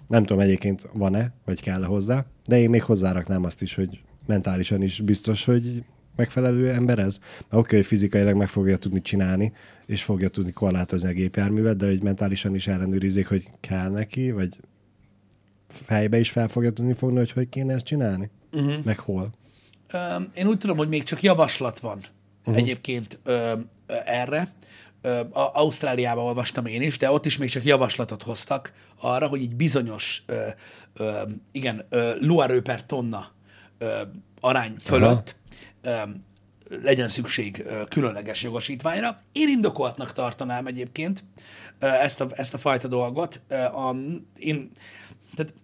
nem 0.09 0.25
tudom 0.25 0.43
egyébként 0.43 0.89
van-e, 0.93 1.33
vagy 1.45 1.61
kell 1.61 1.83
-e 1.83 1.87
hozzá, 1.87 2.25
de 2.47 2.59
én 2.59 2.71
még 2.71 2.83
hozzáraknám 2.83 3.45
azt 3.45 3.63
is, 3.63 3.75
hogy 3.75 4.01
mentálisan 4.27 4.83
is 4.83 5.01
biztos, 5.01 5.45
hogy 5.45 5.85
megfelelő 6.17 6.71
ember 6.71 6.99
ez. 6.99 7.19
Mert 7.19 7.63
oké, 7.63 7.77
hogy 7.77 7.87
fizikailag 7.87 8.35
meg 8.35 8.49
fogja 8.49 8.77
tudni 8.77 9.01
csinálni, 9.01 9.53
és 9.87 10.03
fogja 10.03 10.29
tudni 10.29 10.53
korlátozni 10.53 11.09
a 11.09 11.13
gépjárművet, 11.13 11.77
de 11.77 11.87
hogy 11.87 12.03
mentálisan 12.03 12.55
is 12.55 12.67
ellenőrizzék, 12.67 13.29
hogy 13.29 13.45
kell 13.61 13.91
neki, 13.91 14.31
vagy 14.31 14.57
fejbe 15.69 16.19
is 16.19 16.31
fel 16.31 16.49
fogja 16.49 16.71
tudni 16.71 16.93
fogni, 16.93 17.17
hogy 17.17 17.33
hogy 17.33 17.49
kéne 17.49 17.75
ezt 17.75 17.85
csinálni, 17.85 18.31
uh-huh. 18.53 18.85
meg 18.85 18.99
hol. 18.99 19.31
Öm, 19.93 20.31
Én 20.35 20.47
úgy 20.47 20.59
tudom, 20.59 20.77
hogy 20.77 20.89
még 20.89 21.03
csak 21.03 21.23
javaslat 21.23 21.79
van 21.79 21.99
uh-huh. 22.41 22.57
egyébként 22.57 23.19
ö, 23.25 23.53
erre. 24.05 24.49
A- 25.33 25.51
Ausztráliában 25.53 26.25
olvastam 26.25 26.67
én 26.67 26.83
is, 26.83 26.99
de 26.99 27.11
ott 27.11 27.27
is 27.27 27.37
még 27.37 27.51
csak 27.51 27.65
javaslatot 27.65 28.23
hoztak 28.23 28.73
arra, 29.01 29.27
hogy 29.27 29.41
egy 29.41 29.57
bizonyos 29.57 30.23
ö, 30.27 30.47
ö, 30.95 31.23
igen, 31.53 31.87
lóerő 32.21 32.63
per 32.63 32.87
tonna 32.87 33.35
arány 34.41 34.75
fölött 34.79 35.37
ö, 35.83 35.97
legyen 36.83 37.09
szükség 37.09 37.65
különleges 37.89 38.43
jogosítványra. 38.43 39.15
Én 39.33 39.49
indokoltnak 39.49 40.13
tartanám 40.13 40.67
egyébként 40.67 41.25
ezt 41.79 42.21
a, 42.21 42.27
ezt 42.31 42.55
a 42.55 42.59
fajta 42.59 42.89
dolgot. 42.89 43.41
A, 43.73 43.95
én, 44.39 44.71
tehát 45.35 45.55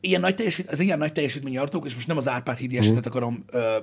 ilyen 0.00 0.20
nagy 0.20 0.34
teljesít, 0.34 0.70
az 0.70 0.80
ilyen 0.80 0.98
nagy 0.98 1.12
teljesítményű 1.12 1.58
autók, 1.58 1.86
és 1.86 1.94
most 1.94 2.06
nem 2.06 2.16
az 2.16 2.28
Árpád 2.28 2.56
hídi 2.56 2.78
esetet 2.78 3.06
akarom 3.06 3.44
ö, 3.50 3.76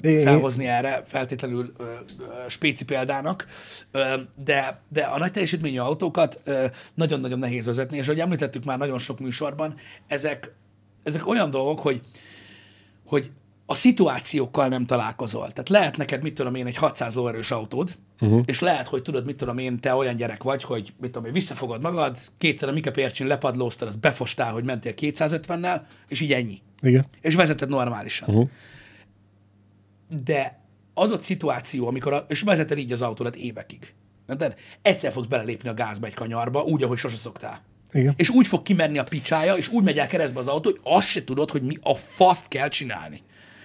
ö, 0.00 0.20
felhozni 0.22 0.66
erre 0.66 1.02
feltétlenül 1.06 1.72
ö, 1.76 1.84
ö, 1.84 2.24
spéci 2.48 2.84
példának, 2.84 3.46
ö, 3.90 4.14
de, 4.44 4.82
de 4.88 5.02
a 5.02 5.18
nagy 5.18 5.32
teljesítményű 5.32 5.78
autókat 5.78 6.40
ö, 6.44 6.66
nagyon-nagyon 6.94 7.38
nehéz 7.38 7.66
vezetni, 7.66 7.96
és 7.96 8.06
ahogy 8.06 8.20
említettük 8.20 8.64
már 8.64 8.78
nagyon 8.78 8.98
sok 8.98 9.18
műsorban, 9.20 9.74
ezek, 10.06 10.54
ezek 11.02 11.26
olyan 11.26 11.50
dolgok, 11.50 11.80
hogy, 11.80 12.00
hogy 13.06 13.30
a 13.66 13.74
szituációkkal 13.74 14.68
nem 14.68 14.86
találkozol. 14.86 15.52
Tehát 15.52 15.68
lehet 15.68 15.96
neked, 15.96 16.22
mit 16.22 16.34
tudom 16.34 16.54
én, 16.54 16.66
egy 16.66 16.76
600 16.76 17.14
lóerős 17.14 17.50
autód, 17.50 17.96
uh-huh. 18.20 18.42
és 18.44 18.60
lehet, 18.60 18.88
hogy 18.88 19.02
tudod, 19.02 19.26
mit 19.26 19.36
tudom 19.36 19.58
én, 19.58 19.80
te 19.80 19.94
olyan 19.94 20.16
gyerek 20.16 20.42
vagy, 20.42 20.62
hogy 20.62 20.92
mit 21.00 21.10
tudom 21.10 21.26
én, 21.26 21.32
visszafogod 21.32 21.82
magad, 21.82 22.18
kétszer 22.38 22.68
a 22.68 22.72
Mika 22.72 22.90
Pércsin 22.90 23.26
lepadlóztad, 23.26 23.88
azt 23.88 24.00
befostál, 24.00 24.52
hogy 24.52 24.64
mentél 24.64 24.92
250-nel, 24.96 25.80
és 26.08 26.20
így 26.20 26.32
ennyi. 26.32 26.62
Igen. 26.80 27.06
És 27.20 27.34
vezeted 27.34 27.68
normálisan. 27.68 28.28
Uh-huh. 28.28 28.48
De 30.24 30.60
adott 30.94 31.22
szituáció, 31.22 31.86
amikor, 31.86 32.12
a, 32.12 32.24
és 32.28 32.40
vezeted 32.40 32.78
így 32.78 32.92
az 32.92 33.02
autódat 33.02 33.36
évekig. 33.36 33.94
De 34.26 34.54
egyszer 34.82 35.12
fogsz 35.12 35.26
belelépni 35.26 35.68
a 35.68 35.74
gázba 35.74 36.06
egy 36.06 36.14
kanyarba, 36.14 36.62
úgy, 36.62 36.82
ahogy 36.82 36.98
sose 36.98 37.16
szoktál. 37.16 37.62
Igen. 37.94 38.14
És 38.16 38.28
úgy 38.30 38.46
fog 38.46 38.62
kimenni 38.62 38.98
a 38.98 39.04
picsája, 39.04 39.54
és 39.54 39.68
úgy 39.68 39.84
megy 39.84 39.98
el 39.98 40.06
keresztbe 40.06 40.38
az 40.38 40.46
autó, 40.46 40.70
hogy 40.70 40.80
azt 40.82 41.06
se 41.06 41.24
tudod, 41.24 41.50
hogy 41.50 41.62
mi 41.62 41.76
a 41.82 41.94
faszt 41.94 42.48
kell 42.48 42.68
csinálni. 42.68 43.22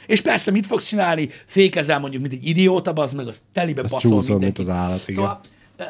És 0.08 0.22
persze, 0.22 0.52
mit 0.52 0.66
fogsz 0.66 0.86
csinálni? 0.86 1.30
Fékezel 1.46 2.00
mondjuk, 2.00 2.22
mint 2.22 2.34
egy 2.34 2.48
idióta, 2.48 2.92
az 2.94 3.12
meg 3.14 3.28
az 3.28 3.42
telibe 3.54 3.82
Az 3.82 3.92
baszol 3.92 4.12
csúszol, 4.12 4.36
mindenkit. 4.38 4.58
mint 4.58 4.70
az 4.70 4.76
állat, 4.84 5.02
igen. 5.08 5.16
Szóval 5.24 5.40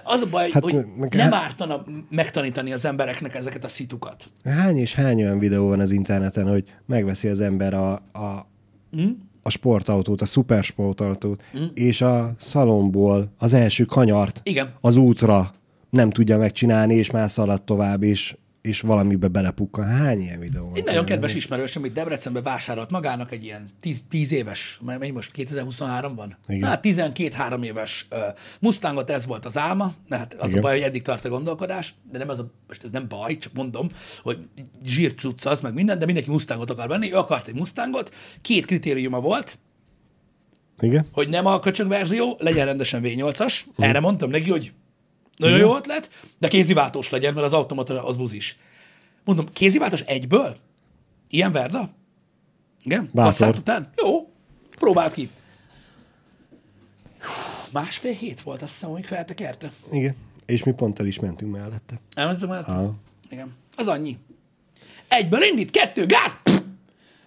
az 0.04 0.22
a 0.22 0.26
baj, 0.30 0.50
Hát 0.52 0.64
hogy 0.64 0.74
meg- 0.98 1.14
nem 1.16 1.32
hát- 1.32 1.44
ártana 1.44 1.84
megtanítani 2.10 2.74
az 2.74 2.86
embereknek 2.86 3.36
ezeket 3.36 3.64
a 3.64 3.68
szitukat. 3.68 4.30
Hány 4.44 4.78
és 4.78 4.94
hány 4.94 5.22
olyan 5.24 5.40
videó 5.40 5.68
van 5.68 5.80
az 5.80 5.92
interneten, 5.92 6.48
hogy 6.50 6.64
megveszi 6.86 7.28
az 7.28 7.40
ember 7.40 7.74
a, 7.74 7.92
a, 8.14 8.48
Hm? 8.92 9.08
a 9.42 9.50
sportautót, 9.50 10.22
a 10.22 10.26
szupersportautót, 10.26 11.42
és 11.74 12.02
a 12.02 12.34
szalomból 12.40 13.32
az 13.38 13.54
első 13.54 13.84
kanyart 13.86 14.42
Igen. 14.44 14.74
az 14.82 14.96
útra 14.96 15.54
nem 15.90 16.10
tudja 16.10 16.38
megcsinálni, 16.38 16.96
és 16.96 17.12
már 17.12 17.30
szalad 17.30 17.64
tovább, 17.64 18.04
és, 18.04 18.36
és 18.62 18.82
valamibe 18.82 19.28
belepukkan. 19.28 19.88
Hány 19.88 20.20
ilyen 20.20 20.40
videó 20.40 20.66
van? 20.66 20.76
Egy 20.76 20.84
nagyon 20.84 21.06
kedves 21.06 21.36
ismerősöm, 21.36 21.82
amit 21.82 21.94
Debrecenbe 21.94 22.42
vásárolt 22.42 22.92
magának 22.92 23.32
egy 23.32 23.44
ilyen 23.44 23.70
10, 23.82 24.04
10 24.10 24.32
éves, 24.32 24.80
mennyi 24.86 25.10
most 25.10 25.32
2023 25.32 26.16
van? 26.16 26.38
Igen. 26.48 26.70
Hát 26.70 26.86
12-3 26.88 27.64
éves 27.64 28.08
uh, 28.12 28.20
Mustangot 28.60 29.10
ez 29.10 29.26
volt 29.26 29.46
az 29.46 29.58
álma, 29.58 29.94
mert 30.08 30.22
hát 30.22 30.34
az 30.34 30.50
Igen. 30.50 30.60
a 30.60 30.66
baj, 30.66 30.74
hogy 30.74 30.88
eddig 30.88 31.02
tart 31.02 31.26
a 31.26 31.30
gondolkodás, 31.30 31.96
de 32.12 32.18
nem 32.18 32.30
az 32.30 32.40
a, 32.40 32.52
most 32.68 32.84
ez 32.84 32.92
nem 32.92 33.08
baj, 33.08 33.38
csak 33.38 33.54
mondom, 33.54 33.90
hogy 34.22 34.38
zsírcucc 34.86 35.46
az, 35.46 35.62
meg 35.62 35.74
minden, 35.74 36.00
de 36.00 36.06
mindenki 36.06 36.30
Mustangot 36.30 36.70
akar 36.70 36.88
venni, 36.88 37.12
ő 37.12 37.16
akart 37.16 37.48
egy 37.48 37.56
Mustangot, 37.56 38.14
két 38.42 38.66
kritériuma 38.66 39.20
volt, 39.20 39.58
Igen? 40.80 41.06
hogy 41.12 41.30
nem 41.30 41.46
a 41.46 41.60
köcsög 41.60 41.88
verzió, 41.88 42.38
legyen 42.40 42.66
rendesen 42.66 43.02
V8-as, 43.04 43.60
erre 43.78 44.00
mondtam 44.00 44.30
neki, 44.30 44.50
hogy 44.50 44.74
nagyon 45.40 45.58
jó 45.58 45.76
ötlet, 45.76 46.10
de 46.38 46.48
kéziváltós 46.48 47.10
legyen, 47.10 47.34
mert 47.34 47.46
az 47.46 47.54
automata 47.54 48.06
az 48.06 48.18
buzis. 48.18 48.58
Mondom, 49.24 49.46
kéziváltós 49.54 50.02
egyből? 50.02 50.58
Ilyen 51.30 51.52
verda? 51.52 51.90
Igen? 52.84 53.10
Bátor. 53.14 53.32
Passzát 53.32 53.58
után? 53.58 53.92
Jó, 53.96 54.30
próbáld 54.78 55.14
ki. 55.14 55.30
Másfél 57.72 58.14
hét 58.14 58.42
volt, 58.42 58.62
azt 58.62 58.74
hiszem, 58.74 58.90
hogy 58.90 59.06
feltekerte. 59.06 59.72
Igen. 59.92 60.16
És 60.46 60.64
mi 60.64 60.72
pont 60.72 61.00
el 61.00 61.06
is 61.06 61.20
mentünk 61.20 61.52
mellette. 61.52 62.00
Elmentünk 62.14 62.52
már? 62.52 62.64
Ha. 62.64 62.96
Igen. 63.30 63.56
Az 63.76 63.88
annyi. 63.88 64.18
Egyből 65.08 65.42
indít, 65.44 65.72
kettő, 65.72 66.06
gáz! 66.06 66.38
Pff! 66.44 66.59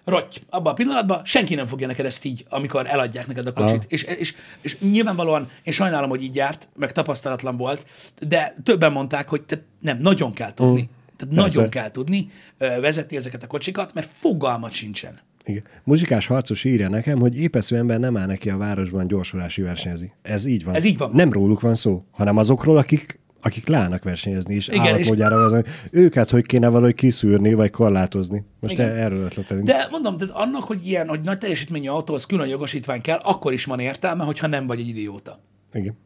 Rotty. 0.05 0.36
Abban 0.50 0.72
a 0.72 0.74
pillanatban 0.74 1.20
senki 1.24 1.55
nem 1.55 1.66
fogja 1.66 1.86
neked 1.86 2.07
ezt 2.07 2.24
így, 2.24 2.44
amikor 2.48 2.86
eladják 2.86 3.26
neked 3.26 3.46
a 3.46 3.53
kocsit. 3.53 3.76
Aha. 3.76 3.84
És, 3.88 4.03
és, 4.03 4.34
és 4.61 4.78
nyilvánvalóan 4.78 5.48
én 5.62 5.72
sajnálom, 5.72 6.09
hogy 6.09 6.22
így 6.22 6.34
járt, 6.34 6.68
meg 6.76 6.92
tapasztalatlan 6.92 7.57
volt, 7.57 7.86
de 8.20 8.57
többen 8.64 8.92
mondták, 8.92 9.28
hogy 9.28 9.42
te 9.42 9.62
nem, 9.80 9.98
nagyon 9.98 10.32
kell 10.32 10.55
tudni. 10.55 10.80
Mm. 10.80 11.00
Tehát 11.16 11.34
Persze. 11.34 11.57
nagyon 11.57 11.70
kell 11.70 11.90
tudni 11.90 12.30
ö, 12.59 12.80
vezetni 12.80 13.16
ezeket 13.16 13.42
a 13.42 13.46
kocsikat, 13.46 13.94
mert 13.94 14.11
fogalmat 14.12 14.72
sincsen. 14.72 15.18
Igen. 15.44 15.62
Muzsikás 15.84 16.26
harcos 16.26 16.64
írja 16.64 16.88
nekem, 16.88 17.18
hogy 17.18 17.40
épeszű 17.40 17.76
ember 17.76 17.98
nem 17.98 18.16
áll 18.16 18.26
neki 18.26 18.50
a 18.50 18.57
városban 18.57 19.07
gyorsulási 19.07 19.62
versenyezni. 19.62 20.12
Ez 20.22 20.44
így 20.44 20.64
van. 20.64 20.74
Ez 20.74 20.84
így 20.84 20.98
van. 20.98 21.11
Nem 21.12 21.32
róluk 21.32 21.61
van 21.61 21.74
szó, 21.74 22.05
hanem 22.11 22.36
azokról, 22.36 22.76
akik 22.76 23.18
akik 23.43 23.66
leállnak 23.66 24.03
versenyezni, 24.03 24.55
és 24.55 24.68
Igen, 24.68 24.80
Igen, 24.80 24.86
és- 24.88 24.95
állatmódjára 24.95 25.36
vezetni. 25.36 25.72
Őket 25.90 26.30
hogy 26.30 26.43
kéne 26.47 26.68
valahogy 26.68 26.95
kiszűrni, 26.95 27.55
vagy 27.55 27.70
korlátozni. 27.70 28.45
Most 28.61 28.72
Igen. 28.74 28.88
te 28.88 28.95
erről 28.95 29.22
ötletelünk. 29.22 29.66
De 29.66 29.88
mondom, 29.90 30.16
tehát 30.16 30.34
annak, 30.34 30.64
hogy 30.64 30.86
ilyen, 30.86 31.09
hogy 31.09 31.20
nagy 31.20 31.38
teljesítményű 31.38 31.88
autóhoz 31.88 32.26
külön 32.26 32.47
jogosítvány 32.47 33.01
kell, 33.01 33.18
akkor 33.22 33.53
is 33.53 33.64
van 33.64 33.78
értelme, 33.78 34.24
hogyha 34.24 34.47
nem 34.47 34.66
vagy 34.66 34.80
egy 34.80 34.88
idióta. 34.88 35.40
Igen. 35.72 35.97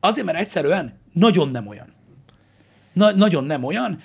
Azért, 0.00 0.26
mert 0.26 0.38
egyszerűen 0.38 0.98
nagyon 1.12 1.48
nem 1.48 1.66
olyan. 1.66 1.86
Na, 2.92 3.10
nagyon 3.12 3.44
nem 3.44 3.64
olyan, 3.64 3.98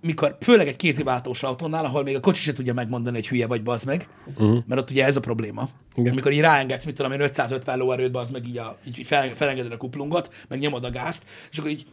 mikor 0.00 0.36
főleg 0.40 0.68
egy 0.68 0.76
kéziváltós 0.76 1.42
autónál, 1.42 1.84
ahol 1.84 2.02
még 2.02 2.16
a 2.16 2.20
kocsi 2.20 2.42
se 2.42 2.52
tudja 2.52 2.74
megmondani, 2.74 3.16
hogy 3.16 3.28
hülye 3.28 3.46
vagy, 3.46 3.62
bazd 3.62 3.86
meg, 3.86 4.08
uh-huh. 4.26 4.58
mert 4.66 4.80
ott 4.80 4.90
ugye 4.90 5.04
ez 5.04 5.16
a 5.16 5.20
probléma. 5.20 5.68
Igen. 5.94 6.12
Amikor 6.12 6.32
így 6.32 6.40
ráengedsz, 6.40 6.84
mit 6.84 6.94
tudom 6.94 7.12
én, 7.12 7.20
550 7.20 7.78
lóerőt, 7.78 8.12
bazd 8.12 8.32
meg 8.32 8.46
így, 8.46 8.58
a, 8.58 8.78
így 8.86 9.06
fel, 9.06 9.34
felengeded 9.34 9.72
a 9.72 9.76
kuplungot, 9.76 10.34
meg 10.48 10.58
nyomod 10.58 10.84
a 10.84 10.90
gázt, 10.90 11.24
és 11.50 11.58
akkor 11.58 11.70
így, 11.70 11.86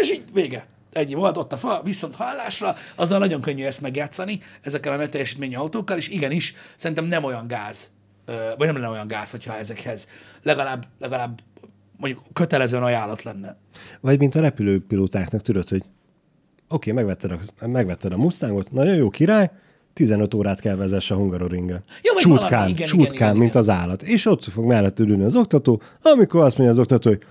és 0.00 0.10
így 0.10 0.22
vége. 0.32 0.66
Ennyi 0.92 1.14
volt 1.14 1.36
ott 1.36 1.52
a 1.52 1.56
fa, 1.56 1.80
viszont 1.84 2.14
hallásra, 2.14 2.74
azzal 2.94 3.18
nagyon 3.18 3.40
könnyű 3.40 3.64
ezt 3.64 3.80
megjátszani, 3.80 4.40
ezekkel 4.60 4.92
a 4.92 4.96
nagy 4.96 5.10
teljesítményű 5.10 5.54
autókkal, 5.54 5.96
és 5.96 6.08
igenis, 6.08 6.54
szerintem 6.76 7.04
nem 7.04 7.24
olyan 7.24 7.46
gáz, 7.46 7.90
vagy 8.56 8.66
nem 8.66 8.74
lenne 8.74 8.88
olyan 8.88 9.06
gáz, 9.06 9.30
hogyha 9.30 9.56
ezekhez 9.56 10.08
legalább, 10.42 10.86
legalább 10.98 11.40
mondjuk 11.96 12.22
kötelezően 12.32 12.82
ajánlat 12.82 13.22
lenne. 13.22 13.56
Vagy 14.00 14.18
mint 14.18 14.34
a 14.34 14.40
repülőpilótáknak, 14.40 15.42
tudod, 15.42 15.68
hogy 15.68 15.82
oké, 16.68 16.92
megvetted, 16.92 17.30
a, 17.30 17.66
megvetted 17.66 18.12
a 18.12 18.16
Mustangot, 18.16 18.72
nagyon 18.72 18.94
jó 18.94 19.10
király, 19.10 19.50
15 19.92 20.34
órát 20.34 20.60
kell 20.60 20.74
vezesse 20.74 21.14
a 21.14 21.16
Hungaroringen. 21.16 21.82
Jó, 22.02 22.14
vagy 22.14 22.22
valami, 22.22 22.40
Csútkán, 22.40 22.68
igen, 22.68 22.86
csútkán, 22.86 23.06
igen, 23.06 23.14
igen, 23.14 23.36
mint 23.36 23.50
igen. 23.50 23.62
az 23.62 23.68
állat. 23.68 24.02
És 24.02 24.26
ott 24.26 24.44
fog 24.44 24.64
mellett 24.64 24.98
ülni 25.00 25.24
az 25.24 25.36
oktató, 25.36 25.82
amikor 26.02 26.44
azt 26.44 26.56
mondja 26.58 26.74
az 26.74 26.80
oktató, 26.80 27.10
hogy 27.10 27.22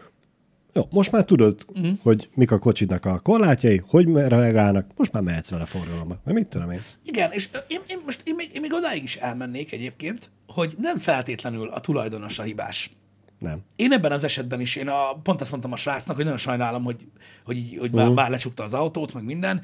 jó, 0.73 0.83
most 0.89 1.11
már 1.11 1.23
tudod, 1.23 1.65
uh-huh. 1.67 1.97
hogy 2.03 2.29
mik 2.35 2.51
a 2.51 2.59
kocsidnak 2.59 3.05
a 3.05 3.19
korlátjai, 3.19 3.81
hogy 3.87 4.13
reagálnak, 4.13 4.91
most 4.95 5.11
már 5.11 5.23
mehetsz 5.23 5.49
vele 5.49 5.65
forgalomba. 5.65 6.19
Vagy 6.23 6.33
mit 6.33 6.47
tudom 6.47 6.71
én? 6.71 6.81
Igen, 7.03 7.31
és 7.31 7.49
én, 7.67 7.79
én 7.87 7.99
most 8.05 8.21
én 8.25 8.35
még, 8.35 8.49
én 8.53 8.61
még 8.61 8.73
odáig 8.73 9.03
is 9.03 9.15
elmennék 9.15 9.71
egyébként, 9.71 10.29
hogy 10.47 10.75
nem 10.77 10.97
feltétlenül 10.97 11.67
a 11.67 11.79
tulajdonos 11.79 12.39
a 12.39 12.43
hibás. 12.43 12.91
Nem. 13.39 13.59
Én 13.75 13.91
ebben 13.91 14.11
az 14.11 14.23
esetben 14.23 14.61
is, 14.61 14.75
én 14.75 14.87
a, 14.87 15.19
pont 15.23 15.41
azt 15.41 15.51
mondtam 15.51 15.71
a 15.71 15.75
srácnak, 15.75 16.15
hogy 16.15 16.25
nagyon 16.25 16.39
sajnálom, 16.39 16.83
hogy, 16.83 17.07
hogy, 17.45 17.57
így, 17.57 17.77
hogy 17.79 17.91
már, 17.91 18.09
már 18.09 18.29
lecsukta 18.29 18.63
az 18.63 18.73
autót, 18.73 19.13
meg 19.13 19.23
minden, 19.23 19.61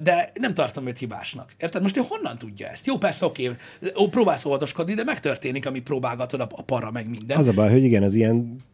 de 0.00 0.30
nem 0.34 0.54
tartom 0.54 0.86
őt 0.86 0.98
hibásnak. 0.98 1.54
Érted? 1.58 1.82
Most 1.82 1.96
ő 1.96 2.02
honnan 2.08 2.38
tudja 2.38 2.68
ezt? 2.68 2.86
Jó, 2.86 2.98
persze, 2.98 3.24
oké, 3.24 3.50
ó, 3.96 4.08
próbálsz 4.08 4.44
óvatoskodni, 4.44 4.94
de 4.94 5.04
megtörténik, 5.04 5.66
ami 5.66 5.80
próbálgatod 5.80 6.40
a, 6.40 6.46
a 6.50 6.62
para, 6.62 6.90
meg 6.90 7.08
minden. 7.08 7.38
Az 7.38 7.46
a 7.46 7.52
baj, 7.52 7.70
hogy 7.70 7.84
igen, 7.84 8.02
az 8.02 8.14
ilyen 8.14 8.64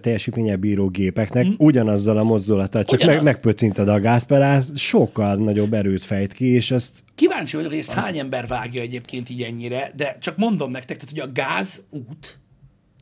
teljesítménye 0.00 0.56
bíró 0.56 0.88
gépeknek 0.88 1.46
mm. 1.46 1.52
ugyanazzal 1.58 2.16
a 2.16 2.22
mozdulattal, 2.22 2.84
csak. 2.84 2.98
Ugyanaz. 2.98 3.14
meg, 3.14 3.24
megpöcinted 3.24 3.88
a 3.88 4.00
gázpedált, 4.00 4.78
sokkal 4.78 5.36
nagyobb 5.36 5.72
erőt 5.72 6.04
fejt 6.04 6.32
ki, 6.32 6.46
és 6.46 6.70
ezt 6.70 7.02
Kíváncsi 7.14 7.56
vagyok, 7.56 7.70
hogy 7.70 7.80
ezt 7.80 7.90
hány 7.90 8.18
ember 8.18 8.46
vágja 8.46 8.80
egyébként 8.80 9.30
így 9.30 9.42
ennyire, 9.42 9.92
de 9.96 10.16
csak 10.20 10.36
mondom 10.36 10.70
nektek, 10.70 10.96
tehát, 10.96 11.10
hogy 11.10 11.30
a 11.30 11.32
gázút 11.32 12.38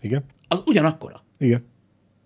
igen, 0.03 0.25
az 0.49 0.63
ugyanakkora. 0.67 1.25
igen. 1.39 1.71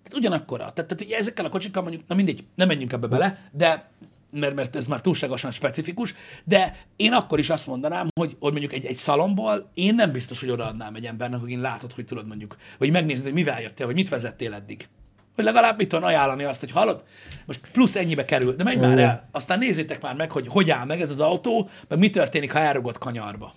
Tehát 0.03 0.19
ugyanakkora. 0.19 0.73
Tehát, 0.73 0.75
tehát 0.75 1.01
ugye 1.01 1.17
ezekkel 1.17 1.45
a 1.45 1.49
kocsikkal 1.49 1.83
mondjuk, 1.83 2.05
na 2.07 2.15
mindegy, 2.15 2.45
nem 2.55 2.69
menjünk 2.69 2.93
ebbe 2.93 3.07
bele, 3.07 3.49
de 3.53 3.91
mert, 4.31 4.55
mert 4.55 4.77
ez 4.77 4.87
már 4.87 5.01
túlságosan 5.01 5.51
specifikus, 5.51 6.15
de 6.45 6.77
én 6.97 7.13
akkor 7.13 7.39
is 7.39 7.51
azt 7.51 7.67
mondanám, 7.67 8.09
hogy, 8.21 8.37
hogy 8.41 8.53
mondjuk 8.53 8.73
egy, 8.73 8.85
egy 8.85 8.97
szalomból 8.97 9.71
én 9.75 9.95
nem 9.95 10.13
biztos, 10.13 10.41
hogy 10.41 10.51
odaadnám 10.51 10.95
egy 10.95 11.07
embernek, 11.07 11.41
hogy 11.41 11.51
én 11.51 11.61
látod, 11.61 11.93
hogy 11.93 12.05
tudod 12.05 12.27
mondjuk, 12.27 12.57
vagy 12.79 12.93
megnézed, 12.93 13.25
hogy 13.25 13.33
mivel 13.33 13.61
jöttél, 13.61 13.87
vagy 13.87 13.95
mit 13.95 14.09
vezettél 14.09 14.55
eddig. 14.55 14.89
Hogy 15.35 15.45
legalább 15.45 15.77
mit 15.77 15.89
tudom 15.89 16.05
ajánlani 16.05 16.45
azt, 16.45 16.61
hogy 16.61 16.71
hallod, 16.71 17.05
most 17.47 17.61
plusz 17.73 17.97
ennyibe 17.97 18.25
kerül, 18.25 18.57
de 18.57 18.65
menj 18.65 18.81
már 18.81 18.99
el, 18.99 19.29
aztán 19.33 19.59
nézzétek 19.59 20.03
már 20.03 20.15
meg, 20.15 20.31
hogy 20.31 20.47
hogy 20.49 20.71
áll 20.71 20.87
meg 20.87 21.01
ez 21.01 21.11
az 21.11 21.21
autó, 21.21 21.69
meg 21.89 21.99
mi 21.99 22.11
történik, 22.11 22.53
ha 22.53 22.59
elrugott 22.59 22.99
kanyarba. 22.99 23.55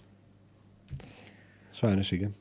Sajnos 1.73 2.11
igen. 2.11 2.35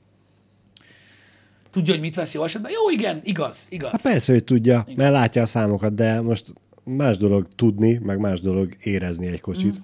Tudja, 1.71 1.93
hogy 1.93 2.03
mit 2.03 2.15
vesz 2.15 2.35
jó 2.35 2.45
esetben? 2.45 2.71
Jó, 2.71 2.91
igen, 2.91 3.21
igaz, 3.23 3.67
igaz. 3.71 3.91
Hát 3.91 4.03
persze, 4.03 4.33
hogy 4.33 4.45
tudja, 4.45 4.87
mert 4.97 5.13
látja 5.13 5.43
a 5.43 5.47
számokat, 5.47 5.95
de 5.95 6.21
most 6.21 6.53
más 6.85 7.17
dolog 7.17 7.49
tudni, 7.57 8.01
meg 8.03 8.19
más 8.19 8.41
dolog 8.41 8.77
érezni 8.81 9.27
egy 9.27 9.41
kocsit. 9.41 9.79
Mm. 9.79 9.83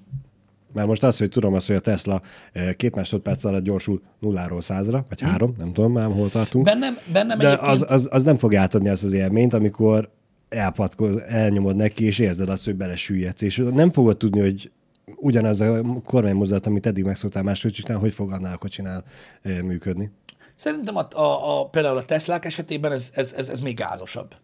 Mert 0.72 0.86
most 0.86 1.02
az, 1.02 1.18
hogy 1.18 1.28
tudom 1.28 1.54
azt, 1.54 1.66
hogy 1.66 1.76
a 1.76 1.80
Tesla 1.80 2.22
eh, 2.52 2.72
két 2.72 2.94
másodperc 2.94 3.44
alatt 3.44 3.62
gyorsul 3.62 4.02
nulláról 4.18 4.60
százra, 4.60 5.04
vagy 5.08 5.20
három, 5.20 5.54
nem 5.58 5.72
tudom 5.72 5.92
már 5.92 6.12
hol 6.12 6.28
tartunk. 6.28 6.64
Bennem, 6.64 6.96
bennem 7.12 7.38
De 7.38 7.46
egyébként... 7.46 7.70
az, 7.70 7.84
az, 7.88 8.08
az 8.12 8.24
nem 8.24 8.36
fog 8.36 8.54
átadni 8.54 8.88
azt 8.88 9.04
az 9.04 9.12
élményt, 9.12 9.54
amikor 9.54 10.10
elpatkoz, 10.48 11.16
elnyomod 11.16 11.76
neki, 11.76 12.04
és 12.04 12.18
érzed 12.18 12.48
azt, 12.48 12.64
hogy 12.64 12.74
belesüllyedsz. 12.74 13.42
És 13.42 13.62
nem 13.72 13.90
fogod 13.90 14.16
tudni, 14.16 14.40
hogy 14.40 14.70
ugyanaz 15.16 15.60
a 15.60 15.82
kormánymozdulat, 16.04 16.66
amit 16.66 16.86
eddig 16.86 17.04
megszoktál 17.04 17.42
más 17.42 17.62
kocsiknál, 17.62 17.98
hogy 17.98 18.12
fog 18.12 18.32
annál 18.32 18.54
a 18.54 18.58
kocsinál 18.58 19.04
eh, 19.42 19.62
működni. 19.62 20.10
Szerintem 20.56 20.96
a, 20.96 21.08
a, 21.12 21.60
a, 21.60 21.68
például 21.68 21.96
a 21.96 22.04
Teslák 22.04 22.44
esetében 22.44 22.92
ez, 22.92 23.10
ez, 23.14 23.32
ez, 23.32 23.48
ez 23.48 23.58
még 23.58 23.76
gázosabb. 23.76 24.34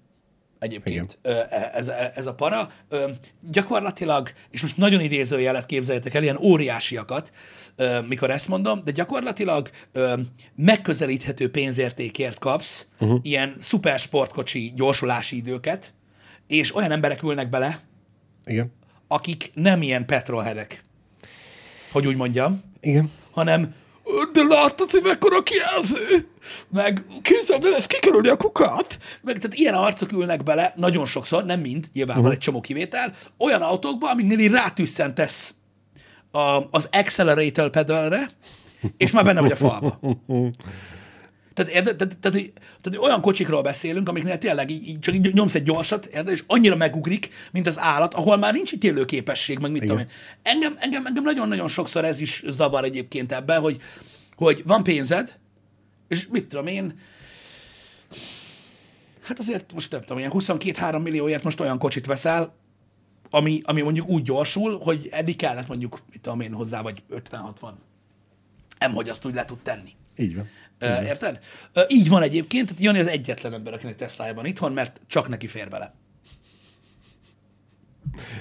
Egyébként 0.59 1.19
Ö, 1.23 1.41
ez, 1.73 1.89
ez 2.15 2.27
a 2.27 2.35
para. 2.35 2.69
Gyakorlatilag, 3.51 4.33
és 4.51 4.63
most 4.63 4.77
nagyon 4.77 5.01
idézőjelet 5.01 5.67
képzeljetek 5.67 6.15
el, 6.15 6.23
ilyen 6.23 6.37
óriásiakat, 6.37 7.33
mikor 8.09 8.31
ezt 8.31 8.49
mondom, 8.49 8.81
de 8.85 8.91
gyakorlatilag 8.91 9.71
megközelíthető 10.55 11.51
pénzértékért 11.51 12.39
kapsz 12.39 12.87
uh-huh. 13.01 13.19
ilyen 13.23 13.57
szupersportkocsi 13.59 14.73
gyorsulási 14.77 15.37
időket, 15.37 15.95
és 16.47 16.75
olyan 16.75 16.91
emberek 16.91 17.23
ülnek 17.23 17.49
bele, 17.49 17.81
Igen. 18.45 18.73
akik 19.09 19.51
nem 19.55 19.83
ilyen 19.83 20.07
petrolhedek, 20.07 20.83
hogy 21.93 22.07
úgy 22.07 22.17
mondjam, 22.17 22.63
Igen. 22.81 23.11
hanem 23.31 23.75
de 24.33 24.43
láttad, 24.43 24.91
hogy 24.91 25.03
mekkora 25.03 25.43
kijelző? 25.43 26.29
Meg 26.69 27.05
képzeld 27.23 27.65
el, 27.65 27.75
ez 27.75 27.87
kikerülni 27.87 28.29
a 28.29 28.37
kukát? 28.37 28.99
Meg 29.23 29.39
tehát 29.39 29.57
ilyen 29.57 29.75
arcok 29.75 30.13
ülnek 30.13 30.43
bele, 30.43 30.73
nagyon 30.77 31.07
sokszor, 31.07 31.45
nem 31.45 31.61
mind, 31.61 31.87
nyilván 31.93 32.17
uh-huh. 32.17 32.29
van 32.29 32.37
egy 32.37 32.45
csomó 32.45 32.61
kivétel, 32.61 33.13
olyan 33.39 33.63
autókba, 33.63 34.11
amiknél 34.11 34.39
így 34.39 34.51
rátűsszentesz 34.51 35.55
a, 36.31 36.63
az 36.71 36.89
accelerator 36.93 37.71
pedalre, 37.71 38.29
és 38.97 39.11
már 39.11 39.25
benne 39.25 39.41
vagy 39.41 39.53
a 39.53 39.57
falba. 39.57 40.01
Tehát, 41.55 41.73
érted? 41.73 41.97
Tehát, 41.97 42.19
tehát, 42.19 42.37
tehát, 42.37 42.53
tehát 42.81 42.99
olyan 42.99 43.21
kocsikról 43.21 43.63
beszélünk, 43.63 44.09
amiknél 44.09 44.39
tényleg 44.39 44.71
így, 44.71 44.89
így 44.89 44.99
csak 44.99 45.15
így 45.15 45.35
nyomsz 45.35 45.55
egy 45.55 45.63
gyorsat, 45.63 46.07
érted? 46.07 46.33
és 46.33 46.45
annyira 46.47 46.77
megugrik, 46.77 47.29
mint 47.53 47.67
az 47.67 47.79
állat, 47.79 48.15
ahol 48.15 48.37
már 48.37 48.53
nincs 48.53 48.73
ítélő 48.73 49.05
képesség, 49.05 49.59
meg 49.59 49.71
mit 49.71 49.81
tudom 49.81 49.99
én. 49.99 50.09
Engem, 50.43 50.75
engem, 50.79 51.07
engem 51.07 51.23
nagyon-nagyon 51.23 51.69
sokszor 51.69 52.05
ez 52.05 52.21
is 52.21 52.43
zavar 52.47 52.85
egyébként 52.85 53.33
ebben, 53.33 53.61
hogy, 53.61 53.81
hogy 54.37 54.63
van 54.67 54.83
pénzed, 54.83 55.39
és 56.09 56.27
mit 56.31 56.47
tudom 56.47 56.67
én, 56.67 56.99
hát 59.23 59.39
azért 59.39 59.73
most 59.73 59.91
nem 59.91 60.01
tudom, 60.01 60.19
ilyen 60.19 60.33
22-3 60.35 61.03
millióért 61.03 61.43
most 61.43 61.61
olyan 61.61 61.79
kocsit 61.79 62.07
veszel, 62.07 62.55
ami, 63.31 63.61
ami 63.65 63.81
mondjuk 63.81 64.09
úgy 64.09 64.23
gyorsul, 64.23 64.79
hogy 64.79 65.09
eddig 65.11 65.37
kellett 65.37 65.69
mondjuk, 65.69 65.99
mit 66.11 66.21
tudom 66.21 66.41
én 66.41 66.53
hozzá, 66.53 66.83
vagy 66.83 67.03
50-60. 67.11 67.73
Nem, 68.79 68.93
hogy 68.93 69.09
azt 69.09 69.27
úgy 69.27 69.35
le 69.35 69.45
tud 69.45 69.59
tenni. 69.59 69.91
Így 70.17 70.37
van. 70.37 70.49
Uh, 70.81 71.05
érted? 71.05 71.41
Így 71.89 72.09
van 72.09 72.23
egyébként, 72.23 72.67
tehát 72.67 72.83
Jani 72.83 72.99
az 72.99 73.07
egyetlen 73.07 73.53
ember, 73.53 73.73
akinek 73.73 73.97
Teslája 73.97 74.35
van 74.35 74.47
itthon, 74.47 74.73
mert 74.73 75.01
csak 75.07 75.29
neki 75.29 75.47
fér 75.47 75.69
bele. 75.69 75.95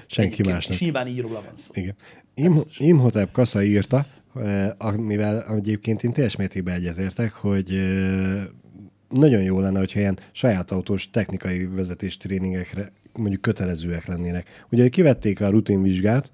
Senki 0.07 0.31
Egyébként, 0.31 0.47
másnak. 0.47 0.79
Nyilván 0.79 1.07
így 1.07 1.21
róla 1.21 1.41
van 1.45 1.53
szó. 1.55 1.71
Igen. 1.73 1.95
Im, 2.33 2.61
Imhotep 2.77 3.31
Kassa 3.31 3.63
írta, 3.63 4.05
amivel 4.77 5.55
egyébként 5.55 6.03
én 6.03 6.13
teljes 6.13 6.35
mértékben 6.35 6.75
egyetértek, 6.75 7.33
hogy 7.33 7.69
nagyon 9.09 9.41
jó 9.41 9.59
lenne, 9.59 9.79
hogyha 9.79 9.99
ilyen 9.99 10.19
saját 10.31 10.71
autós 10.71 11.09
technikai 11.09 11.65
vezetés 11.65 12.17
tréningekre 12.17 12.91
mondjuk 13.13 13.41
kötelezőek 13.41 14.05
lennének. 14.05 14.65
Ugye 14.71 14.87
kivették 14.87 15.41
a 15.41 15.49
rutinvizsgát, 15.49 16.31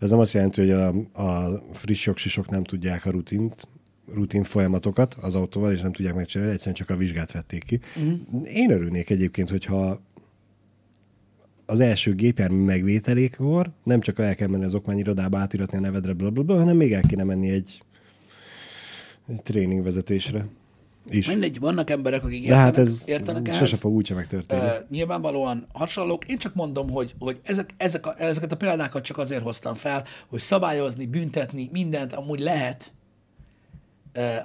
ez 0.00 0.10
nem 0.10 0.18
azt 0.18 0.32
jelenti, 0.32 0.60
hogy 0.60 0.70
a, 0.70 0.88
a 1.22 1.62
friss 1.72 2.06
jogsisok 2.06 2.48
nem 2.48 2.64
tudják 2.64 3.06
a 3.06 3.10
rutint, 3.10 3.68
rutin 4.14 4.42
folyamatokat 4.42 5.16
az 5.20 5.34
autóval, 5.34 5.72
és 5.72 5.80
nem 5.80 5.92
tudják 5.92 6.14
megcsinálni, 6.14 6.52
egyszerűen 6.52 6.76
csak 6.76 6.90
a 6.90 6.96
vizsgát 6.96 7.32
vették 7.32 7.64
ki. 7.64 7.80
Mm. 8.00 8.42
Én 8.44 8.70
örülnék 8.70 9.10
egyébként, 9.10 9.50
hogyha 9.50 10.00
az 11.66 11.80
első 11.80 12.14
gépjármű 12.14 12.64
megvételékor 12.64 13.70
nem 13.82 14.00
csak 14.00 14.18
el 14.18 14.34
kell 14.34 14.48
menni 14.48 14.64
az 14.64 14.74
okmányirodába 14.74 15.38
átiratni 15.38 15.78
a 15.78 15.80
nevedre, 15.80 16.12
blablabla, 16.12 16.56
hanem 16.56 16.76
még 16.76 16.92
el 16.92 17.02
kéne 17.02 17.24
menni 17.24 17.50
egy, 17.50 17.82
egy 19.28 19.42
tréningvezetésre 19.42 20.46
is. 21.10 21.26
Mindegy, 21.26 21.58
vannak 21.58 21.90
emberek, 21.90 22.24
akik 22.24 22.40
De 22.40 22.46
értenek, 22.46 22.64
hát 22.64 22.78
ez 22.78 23.02
értenek 23.06 23.48
ehhez. 23.48 23.58
sose 23.58 23.76
fog 23.76 23.92
úgyse 23.92 24.14
megtörténni. 24.14 24.62
Uh, 24.62 24.70
nyilvánvalóan 24.90 25.66
hasonlók. 25.72 26.28
Én 26.28 26.38
csak 26.38 26.54
mondom, 26.54 26.90
hogy, 26.90 27.14
hogy 27.18 27.40
ezek, 27.42 27.74
ezek 27.76 28.06
a, 28.06 28.14
ezeket 28.18 28.52
a 28.52 28.56
példákat 28.56 29.04
csak 29.04 29.18
azért 29.18 29.42
hoztam 29.42 29.74
fel, 29.74 30.04
hogy 30.26 30.40
szabályozni, 30.40 31.06
büntetni, 31.06 31.68
mindent 31.72 32.12
amúgy 32.12 32.40
lehet 32.40 32.92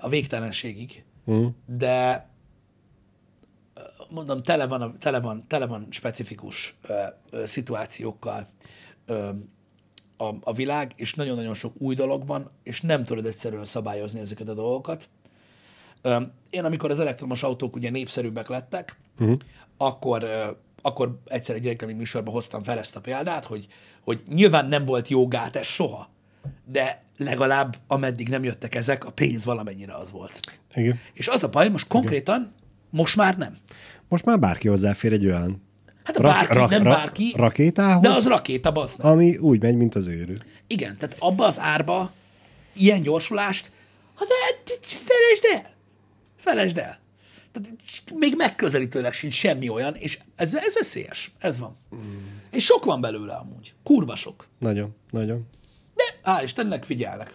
a 0.01 0.09
végtelenségig, 0.09 1.03
Mm. 1.31 1.45
de 1.65 2.29
mondom, 4.09 4.43
tele 4.43 4.67
van, 4.67 4.81
a- 4.81 4.97
tele 4.99 5.19
van, 5.19 5.45
tele 5.47 5.67
van 5.67 5.87
specifikus 5.89 6.75
uh, 6.89 6.95
uh, 7.31 7.45
szituációkkal 7.45 8.47
uh, 9.07 9.29
a, 10.17 10.35
a 10.41 10.53
világ, 10.53 10.93
és 10.95 11.13
nagyon-nagyon 11.13 11.53
sok 11.53 11.73
új 11.77 11.95
dolog 11.95 12.25
van, 12.27 12.49
és 12.63 12.81
nem 12.81 13.03
tudod 13.03 13.25
egyszerűen 13.25 13.65
szabályozni 13.65 14.19
ezeket 14.19 14.47
a 14.47 14.53
dolgokat. 14.53 15.09
Öm, 16.01 16.31
Én, 16.49 16.63
amikor 16.63 16.91
az 16.91 16.99
elektromos 16.99 17.43
autók 17.43 17.75
ugye 17.75 17.89
népszerűbbek 17.89 18.47
lettek, 18.47 18.97
uh-huh. 19.19 19.37
akkor, 19.77 20.23
ö, 20.23 20.51
akkor 20.81 21.19
egyszer 21.25 21.55
egy 21.55 21.65
reggeli 21.65 21.93
műsorban 21.93 22.33
hoztam 22.33 22.63
fel 22.63 22.77
ezt 22.77 22.95
a 22.95 23.01
példát, 23.01 23.45
hogy, 23.45 23.67
hogy 24.01 24.23
nyilván 24.27 24.65
nem 24.65 24.85
volt 24.85 25.07
jó 25.07 25.27
gát 25.27 25.55
ez 25.55 25.65
soha, 25.65 26.09
de 26.65 27.03
legalább 27.17 27.77
ameddig 27.87 28.29
nem 28.29 28.43
jöttek 28.43 28.75
ezek, 28.75 29.05
a 29.05 29.11
pénz 29.11 29.45
valamennyire 29.45 29.95
az 29.95 30.11
volt. 30.11 30.39
Igen. 30.73 30.99
És 31.13 31.27
az 31.27 31.43
a 31.43 31.49
baj, 31.49 31.69
most 31.69 31.87
konkrétan, 31.87 32.53
most 32.89 33.15
már 33.15 33.37
nem. 33.37 33.57
Most 34.07 34.25
már 34.25 34.39
bárki 34.39 34.67
hozzáfér 34.67 35.13
egy 35.13 35.25
olyan 35.25 35.61
Hát 36.03 36.17
a 36.17 36.21
bárki, 36.21 36.75
nem 36.75 36.83
bárki, 36.83 37.33
rakétához, 37.35 38.01
de 38.01 38.09
az 38.09 38.27
rakéta, 38.27 38.71
meg. 38.71 39.05
ami 39.05 39.37
úgy 39.37 39.61
megy, 39.61 39.75
mint 39.75 39.95
az 39.95 40.07
őrű. 40.07 40.33
Igen, 40.67 40.97
tehát 40.97 41.15
abba 41.19 41.45
az 41.45 41.59
árba 41.59 42.11
ilyen 42.73 43.01
gyorsulást, 43.01 43.71
hát 44.15 44.27
felejtsd 44.81 45.45
el. 45.53 45.73
Felejtsd 46.37 46.77
el. 46.77 46.99
Tehát 47.51 47.73
még 48.13 48.33
megközelítőleg 48.37 49.13
sincs 49.13 49.33
semmi 49.33 49.69
olyan, 49.69 49.95
és 49.95 50.17
ez, 50.35 50.55
ez 50.55 50.73
veszélyes. 50.73 51.31
Ez 51.37 51.59
van. 51.59 51.75
Mm. 51.95 51.99
És 52.51 52.65
sok 52.65 52.85
van 52.85 53.01
belőle 53.01 53.33
amúgy. 53.33 53.73
Kurva 53.83 54.15
sok. 54.15 54.47
Nagyon, 54.59 54.95
nagyon. 55.09 55.47
De 55.95 56.03
hál' 56.31 56.43
Istennek 56.43 56.83
figyelnek. 56.83 57.33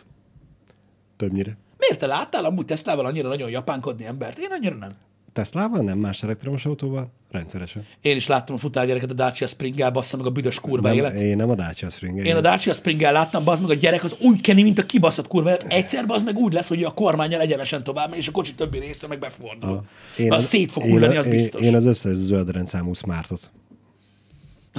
Többnyire. 1.16 1.56
Miért 1.78 1.98
te 1.98 2.06
láttál 2.06 2.44
amúgy 2.44 2.64
Teslával 2.64 3.06
annyira 3.06 3.28
nagyon 3.28 3.50
japánkodni 3.50 4.04
embert? 4.04 4.38
Én 4.38 4.50
annyira 4.50 4.74
nem. 4.74 4.90
Teslával, 5.32 5.82
nem 5.82 5.98
más 5.98 6.22
elektromos 6.22 6.64
autóval, 6.66 7.12
rendszeresen. 7.30 7.86
Én 8.00 8.16
is 8.16 8.26
láttam 8.26 8.54
a 8.54 8.58
futárgyereket 8.58 9.10
a 9.10 9.14
Dacia 9.14 9.46
Springgel, 9.46 9.90
bassza 9.90 10.16
meg 10.16 10.26
a 10.26 10.30
büdös 10.30 10.60
kurva 10.60 10.88
Nem, 10.88 10.96
élet. 10.96 11.14
én 11.14 11.36
nem 11.36 11.50
a 11.50 11.54
Dacia 11.54 11.90
Spring. 11.90 12.26
Én 12.26 12.36
a 12.36 12.40
Dacia 12.40 12.72
Springgel 12.72 13.12
láttam, 13.12 13.44
bazd 13.44 13.62
meg 13.62 13.70
a 13.70 13.74
gyerek 13.74 14.04
az 14.04 14.16
úgy 14.20 14.40
keni, 14.40 14.62
mint 14.62 14.78
a 14.78 14.86
kibaszott 14.86 15.26
kurva 15.28 15.48
élet. 15.48 15.64
Egyszer 15.68 16.06
bazd 16.06 16.24
meg 16.24 16.36
úgy 16.36 16.52
lesz, 16.52 16.68
hogy 16.68 16.84
a 16.84 16.90
kormányjal 16.92 17.40
egyenesen 17.40 17.82
tovább 17.82 18.14
és 18.14 18.28
a 18.28 18.32
kocsi 18.32 18.54
többi 18.54 18.78
része 18.78 19.06
meg 19.06 19.18
befordul. 19.18 19.84
Én 20.18 20.32
az, 20.32 20.44
szét 20.44 20.72
fog 20.72 20.82
hullani, 20.82 21.16
az 21.16 21.26
én, 21.26 21.32
biztos. 21.32 21.62
Én 21.62 21.74
az 21.74 21.86
összes 21.86 22.16
zöld 22.16 22.50
rendszámú 22.50 22.92
smartot. 22.94 23.50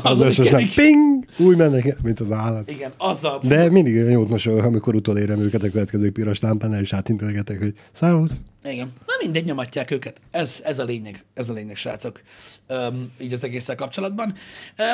Az 0.01 0.19
összesen 0.19 0.69
ping, 0.75 1.25
úgy 1.37 1.57
mennek, 1.57 2.01
mint 2.01 2.19
az 2.19 2.31
állat. 2.31 2.69
Igen, 2.71 2.91
azzal. 2.97 3.39
De 3.47 3.69
mindig 3.69 3.95
olyan 3.95 4.11
jót 4.11 4.29
mosolyog, 4.29 4.65
amikor 4.65 4.95
utolérem 4.95 5.39
őket 5.39 5.63
a 5.63 5.69
következő 5.69 6.11
piros 6.11 6.39
lámpánál, 6.39 6.81
és 6.81 6.93
átintegetek, 6.93 7.59
hogy 7.59 7.73
szávusz. 7.91 8.41
Igen. 8.63 8.93
Na 9.05 9.13
mindegy, 9.21 9.45
nyomatják 9.45 9.91
őket. 9.91 10.21
Ez, 10.31 10.61
ez 10.63 10.79
a 10.79 10.83
lényeg, 10.83 11.23
ez 11.33 11.49
a 11.49 11.53
lényeg, 11.53 11.75
srácok. 11.75 12.21
Üm, 12.69 13.11
így 13.19 13.33
az 13.33 13.43
egésszel 13.43 13.75
kapcsolatban. 13.75 14.33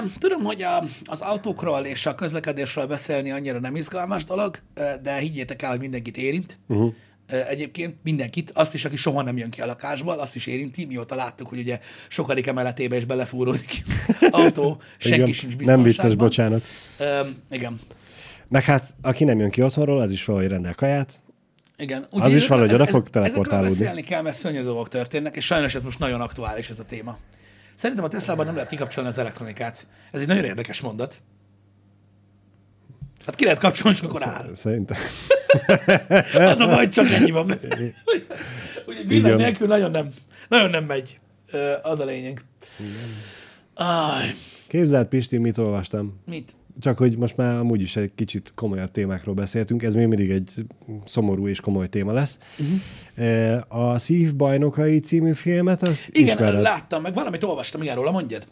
Üm, 0.01 0.13
tudom, 0.19 0.43
hogy 0.43 0.61
a, 0.61 0.83
az 1.05 1.21
autókról 1.21 1.85
és 1.85 2.05
a 2.05 2.15
közlekedésről 2.15 2.85
beszélni 2.85 3.31
annyira 3.31 3.59
nem 3.59 3.75
izgalmas 3.75 4.23
dolog, 4.23 4.59
de 5.03 5.17
higgyétek 5.17 5.61
el, 5.61 5.69
hogy 5.69 5.79
mindenkit 5.79 6.17
érint. 6.17 6.59
Uh-huh. 6.67 6.93
Egyébként 7.33 7.95
mindenkit, 8.03 8.51
azt 8.53 8.73
is, 8.73 8.85
aki 8.85 8.95
soha 8.95 9.21
nem 9.21 9.37
jön 9.37 9.49
ki 9.49 9.61
a 9.61 9.65
lakásból, 9.65 10.19
azt 10.19 10.35
is 10.35 10.47
érinti, 10.47 10.85
mióta 10.85 11.15
láttuk, 11.15 11.47
hogy 11.49 11.59
ugye 11.59 11.79
sokadik 12.07 12.47
emeletébe 12.47 12.97
is 12.97 13.05
belefúródik 13.05 13.83
autó, 14.31 14.81
senki 14.97 15.17
Igen, 15.21 15.33
sincs 15.33 15.55
biztonságban. 15.55 15.75
Nem 15.75 15.83
vicces, 15.83 16.15
bocsánat. 16.15 16.63
Üm, 16.99 17.35
igen. 17.49 17.79
Meg 18.47 18.63
hát, 18.63 18.95
aki 19.01 19.23
nem 19.23 19.39
jön 19.39 19.49
ki 19.49 19.61
otthonról, 19.61 19.99
az 19.99 20.11
is 20.11 20.25
valahogy 20.25 20.47
rendel 20.47 20.73
kaját. 20.75 21.21
Igen. 21.77 22.07
Az 22.09 22.33
is 22.33 22.47
valahogy 22.47 22.73
oda 22.73 22.83
ez- 22.83 22.89
fog 22.89 23.03
ez- 23.03 23.09
teleportálódni. 23.11 23.67
Ezekről 23.67 23.87
beszélni 23.87 24.09
kell, 24.09 24.21
mert 24.21 24.37
szörnyű 24.37 24.61
dolgok 24.61 24.87
történnek, 24.87 25.35
és 25.35 25.45
sajnos 25.45 25.75
ez 25.75 25.83
most 25.83 25.99
nagyon 25.99 26.21
aktuális 26.21 26.69
ez 26.69 26.79
a 26.79 26.83
téma. 26.85 27.17
Szerintem 27.75 28.05
a 28.05 28.07
Teslában 28.07 28.45
nem 28.45 28.53
lehet 28.55 28.69
kikapcsolni 28.69 29.09
az 29.09 29.17
elektronikát. 29.17 29.87
Ez 30.11 30.21
egy 30.21 30.27
nagyon 30.27 30.43
érdekes 30.43 30.81
mondat. 30.81 31.21
Hát 33.25 33.35
ki 33.35 33.43
lehet 33.43 33.59
kapcsolni, 33.59 33.97
csak 33.97 34.09
akkor 34.09 34.23
áll. 34.23 34.49
Szerintem. 34.53 34.97
Az 36.51 36.59
a 36.59 36.67
baj, 36.67 36.89
csak 36.89 37.09
ennyi 37.09 37.31
van. 37.31 37.45
Ugye 38.87 39.03
villany 39.07 39.35
nélkül 39.35 39.67
nagyon 39.67 39.91
nem, 39.91 40.09
nagyon 40.49 40.69
nem 40.69 40.83
megy. 40.83 41.19
Az 41.81 41.99
a 41.99 42.05
lényeg. 42.05 42.45
Aj, 43.73 44.35
Képzeld, 44.67 45.07
Pisti, 45.07 45.37
mit 45.37 45.57
olvastam? 45.57 46.21
mit? 46.25 46.55
Csak 46.79 46.97
hogy 46.97 47.17
most 47.17 47.37
már 47.37 47.55
amúgy 47.55 47.81
is 47.81 47.95
egy 47.95 48.11
kicsit 48.15 48.51
komolyabb 48.55 48.91
témákról 48.91 49.35
beszéltünk, 49.35 49.83
ez 49.83 49.93
még 49.93 50.07
mindig 50.07 50.29
egy 50.29 50.51
szomorú 51.05 51.47
és 51.47 51.59
komoly 51.59 51.87
téma 51.87 52.11
lesz. 52.11 52.39
Uh-huh. 52.57 53.61
A 53.67 53.97
Szív 53.97 54.35
bajnokai 54.35 54.99
című 54.99 55.33
filmet, 55.33 55.87
azt 55.87 56.07
Igen, 56.11 56.35
ismered? 56.35 56.61
láttam, 56.61 57.01
meg 57.01 57.13
valamit 57.13 57.43
olvastam, 57.43 57.81
igen, 57.81 57.95
róla 57.95 58.11
mondjad. 58.11 58.47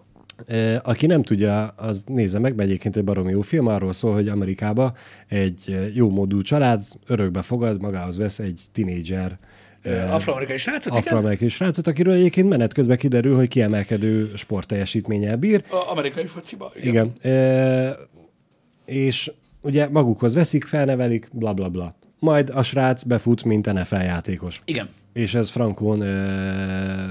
Aki 0.84 1.06
nem 1.06 1.24
tudja, 1.24 1.68
az 1.68 2.04
nézze 2.08 2.40
meg, 2.40 2.56
mert 2.56 2.70
egyébként 2.70 2.96
egy 2.96 3.04
baromi 3.04 3.32
jó 3.32 3.42
film, 3.42 3.68
arról 3.68 3.94
szól, 3.94 4.14
hogy 4.14 4.28
Amerikába 4.28 4.94
egy 5.28 5.92
jó 5.94 6.10
módú 6.10 6.42
család 6.42 6.84
örökbe 7.08 7.42
fogad, 7.42 7.82
magához 7.82 8.18
vesz 8.18 8.40
egy 8.40 8.62
tinédzser 8.72 9.40
Afroamerikai 10.10 10.58
srácot, 10.58 10.94
afroamerikai 10.94 11.50
srácot, 11.50 11.88
akiről 11.88 12.14
egyébként 12.14 12.50
menet 12.50 12.74
közben 12.74 12.98
kiderül, 12.98 13.36
hogy 13.36 13.48
kiemelkedő 13.48 14.32
sportteljesítménnyel 14.36 15.36
bír. 15.36 15.64
A 15.70 15.92
amerikai 15.92 16.26
fociba. 16.26 16.72
Igen. 16.76 17.14
Igen. 17.22 17.34
E, 17.34 17.98
és 18.86 19.32
ugye 19.62 19.90
magukhoz 19.90 20.34
veszik, 20.34 20.66
felnevelik, 20.66 21.28
bla 21.32 21.54
bla 21.54 21.70
bla. 21.70 21.96
Majd 22.22 22.50
a 22.50 22.64
srác 22.64 23.04
befut, 23.04 23.44
mint 23.44 23.74
NFL 23.74 23.96
játékos. 23.96 24.62
Igen. 24.66 24.90
És 25.14 25.34
ez 25.34 25.50
Frankon 25.50 26.02
e, 26.02 27.10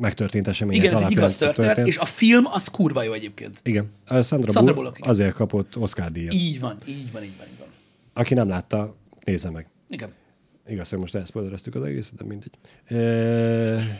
megtörtént 0.00 0.48
események 0.48 0.84
Igen, 0.84 0.96
ez 0.96 1.02
egy 1.02 1.10
igaz 1.10 1.36
történet, 1.36 1.78
és 1.78 1.98
a 1.98 2.04
film 2.04 2.44
az 2.46 2.68
kurva 2.68 3.02
jó 3.02 3.12
egyébként. 3.12 3.60
Igen. 3.62 3.90
A 4.06 4.22
Sandra, 4.22 4.52
Sandra 4.52 4.74
Bullock 4.74 4.98
igen. 4.98 5.10
azért 5.10 5.34
kapott 5.34 5.78
Oscar 5.78 6.12
díjat. 6.12 6.34
Így 6.34 6.60
van, 6.60 6.76
így 6.86 7.12
van, 7.12 7.22
így 7.22 7.36
van, 7.38 7.46
így 7.46 7.58
van. 7.58 7.68
Aki 8.12 8.34
nem 8.34 8.48
látta, 8.48 8.94
nézze 9.24 9.50
meg. 9.50 9.66
Igen. 9.88 10.08
Igaz, 10.68 10.88
hogy 10.88 10.98
most 10.98 11.14
elszpoilereztük 11.14 11.74
az 11.74 11.82
egészet, 11.82 12.14
de 12.14 12.24
mindegy. 12.24 12.52
E, 12.84 13.98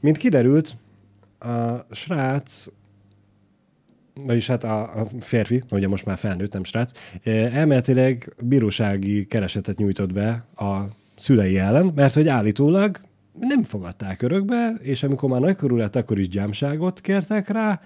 mint 0.00 0.16
kiderült, 0.16 0.76
a 1.38 1.94
srác, 1.94 2.66
vagyis 4.14 4.46
hát 4.46 4.64
a, 4.64 5.00
a 5.00 5.06
férfi, 5.20 5.62
ugye 5.70 5.88
most 5.88 6.04
már 6.04 6.18
felnőtt, 6.18 6.52
nem 6.52 6.64
srác, 6.64 6.92
elméletileg 7.52 8.34
bírósági 8.40 9.26
keresetet 9.26 9.78
nyújtott 9.78 10.12
be 10.12 10.46
a 10.56 10.84
szülei 11.16 11.58
ellen, 11.58 11.92
mert 11.94 12.14
hogy 12.14 12.28
állítólag 12.28 12.98
nem 13.38 13.62
fogadták 13.62 14.22
örökbe, 14.22 14.74
és 14.82 15.02
amikor 15.02 15.28
már 15.30 15.40
nagykorú 15.40 15.76
lett, 15.76 15.96
akkor 15.96 16.18
is 16.18 16.28
gyámságot 16.28 17.00
kértek 17.00 17.48
rá, 17.48 17.80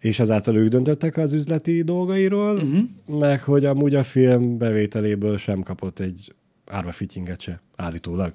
és 0.00 0.20
ezáltal 0.20 0.56
ők 0.56 0.68
döntöttek 0.68 1.16
az 1.16 1.32
üzleti 1.32 1.82
dolgairól, 1.82 2.54
uh-huh. 2.54 3.18
meg 3.18 3.42
hogy 3.42 3.64
amúgy 3.64 3.94
a 3.94 4.02
film 4.02 4.58
bevételéből 4.58 5.38
sem 5.38 5.62
kapott 5.62 5.98
egy 5.98 6.34
árva 6.66 6.92
fittinget 6.92 7.40
se, 7.40 7.60
állítólag. 7.76 8.32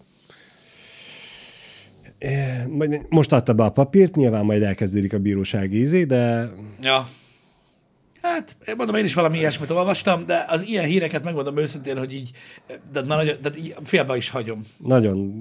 Eh, 2.17 2.65
majd 2.67 3.05
Most 3.09 3.31
adta 3.31 3.53
be 3.53 3.63
a 3.63 3.69
papírt, 3.71 4.15
nyilván 4.15 4.45
majd 4.45 4.61
elkezdődik 4.63 5.13
a 5.13 5.19
bírósági 5.19 5.79
izé, 5.81 6.03
de 6.03 6.49
Ja. 6.81 7.07
Hát, 8.21 8.57
én 8.67 8.73
mondom, 8.77 8.95
én 8.95 9.03
is 9.05 9.13
valami 9.13 9.37
ilyesmit 9.37 9.69
olvastam, 9.69 10.25
de 10.25 10.45
az 10.47 10.63
ilyen 10.65 10.85
híreket 10.85 11.23
megmondom 11.23 11.57
őszintén, 11.57 11.97
hogy 11.97 12.13
így, 12.13 12.31
de, 12.91 13.01
nagyon, 13.01 13.35
de 13.41 13.49
így 13.57 13.75
félbe 13.83 14.15
is 14.17 14.29
hagyom. 14.29 14.65
nagyon 14.77 15.33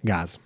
gáz. 0.00 0.38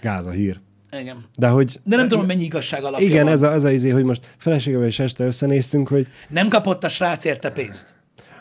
Gáz 0.00 0.26
a 0.26 0.30
hír. 0.30 0.60
Igen. 1.00 1.16
De 1.38 1.48
hogy... 1.48 1.80
De 1.84 1.96
nem 1.96 2.08
tudom, 2.08 2.26
mennyi 2.26 2.44
igazság 2.44 2.84
alapja 2.84 3.06
Igen, 3.06 3.24
van. 3.24 3.32
ez 3.32 3.42
a, 3.42 3.52
ez 3.52 3.64
a 3.64 3.70
izé, 3.70 3.90
hogy 3.90 4.04
most 4.04 4.34
feleségevel 4.36 4.86
és 4.86 4.98
este 4.98 5.24
összenéztünk, 5.24 5.88
hogy 5.88 6.06
Nem 6.28 6.48
kapott 6.48 6.84
a 6.84 6.88
srác 6.88 7.24
érte 7.24 7.50
pénzt. 7.50 7.94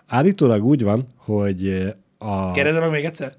állítólag 0.07 0.63
úgy 0.63 0.83
van, 0.83 1.05
hogy 1.17 1.67
eh, 1.67 1.91
a... 2.17 2.51
Kérdezem 2.51 2.81
meg 2.81 2.91
még 2.91 3.05
egyszer? 3.05 3.35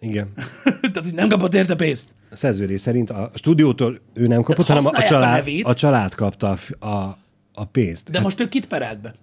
Igen. 0.00 0.32
Tehát, 0.80 1.00
hogy 1.02 1.14
nem 1.14 1.28
kapott 1.28 1.54
érte 1.54 1.74
pénzt. 1.76 2.14
A 2.30 2.36
szerződés 2.36 2.80
szerint 2.80 3.10
a 3.10 3.30
stúdiótól 3.34 3.98
ő 4.14 4.26
nem 4.26 4.42
kapott, 4.42 4.66
Tehát 4.66 4.82
hanem 4.82 5.00
a 5.00 5.04
a 5.04 5.08
család, 5.08 5.34
nevét. 5.34 5.66
a 5.66 5.74
család 5.74 6.14
kapta 6.14 6.58
a, 6.78 6.86
a, 6.86 7.18
a 7.54 7.64
pénzt. 7.64 8.10
De 8.10 8.20
most 8.20 8.40
ő 8.40 8.48
kit 8.48 8.66
perelt 8.66 9.00
be? 9.00 9.14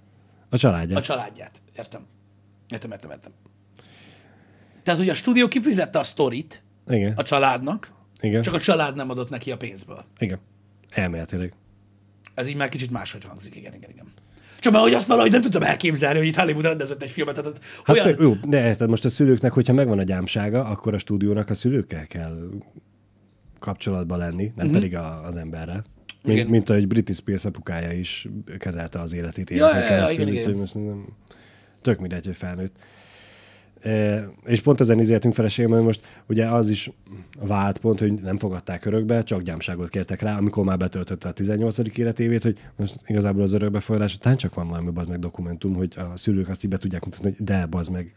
A 0.49 0.57
családja. 0.57 0.97
A 0.97 1.01
családját. 1.01 1.61
Értem. 1.77 2.01
Értem, 2.69 2.91
értem, 2.91 3.11
értem. 3.11 3.31
Tehát, 4.83 4.99
hogy 4.99 5.09
a 5.09 5.13
stúdió 5.15 5.47
kifizette 5.47 5.99
a 5.99 6.03
sztorit 6.03 6.63
Igen. 6.87 7.13
a 7.15 7.23
családnak, 7.23 7.91
Igen. 8.19 8.41
csak 8.41 8.53
a 8.53 8.59
család 8.59 8.95
nem 8.95 9.09
adott 9.09 9.29
neki 9.29 9.51
a 9.51 9.57
pénzből. 9.57 10.05
Igen. 10.17 10.39
Elméletileg. 10.89 11.53
Ez 12.33 12.47
így 12.47 12.55
már 12.55 12.69
kicsit 12.69 12.91
máshogy 12.91 13.23
hangzik, 13.23 13.55
igen, 13.55 13.73
igen, 13.73 13.89
igen. 13.89 14.13
Csak 14.65 14.73
mert 14.73 14.85
hogy 14.85 14.95
azt 14.95 15.07
valahogy 15.07 15.31
nem 15.31 15.41
tudtam 15.41 15.61
elképzelni, 15.61 16.17
hogy 16.17 16.27
itt 16.27 16.35
Hollywood 16.35 16.65
rendezett 16.65 17.01
egy 17.01 17.09
filmet, 17.09 17.35
tehát 17.35 17.59
Hát 17.83 17.99
olyan... 17.99 18.15
jó, 18.19 18.33
de 18.47 18.67
érted, 18.67 18.89
most 18.89 19.05
a 19.05 19.09
szülőknek, 19.09 19.53
hogyha 19.53 19.73
megvan 19.73 19.99
a 19.99 20.03
gyámsága, 20.03 20.65
akkor 20.65 20.93
a 20.93 20.97
stúdiónak 20.97 21.49
a 21.49 21.53
szülőkkel 21.53 22.05
kell 22.07 22.49
kapcsolatban 23.59 24.17
lenni, 24.17 24.43
nem 24.43 24.53
uh-huh. 24.55 24.71
pedig 24.71 24.95
a, 24.95 25.25
az 25.25 25.35
emberrel. 25.35 25.83
Igen. 26.23 26.35
Mint, 26.35 26.49
mint 26.49 26.69
ahogy 26.69 26.87
Britney 26.87 27.15
Spears 27.15 27.45
apukája 27.45 27.91
is 27.91 28.27
kezelte 28.57 28.99
az 28.99 29.13
életét 29.13 29.49
Ja, 29.49 29.77
ja, 29.77 29.95
ja, 29.95 30.09
igen, 30.09 30.27
igen. 30.27 30.51
most 30.51 30.73
nem, 30.73 31.05
tök 31.81 31.99
mindegy, 31.99 32.25
hogy 32.25 32.35
felnőtt. 32.35 32.75
És 34.45 34.61
pont 34.61 34.79
ezen 34.79 34.99
izéltünk 34.99 35.33
feleségem, 35.33 35.71
hogy 35.71 35.83
most 35.83 35.99
ugye 36.27 36.45
az 36.45 36.69
is 36.69 36.91
vált 37.39 37.77
pont, 37.77 37.99
hogy 37.99 38.13
nem 38.13 38.37
fogadták 38.37 38.85
örökbe, 38.85 39.23
csak 39.23 39.41
gyámságot 39.41 39.89
kértek 39.89 40.21
rá, 40.21 40.37
amikor 40.37 40.63
már 40.63 40.77
betöltötte 40.77 41.27
a 41.27 41.31
18. 41.31 41.77
életévét, 41.97 42.43
hogy 42.43 42.57
most 42.75 42.95
igazából 43.05 43.41
az 43.41 43.53
örökbefogadás 43.53 44.15
után 44.15 44.37
csak 44.37 44.53
van 44.53 44.67
valami 44.67 44.91
bazd 44.91 45.09
meg 45.09 45.19
dokumentum, 45.19 45.73
hogy 45.73 45.93
a 45.97 46.17
szülők 46.17 46.49
azt 46.49 46.63
így 46.63 46.69
be 46.69 46.77
tudják 46.77 47.05
mutatni, 47.05 47.33
hogy 47.37 47.45
de 47.45 47.65
bazd 47.65 47.91
meg 47.91 48.11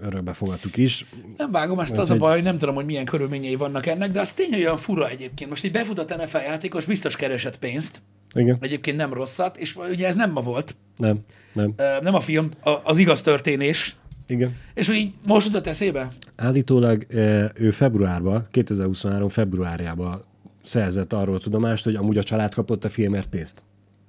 örökbe 0.00 0.32
fogadtuk 0.32 0.76
is. 0.76 1.06
Nem 1.36 1.50
vágom 1.50 1.80
ezt, 1.80 1.98
az 1.98 2.10
a 2.10 2.16
baj, 2.16 2.34
hogy 2.34 2.42
nem 2.42 2.58
tudom, 2.58 2.74
hogy 2.74 2.84
milyen 2.84 3.04
körülményei 3.04 3.56
vannak 3.56 3.86
ennek, 3.86 4.10
de 4.10 4.20
az 4.20 4.32
tényleg 4.32 4.60
olyan 4.60 4.76
fura 4.76 5.08
egyébként. 5.08 5.50
Most 5.50 5.64
egy 5.64 5.72
befutott 5.72 6.16
NFL 6.16 6.36
játékos 6.36 6.84
biztos 6.84 7.16
keresett 7.16 7.58
pénzt, 7.58 8.02
Igen, 8.34 8.56
egyébként 8.60 8.96
nem 8.96 9.12
rosszat, 9.12 9.56
és 9.56 9.76
ugye 9.76 10.06
ez 10.06 10.14
nem 10.14 10.30
ma 10.30 10.40
volt, 10.40 10.76
nem, 10.96 11.20
nem, 11.52 11.74
nem 12.02 12.14
a 12.14 12.20
film, 12.20 12.48
az 12.82 12.98
igaz 12.98 13.20
történés, 13.20 13.96
igen. 14.26 14.56
és 14.74 14.86
hogy 14.86 14.96
így 14.96 15.12
most 15.26 15.46
jutott 15.46 15.66
eszébe? 15.66 16.08
Állítólag 16.36 17.06
eh, 17.08 17.48
ő 17.54 17.70
februárban, 17.70 18.46
2023 18.50 19.28
februárjában 19.28 20.24
szerzett 20.62 21.12
arról 21.12 21.38
tudomást, 21.40 21.84
hogy 21.84 21.94
amúgy 21.94 22.18
a 22.18 22.22
család 22.22 22.54
kapott 22.54 22.84
a 22.84 22.88
filmért 22.88 23.28
pénzt. 23.28 23.62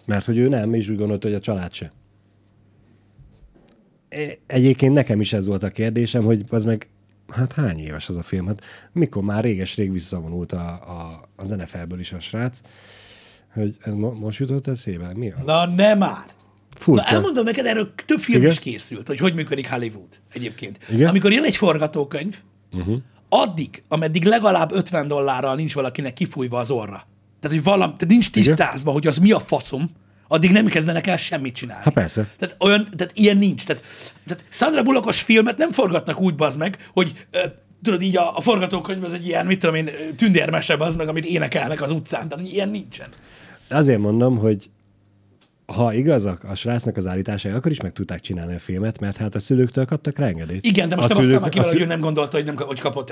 Mert 0.06 0.26
hogy 0.26 0.38
ő 0.38 0.48
nem, 0.48 0.74
és 0.74 0.90
úgy 0.90 0.98
gondolta, 0.98 1.28
hogy 1.28 1.36
a 1.36 1.40
család 1.40 1.74
se. 1.74 1.92
E- 4.10 4.38
Egyébként 4.48 4.94
nekem 4.94 5.22
is 5.22 5.34
ez 5.34 5.46
volt 5.46 5.64
a 5.64 5.70
kérdésem, 5.70 6.24
hogy 6.24 6.44
az 6.50 6.64
meg, 6.64 6.88
hát 7.28 7.54
hány 7.54 7.78
éves 7.78 8.10
az 8.10 8.16
a 8.16 8.24
film? 8.24 8.48
Hát 8.48 8.62
mikor 8.92 9.24
már 9.24 9.44
réges-rég 9.44 9.92
visszavonult 9.92 10.52
a, 10.52 10.68
a, 10.72 11.30
az 11.36 11.50
NFL-ből 11.50 12.00
is 12.00 12.14
a 12.14 12.20
srác, 12.20 12.62
hogy 13.54 13.78
ez 13.82 13.94
mo- 13.94 14.20
most 14.20 14.40
jutott 14.40 14.68
eszébe? 14.68 15.12
Mi 15.16 15.32
a? 15.32 15.44
Na 15.46 15.66
nem 15.66 15.98
már! 15.98 16.26
Furcsa. 16.76 17.04
Na 17.04 17.10
elmondom 17.10 17.44
neked, 17.44 17.66
erről 17.66 17.94
több 18.06 18.20
film 18.20 18.40
Igen? 18.40 18.52
is 18.52 18.60
készült, 18.60 19.08
hogy 19.08 19.20
hogy 19.20 19.34
működik 19.34 19.70
Hollywood 19.70 20.20
egyébként. 20.34 20.80
Igen? 20.90 21.08
Amikor 21.08 21.32
jön 21.32 21.44
egy 21.44 21.56
forgatókönyv, 21.56 22.38
uh-huh. 22.74 22.98
addig, 23.30 23.84
ameddig 23.88 24.24
legalább 24.24 24.72
50 24.72 25.08
dollárral 25.08 25.56
nincs 25.56 25.74
valakinek 25.74 26.14
kifújva 26.14 26.60
az 26.60 26.72
orra. 26.72 27.08
Tehát, 27.40 27.58
hogy 27.58 27.64
valami, 27.64 27.94
tehát 27.94 28.08
nincs 28.08 28.30
tisztázva, 28.30 28.92
hogy 28.92 29.08
az 29.08 29.18
mi 29.18 29.32
a 29.32 29.40
faszom, 29.40 29.90
addig 30.28 30.52
nem 30.52 30.66
kezdenek 30.66 31.08
el 31.08 31.18
semmit 31.18 31.56
csinálni. 31.56 31.84
Hát 31.84 31.94
persze. 31.94 32.28
Tehát, 32.38 32.56
olyan, 32.60 32.88
tehát 32.98 33.12
ilyen 33.16 33.38
nincs. 33.38 33.64
Tehát, 33.64 33.84
tehát 34.28 34.44
Sandra 34.50 34.84
Bullockos 34.84 35.22
filmet 35.22 35.58
nem 35.58 35.72
forgatnak 35.72 36.22
úgy, 36.22 36.36
bazd 36.36 36.58
meg, 36.58 36.90
hogy 36.94 37.26
ö, 37.32 37.40
tudod, 37.84 38.02
így 38.02 38.18
a, 38.18 38.38
a 38.38 38.42
forgatókönyv 38.42 39.04
az 39.04 39.14
egy 39.14 39.28
ilyen, 39.28 39.46
mit 39.46 39.60
tudom 39.60 39.76
én, 39.76 39.90
tündérmese, 40.16 40.76
az 40.80 40.96
meg, 40.96 41.08
amit 41.08 41.26
énekelnek 41.26 41.82
az 41.82 41.92
utcán. 41.92 42.30
Tehát 42.30 42.48
ilyen 42.48 42.70
nincsen. 42.70 43.08
Azért 43.70 44.00
mondom, 44.00 44.38
hogy 44.38 44.70
ha 45.66 45.94
igazak 45.94 46.44
a 46.44 46.56
srácnak 46.56 46.98
az 46.98 47.08
állításai, 47.08 47.52
akkor 47.52 47.72
is 47.72 47.82
meg 47.82 47.92
tudták 47.94 48.20
csinálni 48.20 48.56
a 48.56 48.60
filmet, 48.60 49.00
mert 49.00 49.18
hát 49.18 49.36
a 49.36 49.40
szülőktől 49.40 49.86
kaptak 49.86 50.18
rá 50.18 50.28
engedélyt. 50.28 50.66
Igen, 50.66 50.90
de 50.90 50.96
most 50.96 51.12
a 51.12 51.14
nem 51.14 51.24
szülők, 51.24 51.42
azt 51.42 51.44
a, 51.44 51.48
aki 51.48 51.60
szü- 51.60 51.72
hogy 51.72 51.82
ő 51.82 51.86
nem 51.86 52.00
gondolta, 52.00 52.38
hogy, 52.38 52.46
nem, 52.46 52.56
hogy 52.56 52.80
kapott. 52.80 53.10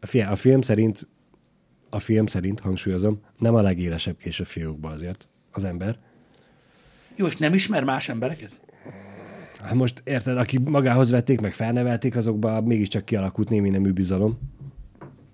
a, 0.00 0.06
fi- 0.06 0.22
a 0.22 0.36
film 0.36 0.60
szerint, 0.60 1.08
a 1.90 1.98
film 1.98 2.26
szerint, 2.26 2.60
hangsúlyozom, 2.60 3.20
nem 3.38 3.54
a 3.54 3.62
legélesebb 3.62 4.16
kés 4.16 4.40
a 4.40 4.44
fiókba 4.44 4.88
azért 4.88 5.28
az 5.52 5.64
ember. 5.64 5.98
Jó, 7.16 7.26
és 7.26 7.36
nem 7.36 7.54
ismer 7.54 7.84
más 7.84 8.08
embereket? 8.08 8.60
Hát 9.62 9.74
most 9.74 10.02
érted, 10.04 10.36
aki 10.36 10.58
magához 10.58 11.10
vették, 11.10 11.40
meg 11.40 11.52
felnevelték, 11.52 12.16
azokban 12.16 12.64
mégiscsak 12.64 13.04
kialakult 13.04 13.48
némi 13.48 13.68
nemű 13.68 13.90
bizalom. 13.90 14.38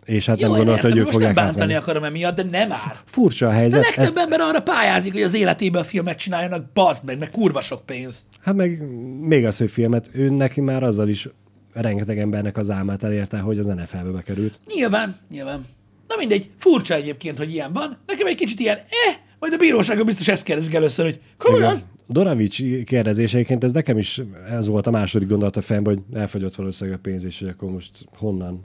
És 0.07 0.26
hát 0.26 0.40
Jó, 0.40 0.46
nem 0.48 0.57
gondolta, 0.57 0.88
hogy 0.88 0.96
ők 0.96 1.04
most 1.04 1.18
nem 1.18 1.22
fogják 1.26 1.34
bántani 1.34 1.61
átvenni. 1.62 1.74
akarom 1.74 2.04
emiatt, 2.04 2.36
de 2.36 2.42
nem 2.42 2.68
már. 2.68 2.96
Furcsa 3.04 3.46
a 3.46 3.50
De 3.50 3.54
helyzet. 3.57 3.82
legtöbb 3.84 4.04
Ezt, 4.04 4.16
ember 4.18 4.40
arra 4.40 4.61
pályázik, 4.62 5.12
hogy 5.12 5.22
az 5.22 5.34
életében 5.34 5.84
filmet 5.84 6.18
csináljanak, 6.18 6.72
bazd 6.72 7.04
meg, 7.04 7.18
meg 7.18 7.30
kurva 7.30 7.61
sok 7.61 7.86
pénz. 7.86 8.24
hát 8.40 8.54
meg 8.54 8.82
még 9.20 9.46
az, 9.46 9.59
hogy 9.59 9.70
filmet, 9.70 10.11
ő 10.12 10.30
neki 10.30 10.61
már 10.61 10.82
azzal 10.82 11.09
is 11.09 11.28
rengeteg 11.72 12.18
embernek 12.18 12.57
az 12.57 12.70
álmát 12.70 13.04
elérte, 13.04 13.38
hogy 13.38 13.59
az 13.59 13.66
NFL-be 13.66 14.11
bekerült. 14.11 14.61
Nyilván, 14.74 15.16
nyilván. 15.30 15.66
Na 16.09 16.16
mindegy, 16.18 16.50
furcsa 16.59 16.94
egyébként, 16.94 17.38
hogy 17.38 17.52
ilyen 17.52 17.72
van. 17.72 17.98
Nekem 18.07 18.26
egy 18.26 18.34
kicsit 18.36 18.61
ilyen, 18.61 18.76
eh, 18.76 19.16
majd 19.38 19.52
a 19.52 19.57
bíróságon 19.57 20.07
biztos 20.07 20.28
ezt 20.28 20.42
kérdezik 20.42 20.74
először, 20.74 21.04
hogy 21.04 21.20
komolyan? 21.38 21.82
Doravics 22.09 22.62
kérdezéseiként 22.84 23.64
ez 23.64 23.72
nekem 23.72 23.98
is 23.98 24.20
ez 24.50 24.66
volt 24.66 24.86
a 24.86 24.90
második 24.90 25.28
gondolat 25.28 25.57
a 25.57 25.61
fejemben, 25.61 25.94
hogy 25.94 26.18
elfogyott 26.20 26.54
valószínűleg 26.54 26.98
a 26.98 27.02
pénz, 27.02 27.24
és 27.24 27.38
hogy 27.38 27.48
akkor 27.48 27.70
most 27.70 27.90
honnan 28.16 28.61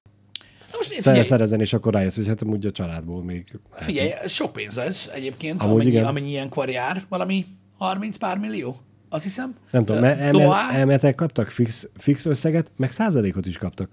Figyelj. 0.95 1.15
figyelj, 1.15 1.23
szerezni, 1.23 1.61
és 1.61 1.73
akkor 1.73 1.93
rájössz, 1.93 2.15
hogy 2.15 2.27
hát 2.27 2.41
amúgy 2.41 2.65
a 2.65 2.71
családból 2.71 3.23
még... 3.23 3.59
figyelj, 3.71 4.09
ez 4.23 4.31
sok 4.31 4.51
pénz 4.53 4.77
ez 4.77 5.09
egyébként, 5.13 5.61
Amúgy 5.63 5.73
amennyi, 5.73 5.89
igen. 5.89 6.05
amennyi 6.05 6.29
ilyenkor 6.29 6.69
jár. 6.69 7.05
Valami 7.09 7.45
30 7.77 8.17
pár 8.17 8.37
millió, 8.37 8.75
azt 9.09 9.23
hiszem. 9.23 9.55
Nem 9.71 9.85
tudom, 9.85 10.01
mert 10.01 10.19
elme- 10.19 11.15
kaptak 11.15 11.49
fix, 11.49 11.87
fix 11.97 12.25
összeget, 12.25 12.71
meg 12.75 12.91
százalékot 12.91 13.45
is 13.45 13.57
kaptak. 13.57 13.89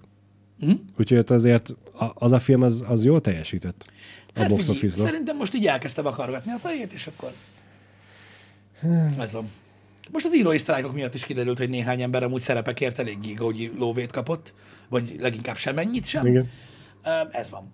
Hm? 0.59 0.71
Úgyhogy 0.97 1.23
azért 1.27 1.69
a- 1.93 2.11
az 2.13 2.31
a 2.31 2.39
film 2.39 2.61
az, 2.61 2.83
az 2.87 3.03
jól 3.03 3.21
teljesített 3.21 3.85
a 4.33 4.39
Hát 4.39 4.49
box 4.49 4.59
figyelj, 4.65 4.77
office-ba. 4.77 5.07
szerintem 5.07 5.37
most 5.37 5.53
így 5.53 5.65
elkezdte 5.65 6.01
vakargatni 6.01 6.51
a 6.51 6.57
fejét, 6.57 6.93
és 6.93 7.07
akkor 7.07 7.31
ez 9.19 9.31
van. 9.31 9.49
Most 10.11 10.25
az 10.25 10.35
írói 10.35 10.57
sztrájkok 10.57 10.93
miatt 10.93 11.13
is 11.13 11.25
kiderült, 11.25 11.57
hogy 11.57 11.69
néhány 11.69 12.01
ember 12.01 12.23
amúgy 12.23 12.41
szerepekért 12.41 12.99
elég 12.99 13.19
gigógyi 13.19 13.71
lóvét 13.77 14.11
kapott, 14.11 14.53
vagy 14.89 15.15
leginkább 15.19 15.57
semennyit 15.57 16.05
sem. 16.05 16.25
Igen. 16.25 16.49
Ez 17.31 17.49
van. 17.49 17.73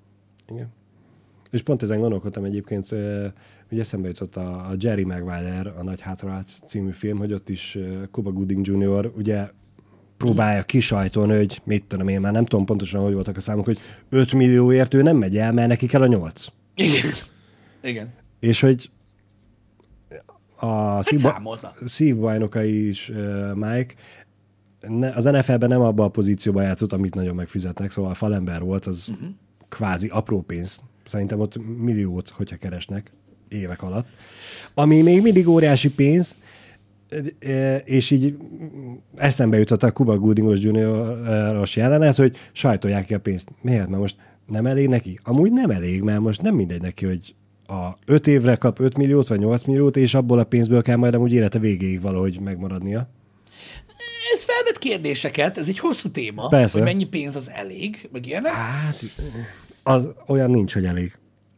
Igen. 0.49 0.67
És 1.51 1.61
pont 1.61 1.83
ezen 1.83 1.99
gondolkodtam 1.99 2.43
egyébként, 2.43 2.91
ugye 3.71 3.81
eszembe 3.81 4.07
jutott 4.07 4.35
a, 4.35 4.69
a 4.69 4.73
Jerry 4.77 5.03
Maguire, 5.03 5.73
a 5.77 5.83
Nagy 5.83 6.01
Hátralát 6.01 6.47
című 6.65 6.91
film, 6.91 7.17
hogy 7.17 7.33
ott 7.33 7.49
is 7.49 7.77
Cuba 8.11 8.31
Gooding 8.31 8.67
Jr. 8.67 9.11
ugye 9.15 9.49
próbálja 10.17 10.63
kisajtolni, 10.63 11.35
hogy 11.35 11.61
mit 11.63 11.83
tudom 11.83 12.07
én, 12.07 12.19
már 12.21 12.31
nem 12.31 12.45
tudom 12.45 12.65
pontosan, 12.65 13.01
hogy 13.01 13.13
voltak 13.13 13.37
a 13.37 13.41
számok, 13.41 13.65
hogy 13.65 13.79
5 14.09 14.33
millióért 14.33 14.93
ő 14.93 15.01
nem 15.01 15.17
megy 15.17 15.37
el, 15.37 15.51
mert 15.51 15.67
neki 15.67 15.87
kell 15.87 16.01
a 16.01 16.07
8. 16.07 16.45
Igen. 16.75 17.11
Igen. 17.81 18.13
És 18.39 18.59
hogy 18.59 18.89
a 20.55 20.65
Hát 20.65 21.03
szívba, 21.03 21.59
szívbajnokai 21.85 22.87
is 22.87 23.09
uh, 23.09 23.53
Mike, 23.53 23.93
ne, 24.87 25.09
az 25.09 25.23
NFL-ben 25.23 25.69
nem 25.69 25.81
abban 25.81 26.05
a 26.05 26.09
pozícióban 26.09 26.63
játszott, 26.63 26.93
amit 26.93 27.15
nagyon 27.15 27.35
megfizetnek, 27.35 27.91
szóval 27.91 28.13
falember 28.13 28.61
volt, 28.61 28.85
az 28.85 29.07
uh-huh. 29.09 29.27
kvázi 29.69 30.07
apró 30.07 30.41
pénz. 30.41 30.81
Szerintem 31.05 31.39
ott 31.39 31.57
milliót, 31.77 32.29
hogyha 32.29 32.55
keresnek 32.55 33.11
évek 33.47 33.83
alatt. 33.83 34.07
Ami 34.73 35.01
még 35.01 35.21
mindig 35.21 35.47
óriási 35.47 35.91
pénz, 35.91 36.35
és 37.83 38.11
így 38.11 38.37
eszembe 39.15 39.57
jutott 39.57 39.83
a 39.83 39.91
Cuba 39.91 40.17
Goodingos 40.17 40.59
junioros 40.59 41.75
jelenet, 41.75 42.15
hogy 42.15 42.35
sajtolják 42.51 43.05
ki 43.05 43.13
a 43.13 43.19
pénzt. 43.19 43.49
Miért? 43.61 43.87
Mert 43.87 44.01
most 44.01 44.15
nem 44.47 44.65
elég 44.65 44.87
neki? 44.87 45.19
Amúgy 45.23 45.51
nem 45.51 45.69
elég, 45.69 46.01
mert 46.01 46.19
most 46.19 46.41
nem 46.41 46.55
mindegy 46.55 46.81
neki, 46.81 47.05
hogy 47.05 47.35
a 47.67 47.97
5 48.05 48.27
évre 48.27 48.55
kap 48.55 48.79
5 48.79 48.97
milliót 48.97 49.27
vagy 49.27 49.39
8 49.39 49.63
milliót, 49.63 49.97
és 49.97 50.13
abból 50.13 50.39
a 50.39 50.43
pénzből 50.43 50.81
kell 50.81 50.95
majd 50.95 51.13
amúgy 51.13 51.33
élete 51.33 51.59
végéig 51.59 52.01
valahogy 52.01 52.39
megmaradnia. 52.39 53.09
Felvet 54.45 54.77
kérdéseket, 54.77 55.57
ez 55.57 55.67
egy 55.67 55.79
hosszú 55.79 56.09
téma, 56.09 56.47
Persze. 56.47 56.77
hogy 56.77 56.87
mennyi 56.87 57.03
pénz 57.03 57.35
az 57.35 57.49
elég, 57.49 58.09
meg 58.11 58.25
ilyenek. 58.25 58.51
Hát, 58.51 59.03
az 59.83 60.07
olyan 60.27 60.49
nincs, 60.49 60.73
hogy 60.73 60.85
elég. 60.85 61.17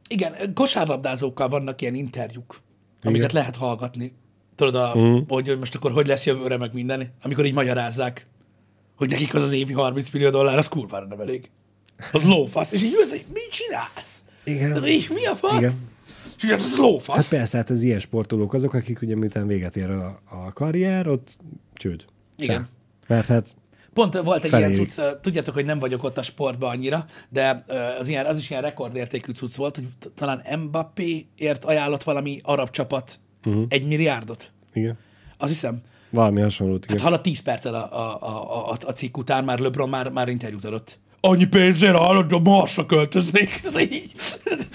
Igen, 0.10 0.54
kosárlabdázókkal 0.54 1.50
vannak 1.50 1.82
ilyen 1.82 1.96
interjúk, 1.96 2.62
amiket 3.02 3.32
lehet 3.32 3.56
hallgatni. 3.56 4.14
Tudod, 4.56 4.76
a, 4.76 4.94
mm. 4.98 5.18
hogy 5.28 5.58
most 5.60 5.76
akkor 5.76 5.92
hogy 5.92 6.08
lesz 6.08 6.26
jövőre, 6.26 6.58
meg 6.58 6.74
minden, 6.74 7.14
amikor 7.22 7.46
így 7.46 7.54
magyarázzák, 7.54 8.28
hogy 8.96 9.10
nekik 9.10 9.36
az 9.36 9.44
az 9.44 9.52
évi 9.52 9.74
30 9.74 10.10
millió 10.10 10.30
dollár, 10.30 10.58
az 10.58 10.68
kurvára 10.68 11.06
nem 11.06 11.20
elég. 11.20 11.50
Az 12.12 12.24
lófasz. 12.24 12.72
És 12.72 12.84
így 12.84 12.94
ülsz, 13.00 13.10
hogy 13.10 13.26
mit 13.34 13.50
csinálsz? 13.52 14.24
Igen. 14.44 14.74
Tehát 14.74 14.88
így, 14.88 15.10
mi 15.14 15.26
a 15.26 15.36
fasz? 15.36 15.58
Igen. 15.58 15.76
És 16.38 16.44
így, 16.44 16.52
az 16.52 16.78
lófasz. 16.78 17.16
Hát 17.16 17.28
persze, 17.30 17.58
hát 17.58 17.70
az 17.70 17.82
ilyen 17.82 18.00
sportolók 18.00 18.54
azok, 18.54 18.74
akik 18.74 19.02
ugye 19.02 19.16
miután 19.16 19.48
véget 19.48 19.76
ér 19.76 19.90
a, 19.90 20.22
a 20.30 20.54
karrier, 20.54 21.08
ott 21.08 21.38
csőd. 21.74 22.06
Igen. 22.38 22.68
Mert 23.08 23.28
hát 23.28 23.56
Pont 23.94 24.18
volt 24.18 24.44
egy 24.44 24.50
Feléig. 24.50 24.74
ilyen 24.76 24.88
cucc, 24.88 25.02
tudjátok, 25.22 25.54
hogy 25.54 25.66
nem 25.66 25.80
vagyok 25.80 26.04
ott 26.04 26.18
a 26.18 26.22
sportban 26.22 26.70
annyira, 26.70 27.06
de 27.30 27.64
az, 28.00 28.08
ilyen, 28.08 28.26
az 28.26 28.38
is 28.38 28.50
ilyen 28.50 28.62
rekordértékű 28.62 29.32
cucc 29.32 29.56
volt, 29.56 29.76
hogy 29.76 29.88
talán 30.16 30.60
Mbappéért 30.60 31.66
ajánlott 31.66 32.04
valami 32.04 32.40
arab 32.44 32.70
csapat 32.70 33.20
uh-huh. 33.46 33.66
egy 33.70 33.88
milliárdot. 33.88 34.52
igen, 34.74 34.98
Azt 35.38 35.52
hiszem. 35.52 35.82
valami 36.10 36.42
hasonlót, 36.42 36.84
igen. 36.84 36.98
Hát 36.98 37.06
hallott 37.06 37.22
10 37.24 37.40
perccel 37.40 37.74
a, 37.74 37.98
a, 38.00 38.22
a, 38.22 38.70
a, 38.72 38.78
a 38.86 38.92
cikk 38.92 39.18
után, 39.18 39.44
már 39.44 39.60
LeBron 39.60 39.90
már, 39.90 40.10
már 40.10 40.28
interjút 40.28 40.66
adott. 40.66 41.00
Annyi 41.22 41.46
pénzért 41.46 41.98
hallod, 41.98 42.32
a 42.34 42.40
Marsra 42.40 42.86
költöznék. 42.86 43.60
Tehát 43.62 43.82
így, 43.82 44.12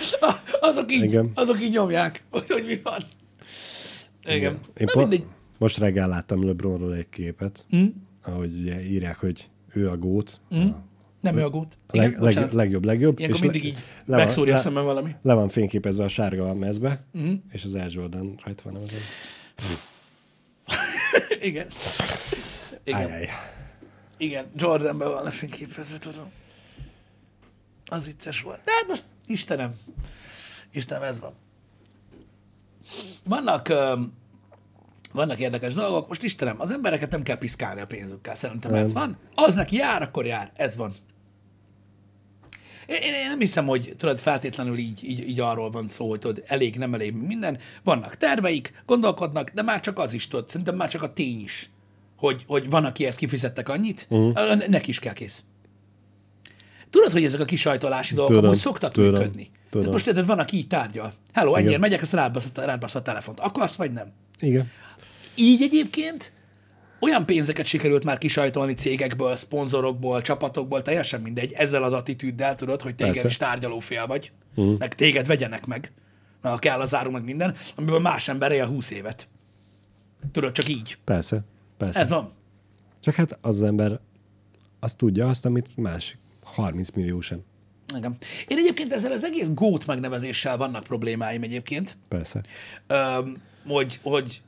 azok, 0.60 0.92
így, 0.92 1.02
Igen. 1.02 1.30
azok 1.34 1.62
így 1.62 1.70
nyomják, 1.72 2.24
hogy, 2.30 2.50
hogy 2.50 2.64
mi 2.66 2.80
van. 2.82 3.02
Igen. 4.24 4.52
Én 4.52 4.86
Na 4.86 4.92
po- 4.92 5.08
mindegy. 5.08 5.24
Most 5.62 5.78
reggel 5.78 6.08
láttam 6.08 6.46
LeBronról 6.46 6.94
egy 6.94 7.08
képet, 7.08 7.66
mm. 7.76 7.86
ahogy 8.22 8.54
ugye 8.60 8.82
írják, 8.84 9.18
hogy 9.18 9.48
ő 9.72 9.88
a 9.88 9.96
gót, 9.96 10.40
mm. 10.54 10.68
Nem 11.20 11.36
ő 11.36 11.44
a 11.44 11.50
gót. 11.50 11.78
a 11.88 11.96
leg, 11.96 12.08
Igen, 12.08 12.20
leg, 12.20 12.28
bocsánat. 12.28 12.52
legjobb, 12.52 12.84
legjobb. 12.84 13.18
Ilyenkor 13.18 13.40
le- 13.40 13.46
mindig 13.50 13.64
így 13.68 13.74
le 13.74 13.82
van- 14.06 14.16
megszúrja 14.16 14.52
a 14.52 14.56
le- 14.56 14.62
szemem 14.62 14.84
valami. 14.84 15.16
Le 15.22 15.34
van 15.34 15.48
fényképezve 15.48 16.04
a 16.04 16.08
sárga 16.08 16.54
mezbe, 16.54 17.04
mm. 17.18 17.32
és 17.50 17.64
az 17.64 17.74
Air 17.74 17.90
Jordan 17.92 18.40
rajta 18.44 18.62
van 18.64 18.74
azon. 18.74 18.88
Igen. 21.48 21.66
Igen. 22.84 23.04
Ajaj. 23.04 23.28
Igen, 24.16 24.44
Jordanben 24.56 25.08
van 25.10 25.22
lefényképezve, 25.22 25.98
tudom. 25.98 26.30
Az 27.86 28.04
vicces 28.06 28.40
volt. 28.42 28.60
De 28.64 28.72
hát 28.72 28.88
most, 28.88 29.04
Istenem, 29.26 29.74
Istenem, 30.72 31.02
ez 31.02 31.20
van. 31.20 31.32
Vannak, 33.24 33.72
vannak 35.12 35.38
érdekes 35.38 35.74
dolgok. 35.74 36.08
Most 36.08 36.22
Istenem, 36.22 36.56
az 36.58 36.70
embereket 36.70 37.10
nem 37.10 37.22
kell 37.22 37.38
piszkálni 37.38 37.80
a 37.80 37.86
pénzükkel. 37.86 38.34
Szerintem 38.34 38.74
ez 38.74 38.92
van. 38.92 39.16
Az 39.34 39.54
neki 39.54 39.76
jár, 39.76 40.02
akkor 40.02 40.26
jár. 40.26 40.52
Ez 40.54 40.76
van. 40.76 40.94
Én, 42.86 42.96
én, 43.02 43.14
én 43.14 43.28
nem 43.28 43.38
hiszem, 43.38 43.66
hogy 43.66 43.94
tudod, 43.98 44.18
feltétlenül 44.18 44.78
így, 44.78 45.04
így, 45.04 45.28
így 45.28 45.40
arról 45.40 45.70
van 45.70 45.88
szó, 45.88 46.08
hogy 46.08 46.18
tudod, 46.18 46.42
elég, 46.46 46.76
nem 46.76 46.94
elég 46.94 47.14
minden. 47.14 47.58
Vannak 47.84 48.16
terveik, 48.16 48.82
gondolkodnak, 48.86 49.50
de 49.50 49.62
már 49.62 49.80
csak 49.80 49.98
az 49.98 50.12
is 50.12 50.28
tudod. 50.28 50.48
Szerintem 50.48 50.76
már 50.76 50.90
csak 50.90 51.02
a 51.02 51.12
tény 51.12 51.40
is, 51.40 51.70
hogy, 52.16 52.44
hogy 52.46 52.70
van, 52.70 52.84
akiért 52.84 53.16
kifizettek 53.16 53.68
annyit, 53.68 54.06
uh-huh. 54.10 54.66
neki 54.66 54.88
is 54.88 54.98
kell 54.98 55.12
kész. 55.12 55.44
Tudod, 56.90 57.12
hogy 57.12 57.24
ezek 57.24 57.40
a 57.40 57.44
kisajtolási 57.44 58.14
dolgok 58.14 58.34
Tudom, 58.34 58.48
amúgy 58.50 58.60
szoktak 58.60 58.92
tudom, 58.92 59.10
működni. 59.10 59.42
Tehát 59.42 59.70
tudom. 59.70 59.92
most 59.92 60.06
érted, 60.06 60.26
van, 60.26 60.38
aki 60.38 60.56
így 60.56 60.66
tárgyal. 60.66 61.12
Hello, 61.32 61.54
ennyire 61.54 61.78
megyek, 61.78 62.02
azt 62.02 62.12
rádbasz, 62.12 62.52
rádbasz 62.54 62.94
a 62.94 63.02
telefont. 63.02 63.40
Akarsz, 63.40 63.74
vagy 63.74 63.92
nem? 63.92 64.12
Igen. 64.40 64.70
Így 65.34 65.62
egyébként 65.62 66.32
olyan 67.00 67.26
pénzeket 67.26 67.66
sikerült 67.66 68.04
már 68.04 68.18
kisajtolni 68.18 68.74
cégekből, 68.74 69.36
szponzorokból, 69.36 70.22
csapatokból, 70.22 70.82
teljesen 70.82 71.20
mindegy, 71.20 71.52
ezzel 71.52 71.82
az 71.82 71.92
attitűddel 71.92 72.54
tudod, 72.54 72.82
hogy 72.82 72.94
téged 72.94 73.12
Persze. 73.12 73.28
is 73.28 73.36
tárgyalófél 73.36 74.06
vagy, 74.06 74.32
uh-huh. 74.54 74.78
meg 74.78 74.94
téged 74.94 75.26
vegyenek 75.26 75.66
meg, 75.66 75.92
mert 76.42 76.54
ha 76.54 76.60
kell 76.60 76.80
az 76.80 76.94
áru, 76.94 77.10
meg 77.10 77.24
minden, 77.24 77.54
amiből 77.76 77.98
más 77.98 78.28
ember 78.28 78.52
él 78.52 78.66
20 78.66 78.90
évet. 78.90 79.28
Tudod, 80.32 80.52
csak 80.52 80.68
így. 80.68 80.98
Persze. 81.04 81.44
Persze. 81.76 82.00
Ez 82.00 82.08
van. 82.08 82.32
Csak 83.00 83.14
hát 83.14 83.38
az, 83.40 83.62
ember 83.62 84.00
azt 84.80 84.96
tudja 84.96 85.28
azt, 85.28 85.44
amit 85.44 85.76
más 85.76 86.18
30 86.42 86.90
millió 86.90 87.20
sem. 87.20 87.44
Igen. 87.96 88.16
Én 88.48 88.58
egyébként 88.58 88.92
ezzel 88.92 89.12
az 89.12 89.24
egész 89.24 89.48
GOAT 89.54 89.86
megnevezéssel 89.86 90.56
vannak 90.56 90.82
problémáim 90.82 91.42
egyébként. 91.42 91.96
Persze. 92.08 92.42
Öm, 92.86 93.42
hogy, 93.66 93.98
hogy 94.02 94.42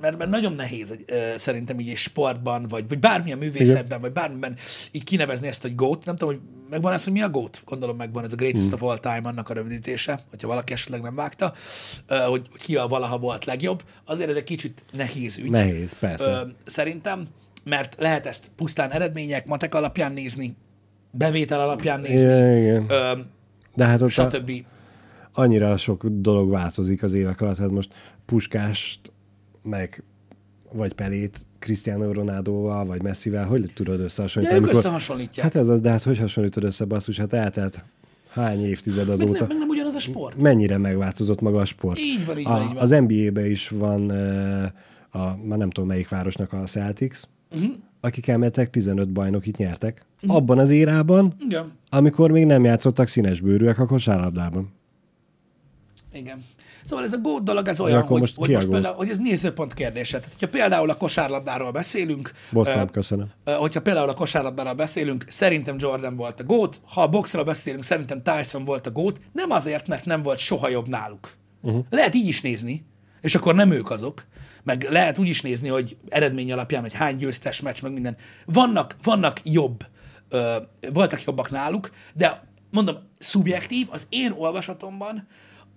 mert, 0.00 0.18
mert 0.18 0.30
nagyon 0.30 0.52
nehéz 0.52 0.90
egy, 0.90 1.04
ö, 1.06 1.36
szerintem 1.36 1.80
így 1.80 1.88
egy 1.88 1.96
sportban, 1.96 2.66
vagy, 2.68 2.88
vagy 2.88 2.98
bármilyen 2.98 3.38
művészetben, 3.38 3.84
Igen. 3.84 4.00
vagy 4.00 4.12
bármiben 4.12 4.56
így 4.90 5.04
kinevezni 5.04 5.48
ezt, 5.48 5.62
hogy 5.62 5.74
GOAT. 5.74 6.04
Nem 6.04 6.16
tudom, 6.16 6.34
hogy 6.34 6.42
megvan 6.70 6.92
ez, 6.92 7.04
hogy 7.04 7.12
mi 7.12 7.22
a 7.22 7.30
GOAT? 7.30 7.62
Gondolom 7.64 7.96
megvan, 7.96 8.24
ez 8.24 8.32
a 8.32 8.36
Greatest 8.36 8.64
hmm. 8.64 8.74
of 8.74 8.82
All 8.82 8.98
Time, 8.98 9.28
annak 9.28 9.48
a 9.48 9.52
rövidítése, 9.54 10.20
hogyha 10.30 10.48
valaki 10.48 10.72
esetleg 10.72 11.02
nem 11.02 11.14
vágta, 11.14 11.52
ö, 12.06 12.16
hogy 12.16 12.48
ki 12.58 12.76
a 12.76 12.86
valaha 12.86 13.18
volt 13.18 13.44
legjobb. 13.44 13.82
Azért 14.04 14.30
ez 14.30 14.36
egy 14.36 14.44
kicsit 14.44 14.84
nehéz 14.92 15.38
ügy. 15.38 15.50
Nehéz, 15.50 15.92
persze. 15.92 16.30
Ö, 16.30 16.40
szerintem, 16.64 17.26
mert 17.64 17.94
lehet 17.98 18.26
ezt 18.26 18.50
pusztán 18.56 18.90
eredmények, 18.90 19.46
matek 19.46 19.74
alapján 19.74 20.12
nézni, 20.12 20.56
bevétel 21.10 21.60
alapján 21.60 22.00
nézni, 22.00 22.60
Igen. 22.60 22.86
Ö, 22.88 23.12
De 23.74 23.84
hát 23.84 24.02
ott 24.02 24.08
a, 24.08 24.30
stb. 24.30 24.50
annyira 25.32 25.76
sok 25.76 26.06
dolog 26.06 26.50
változik 26.50 27.02
az 27.02 27.12
évek 27.14 27.40
alatt. 27.40 27.58
Hát 27.58 27.70
most 27.70 27.94
Puskást, 28.26 29.09
meg 29.62 30.02
vagy 30.72 30.92
Pelét 30.92 31.46
Cristiano 31.58 32.12
Ronaldoval, 32.12 32.84
vagy 32.84 33.02
Messivel, 33.02 33.46
hogy 33.46 33.70
tudod 33.74 33.96
De 33.96 34.02
összehasonlítani? 34.02 34.58
ők 34.60 34.64
amikor- 34.66 34.84
összehasonlítják. 34.84 35.44
Hát 35.44 35.54
ez 35.54 35.68
az, 35.68 35.80
de 35.80 35.90
hát 35.90 36.02
hogy 36.02 36.18
hasonlítod 36.18 36.64
össze, 36.64 36.84
basszus, 36.84 37.18
hát 37.18 37.32
eltelt 37.32 37.84
hány 38.30 38.64
évtized 38.64 39.06
meg, 39.06 39.14
azóta. 39.14 39.38
nem, 39.38 39.48
meg 39.48 39.58
nem 39.58 39.68
ugyanaz 39.68 39.94
a 39.94 39.98
sport. 39.98 40.40
Mennyire 40.40 40.78
megváltozott 40.78 41.40
maga 41.40 41.60
a 41.60 41.64
sport. 41.64 41.98
Így 41.98 42.26
van, 42.26 42.38
így 42.38 42.46
a, 42.46 42.48
van, 42.48 42.62
így 42.62 42.68
van. 42.74 42.76
Az 42.82 42.90
NBA-ben 42.90 43.44
is 43.46 43.68
van, 43.68 44.10
a, 45.10 45.36
már 45.44 45.58
nem 45.58 45.70
tudom 45.70 45.88
melyik 45.88 46.08
városnak 46.08 46.52
a 46.52 46.56
Celtics, 46.62 47.18
uh-huh. 47.50 47.70
akik 48.00 48.28
elmentek 48.28 48.70
15 48.70 49.12
bajnokit 49.12 49.56
nyertek. 49.56 50.02
Uh-huh. 50.22 50.36
Abban 50.36 50.58
az 50.58 50.70
érában, 50.70 51.34
Igen. 51.40 51.72
amikor 51.88 52.30
még 52.30 52.46
nem 52.46 52.64
játszottak 52.64 53.08
színes 53.08 53.40
bőrűek 53.40 53.78
a 53.78 53.86
kosárlabdában. 53.86 54.72
Igen. 56.12 56.44
Szóval 56.90 57.04
ez 57.04 57.12
a 57.12 57.18
gót 57.18 57.42
dolog, 57.42 57.68
ez 57.68 57.80
olyan, 57.80 58.02
hogy, 58.02 58.20
most 58.20 58.36
hogy, 58.36 58.50
most 58.50 58.68
például, 58.68 58.94
hogy 58.94 59.10
ez 59.10 59.18
nézőpont 59.18 59.74
kérdése. 59.74 60.18
Tehát, 60.18 60.32
hogyha 60.32 60.48
például 60.48 60.90
a 60.90 60.96
kosárlabdáról 60.96 61.70
beszélünk, 61.70 62.32
Bosszám, 62.50 62.86
ö, 62.86 62.90
köszönöm. 62.90 63.30
ö, 63.44 63.52
hogyha 63.52 63.80
például 63.80 64.08
a 64.08 64.14
kosárlabdáról 64.14 64.72
beszélünk, 64.72 65.24
szerintem 65.28 65.76
Jordan 65.78 66.16
volt 66.16 66.40
a 66.40 66.44
gót, 66.44 66.80
ha 66.84 67.02
a 67.02 67.08
boxról 67.08 67.44
beszélünk, 67.44 67.82
szerintem 67.82 68.22
Tyson 68.22 68.64
volt 68.64 68.86
a 68.86 68.90
gót, 68.90 69.20
nem 69.32 69.50
azért, 69.50 69.88
mert 69.88 70.04
nem 70.04 70.22
volt 70.22 70.38
soha 70.38 70.68
jobb 70.68 70.88
náluk. 70.88 71.30
Uh-huh. 71.60 71.84
Lehet 71.90 72.14
így 72.14 72.26
is 72.26 72.40
nézni, 72.40 72.86
és 73.20 73.34
akkor 73.34 73.54
nem 73.54 73.70
ők 73.70 73.90
azok, 73.90 74.26
meg 74.62 74.86
lehet 74.90 75.18
úgy 75.18 75.28
is 75.28 75.40
nézni, 75.40 75.68
hogy 75.68 75.96
eredmény 76.08 76.52
alapján, 76.52 76.82
hogy 76.82 76.94
hány 76.94 77.16
győztes 77.16 77.60
meccs, 77.60 77.82
meg 77.82 77.92
minden. 77.92 78.16
Vannak, 78.46 78.96
vannak 79.02 79.40
jobb, 79.44 79.86
ö, 80.28 80.56
voltak 80.92 81.24
jobbak 81.24 81.50
náluk, 81.50 81.90
de 82.14 82.42
mondom, 82.70 82.96
szubjektív, 83.18 83.86
az 83.90 84.06
én 84.08 84.34
olvasatomban 84.36 85.26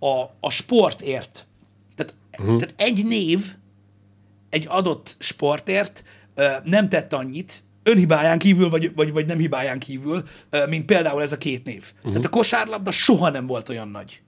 a, 0.03 0.35
a 0.39 0.49
sportért. 0.49 1.47
Tehát, 1.95 2.13
uh-huh. 2.39 2.59
tehát 2.59 2.73
egy 2.77 3.05
név 3.05 3.53
egy 4.49 4.65
adott 4.69 5.15
sportért 5.19 6.03
nem 6.63 6.89
tett 6.89 7.13
annyit, 7.13 7.63
önhibáján 7.83 8.39
kívül, 8.39 8.69
vagy, 8.69 8.91
vagy, 8.95 9.11
vagy 9.11 9.25
nem 9.25 9.37
hibáján 9.37 9.79
kívül, 9.79 10.23
mint 10.69 10.85
például 10.85 11.21
ez 11.21 11.31
a 11.31 11.37
két 11.37 11.63
név. 11.63 11.93
Uh-huh. 11.95 12.11
Tehát 12.11 12.25
a 12.25 12.29
kosárlabda 12.29 12.91
soha 12.91 13.29
nem 13.29 13.47
volt 13.47 13.69
olyan 13.69 13.87
nagy, 13.87 14.21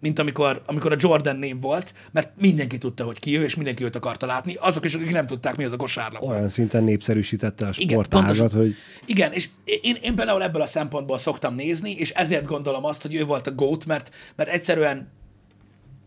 mint 0.00 0.18
amikor, 0.18 0.62
amikor 0.66 0.92
a 0.92 0.96
Jordan 0.98 1.36
név 1.36 1.60
volt, 1.60 1.94
mert 2.12 2.30
mindenki 2.40 2.78
tudta, 2.78 3.04
hogy 3.04 3.18
ki 3.18 3.38
ő, 3.38 3.44
és 3.44 3.54
mindenki 3.54 3.84
őt 3.84 3.96
akarta 3.96 4.26
látni, 4.26 4.54
azok 4.60 4.84
is, 4.84 4.94
akik 4.94 5.10
nem 5.10 5.26
tudták, 5.26 5.56
mi 5.56 5.64
az 5.64 5.72
a 5.72 5.76
kosárlabda. 5.76 6.28
Olyan 6.28 6.48
szinten 6.48 6.84
népszerűsítette 6.84 7.66
a 7.66 7.72
sportágat, 7.72 8.52
hogy 8.52 8.74
Igen, 9.06 9.32
és 9.32 9.48
én, 9.64 9.96
én 10.02 10.14
például 10.14 10.42
ebből 10.42 10.62
a 10.62 10.66
szempontból 10.66 11.18
szoktam 11.18 11.54
nézni, 11.54 11.90
és 11.90 12.10
ezért 12.10 12.46
gondolom 12.46 12.84
azt, 12.84 13.02
hogy 13.02 13.14
ő 13.14 13.24
volt 13.24 13.46
a 13.46 13.54
GOAT, 13.54 13.86
mert, 13.86 14.14
mert 14.36 14.50
egyszerűen 14.50 15.08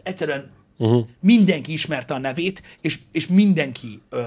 egyszerűen 0.05 0.49
uh-huh. 0.77 1.05
mindenki 1.19 1.71
ismerte 1.71 2.13
a 2.13 2.17
nevét, 2.17 2.61
és, 2.81 2.99
és 3.11 3.27
mindenki, 3.27 4.01
ö, 4.09 4.21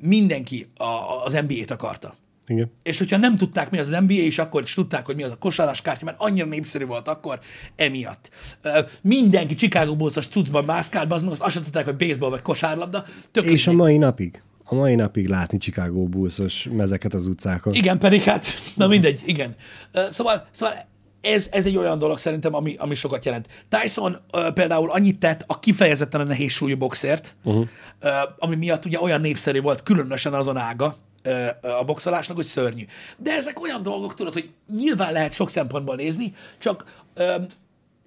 mindenki 0.00 0.66
a, 0.76 0.84
a- 0.84 1.24
az 1.24 1.32
NBA-t 1.32 1.70
akarta. 1.70 2.14
igen. 2.46 2.70
És 2.82 2.98
hogyha 2.98 3.16
nem 3.16 3.36
tudták, 3.36 3.70
mi 3.70 3.78
az 3.78 3.92
az 3.92 4.00
NBA, 4.00 4.12
és 4.14 4.38
akkor 4.38 4.62
is 4.62 4.74
tudták, 4.74 5.06
hogy 5.06 5.16
mi 5.16 5.22
az 5.22 5.32
a 5.32 5.36
kosaraskártya, 5.38 6.04
mert 6.04 6.20
annyira 6.20 6.46
népszerű 6.46 6.84
volt 6.84 7.08
akkor, 7.08 7.40
emiatt. 7.76 8.30
Ö, 8.62 8.80
mindenki 9.02 9.54
Chicago 9.54 9.96
Bulls-os 9.96 10.26
cuccban 10.26 10.64
mászkált, 10.64 11.12
az 11.12 11.22
azt, 11.38 11.52
sem 11.52 11.62
tudták, 11.62 11.84
hogy 11.84 11.96
baseball 11.96 12.30
vagy 12.30 12.42
kosárlabda. 12.42 13.04
Tök 13.30 13.44
És 13.44 13.66
a 13.66 13.70
mindegy. 13.70 13.86
mai 13.88 13.98
napig, 13.98 14.42
a 14.64 14.74
mai 14.74 14.94
napig 14.94 15.28
látni 15.28 15.58
Chicago 15.58 16.04
Bulls-os 16.06 16.68
mezeket 16.72 17.14
az 17.14 17.26
utcákon. 17.26 17.74
Igen, 17.74 17.98
pedig 17.98 18.22
hát, 18.22 18.46
na 18.76 18.86
mindegy, 18.86 19.22
igen. 19.26 19.54
Ö, 19.92 20.06
Szóval, 20.10 20.48
szóval 20.50 20.74
ez, 21.20 21.48
ez 21.50 21.66
egy 21.66 21.76
olyan 21.76 21.98
dolog 21.98 22.18
szerintem, 22.18 22.54
ami, 22.54 22.76
ami 22.78 22.94
sokat 22.94 23.24
jelent. 23.24 23.48
Tyson 23.68 24.16
ö, 24.32 24.50
például 24.54 24.90
annyit 24.90 25.18
tett 25.18 25.44
a 25.46 25.58
kifejezetten 25.58 26.20
a 26.20 26.24
nehéz 26.24 26.52
súlyú 26.52 26.76
boxért, 26.76 27.36
uh-huh. 27.44 27.66
ö, 28.00 28.08
ami 28.38 28.56
miatt 28.56 28.84
ugye 28.84 29.00
olyan 29.00 29.20
népszerű 29.20 29.60
volt, 29.60 29.82
különösen 29.82 30.34
azon 30.34 30.56
ága 30.56 30.94
ö, 31.22 31.46
a 31.80 31.84
boxolásnak, 31.84 32.36
hogy 32.36 32.46
szörnyű. 32.46 32.84
De 33.16 33.32
ezek 33.32 33.60
olyan 33.60 33.82
dolgok, 33.82 34.14
tudod, 34.14 34.32
hogy 34.32 34.50
nyilván 34.76 35.12
lehet 35.12 35.32
sok 35.32 35.50
szempontból 35.50 35.94
nézni, 35.94 36.34
csak, 36.58 36.84
ö, 37.14 37.34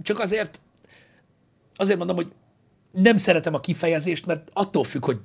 csak 0.04 0.20
azért 0.20 0.60
azért 1.76 1.98
mondom, 1.98 2.16
hogy 2.16 2.32
nem 2.92 3.18
szeretem 3.18 3.54
a 3.54 3.60
kifejezést, 3.60 4.26
mert 4.26 4.50
attól 4.54 4.84
függ, 4.84 5.06
hogy, 5.06 5.20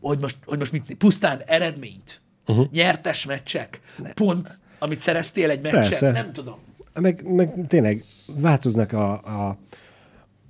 hogy, 0.00 0.20
most, 0.20 0.36
hogy 0.44 0.58
most 0.58 0.72
mit, 0.72 0.94
pusztán 0.94 1.42
eredményt, 1.46 2.20
uh-huh. 2.46 2.66
nyertes 2.70 3.26
meccsek, 3.26 3.80
pont, 4.14 4.60
amit 4.78 5.00
szereztél 5.00 5.50
egy 5.50 5.60
meccsen, 5.60 5.82
Persze. 5.82 6.10
nem 6.10 6.32
tudom. 6.32 6.58
Meg, 7.00 7.34
meg 7.34 7.66
tényleg 7.68 8.04
változnak 8.40 8.92
a, 8.92 9.12
a, 9.12 9.58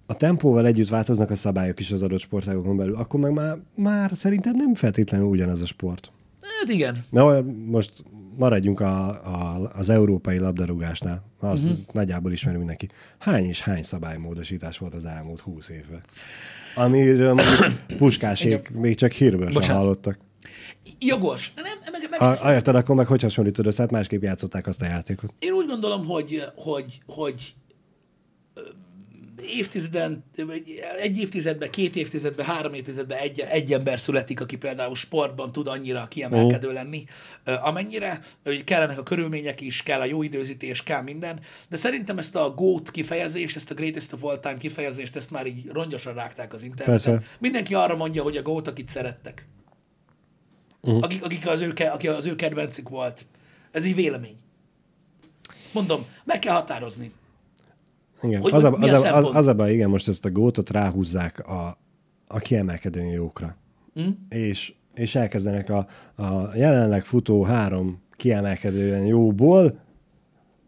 a 0.06 0.14
tempóval 0.14 0.66
együtt 0.66 0.88
változnak 0.88 1.30
a 1.30 1.34
szabályok 1.34 1.80
is 1.80 1.90
az 1.90 2.02
adott 2.02 2.20
sportágokon 2.20 2.76
belül, 2.76 2.94
akkor 2.94 3.20
meg 3.20 3.32
már, 3.32 3.56
már 3.74 4.10
szerintem 4.14 4.56
nem 4.56 4.74
feltétlenül 4.74 5.26
ugyanaz 5.26 5.62
a 5.62 5.66
sport. 5.66 6.10
Hát 6.40 6.70
igen. 6.70 7.04
Na, 7.10 7.42
most 7.66 8.04
maradjunk 8.36 8.80
a, 8.80 9.08
a, 9.08 9.70
az 9.74 9.90
európai 9.90 10.38
labdarúgásnál. 10.38 11.22
Azt 11.40 11.62
uh-huh. 11.62 11.78
nagyjából 11.92 12.32
ismerünk 12.32 12.66
neki. 12.66 12.88
Hány 13.18 13.44
és 13.44 13.60
hány 13.60 13.82
szabálymódosítás 13.82 14.78
volt 14.78 14.94
az 14.94 15.04
elmúlt 15.04 15.40
húsz 15.40 15.68
évben? 15.68 16.00
Amiről 16.74 17.40
puskásék 17.98 18.70
még 18.70 18.96
csak 18.96 19.12
hírből 19.12 19.60
sem 19.60 19.76
hallottak. 19.76 20.18
Jogos. 20.98 21.52
Nem, 21.54 21.64
meg, 21.92 22.06
meg, 22.10 22.20
A, 22.20 22.52
érted, 22.52 22.74
akkor 22.74 22.94
meg 22.96 23.06
hogy 23.06 23.22
hasonlítod 23.22 23.66
össze, 23.66 23.82
hát 23.82 23.90
másképp 23.90 24.22
játszották 24.22 24.66
azt 24.66 24.82
a 24.82 24.86
játékot. 24.86 25.32
Én 25.38 25.52
úgy 25.52 25.66
gondolom, 25.66 26.04
hogy, 26.04 26.44
hogy, 26.56 27.00
hogy 27.06 27.54
évtizeden, 29.42 30.24
egy 31.00 31.18
évtizedben, 31.18 31.70
két 31.70 31.96
évtizedben, 31.96 32.46
három 32.46 32.74
évtizedben 32.74 33.18
egy, 33.18 33.40
egy 33.40 33.72
ember 33.72 34.00
születik, 34.00 34.40
aki 34.40 34.56
például 34.56 34.94
sportban 34.94 35.52
tud 35.52 35.66
annyira 35.66 36.06
kiemelkedő 36.08 36.72
lenni, 36.72 37.04
ö, 37.44 37.52
amennyire, 37.62 38.20
hogy 38.44 38.64
kellenek 38.64 38.98
a 38.98 39.02
körülmények 39.02 39.60
is, 39.60 39.82
kell 39.82 40.00
a 40.00 40.04
jó 40.04 40.22
időzítés, 40.22 40.82
kell 40.82 41.02
minden, 41.02 41.40
de 41.68 41.76
szerintem 41.76 42.18
ezt 42.18 42.36
a 42.36 42.50
GOAT 42.50 42.90
kifejezést, 42.90 43.56
ezt 43.56 43.70
a 43.70 43.74
Greatest 43.74 44.12
of 44.12 44.24
All 44.24 44.38
Time 44.38 44.56
kifejezést, 44.56 45.16
ezt 45.16 45.30
már 45.30 45.46
így 45.46 45.68
rongyosra 45.72 46.12
rágták 46.12 46.52
az 46.52 46.62
interneten. 46.62 47.14
Persze. 47.14 47.36
Mindenki 47.38 47.74
arra 47.74 47.96
mondja, 47.96 48.22
hogy 48.22 48.36
a 48.36 48.42
GOAT, 48.42 48.68
akit 48.68 48.88
szerettek. 48.88 49.46
Uh-huh. 50.82 51.04
Akik, 51.04 51.24
akik 51.24 51.46
az, 51.46 51.60
ő, 51.60 51.72
aki 51.92 52.08
az 52.08 52.26
ő 52.26 52.34
kedvencük 52.34 52.88
volt. 52.88 53.26
Ez 53.70 53.84
így 53.84 53.94
vélemény. 53.94 54.36
Mondom, 55.72 56.06
meg 56.24 56.38
kell 56.38 56.54
határozni. 56.54 57.12
Igen. 58.22 58.40
Hogy 58.40 58.52
az, 58.52 58.64
a, 58.64 58.72
az, 58.72 59.04
a, 59.04 59.16
az, 59.16 59.30
az 59.32 59.46
a 59.46 59.54
baj, 59.54 59.72
igen, 59.72 59.90
most 59.90 60.08
ezt 60.08 60.24
a 60.24 60.30
gótot 60.30 60.70
ráhúzzák 60.70 61.48
a, 61.48 61.78
a 62.26 62.38
kiemelkedő 62.38 63.00
jókra. 63.00 63.56
Mm. 64.00 64.08
És, 64.28 64.74
és 64.94 65.14
elkezdenek 65.14 65.70
a, 65.70 65.86
a 66.22 66.56
jelenleg 66.56 67.04
futó 67.04 67.42
három 67.42 68.02
kiemelkedően 68.16 69.04
jóból 69.04 69.78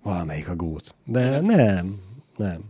valamelyik 0.02 0.48
a 0.48 0.56
gót. 0.56 0.94
De 1.04 1.40
nem, 1.40 2.00
nem. 2.36 2.60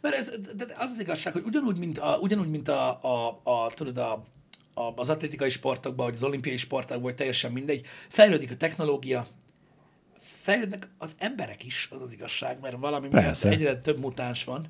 Mert 0.00 0.14
ez, 0.14 0.32
de 0.56 0.64
az 0.78 0.90
az 0.90 1.00
igazság, 1.00 1.32
hogy 1.32 1.42
ugyanúgy, 1.46 1.78
mint 1.78 1.98
a, 1.98 2.18
ugyanúgy, 2.20 2.50
mint 2.50 2.68
a, 2.68 2.98
a, 3.02 3.40
a 3.42 3.70
tudod, 3.74 3.98
a, 3.98 4.24
az 4.74 5.08
atlétikai 5.08 5.50
sportokban, 5.50 6.06
vagy 6.06 6.14
az 6.14 6.22
olimpiai 6.22 6.56
sportokban, 6.56 7.02
vagy 7.02 7.14
teljesen 7.14 7.52
mindegy, 7.52 7.86
fejlődik 8.08 8.50
a 8.50 8.56
technológia, 8.56 9.26
fejlődnek 10.42 10.88
az 10.98 11.14
emberek 11.18 11.64
is, 11.64 11.88
az 11.90 12.02
az 12.02 12.12
igazság, 12.12 12.60
mert 12.60 12.76
valami 12.78 13.08
miatt 13.10 13.44
egyre 13.44 13.76
több 13.76 13.98
mutáns 13.98 14.44
van, 14.44 14.66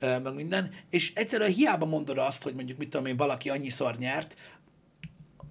meg 0.00 0.34
minden, 0.34 0.70
és 0.90 1.12
egyszerűen 1.14 1.50
hiába 1.50 1.86
mondod 1.86 2.18
azt, 2.18 2.42
hogy 2.42 2.54
mondjuk, 2.54 2.78
mit 2.78 2.88
tudom 2.88 3.06
én, 3.06 3.16
valaki 3.16 3.50
annyiszor 3.50 3.96
nyert, 3.96 4.36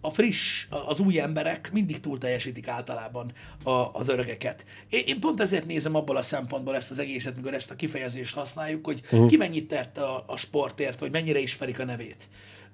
a 0.02 0.12
friss, 0.12 0.68
az 0.70 1.00
új 1.00 1.20
emberek 1.20 1.72
mindig 1.72 2.00
túl 2.00 2.18
teljesítik 2.18 2.68
általában 2.68 3.32
a, 3.64 3.70
az 3.70 4.08
öregeket. 4.08 4.66
Én, 4.90 5.04
én 5.06 5.20
pont 5.20 5.42
ezért 5.42 5.66
nézem 5.66 5.96
abból 5.96 6.18
a 6.18 6.22
szempontból 6.22 6.76
ezt 6.76 6.92
az 6.92 7.00
egészet, 7.00 7.36
mikor 7.36 7.54
ezt 7.54 7.72
a 7.72 7.76
kifejezést 7.76 8.36
használjuk, 8.36 8.86
hogy 8.86 9.02
uh-huh. 9.04 9.30
ki 9.30 9.38
mennyit 9.38 9.68
tett 9.68 9.98
a, 9.98 10.24
a 10.28 10.38
sportért, 10.38 11.00
vagy 11.00 11.12
mennyire 11.12 11.40
ismerik 11.40 11.80
a 11.80 11.86
nevét. 11.86 12.30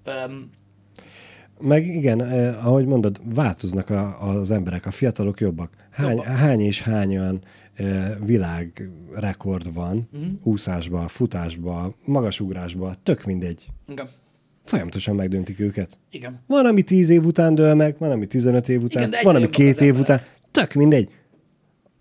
Um, 0.06 0.50
Meg 1.60 1.88
igen, 1.88 2.24
eh, 2.24 2.68
ahogy 2.68 2.86
mondod, 2.86 3.22
változnak 3.36 3.90
a, 3.90 4.30
az 4.30 4.52
emberek, 4.52 4.86
a 4.86 4.92
fiatalok 4.92 5.40
jobbak. 5.40 5.74
Hány, 5.92 6.20
hány 6.20 6.60
és 6.60 6.82
hány 6.82 7.18
olyan 7.18 7.42
ö, 7.78 8.08
világrekord 8.26 9.74
van 9.74 10.10
uh-huh. 10.14 10.32
úszásba, 10.44 11.08
futásba, 11.08 11.96
magasugrásba, 12.06 12.96
tök 13.04 13.26
mindegy. 13.26 13.66
Igen. 13.88 14.08
Folyamatosan 14.64 15.16
megdöntik 15.16 15.60
őket. 15.60 15.98
Igen. 16.12 16.40
Van, 16.48 16.66
ami 16.66 16.82
10 16.82 17.10
év 17.10 17.26
után 17.26 17.56
dől 17.56 17.74
meg, 17.74 17.96
van, 17.98 18.12
ami 18.12 18.28
15 18.28 18.70
év 18.70 18.84
után, 18.84 19.08
Igen, 19.08 19.20
van, 19.24 19.36
ami 19.36 19.46
két 19.46 19.82
év 19.82 20.00
után. 20.00 20.22
Tök 20.52 20.74
mindegy. 20.74 21.10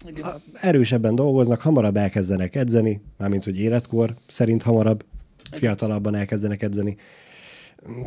Igen. 0.09 0.23
Ha 0.23 0.41
erősebben 0.61 1.15
dolgoznak, 1.15 1.61
hamarabb 1.61 1.97
elkezdenek 1.97 2.55
edzeni, 2.55 3.01
mármint, 3.19 3.45
hogy 3.45 3.61
életkor 3.61 4.15
szerint 4.29 4.63
hamarabb, 4.63 5.05
fiatalabban 5.51 6.15
elkezdenek 6.15 6.63
edzeni. 6.63 6.97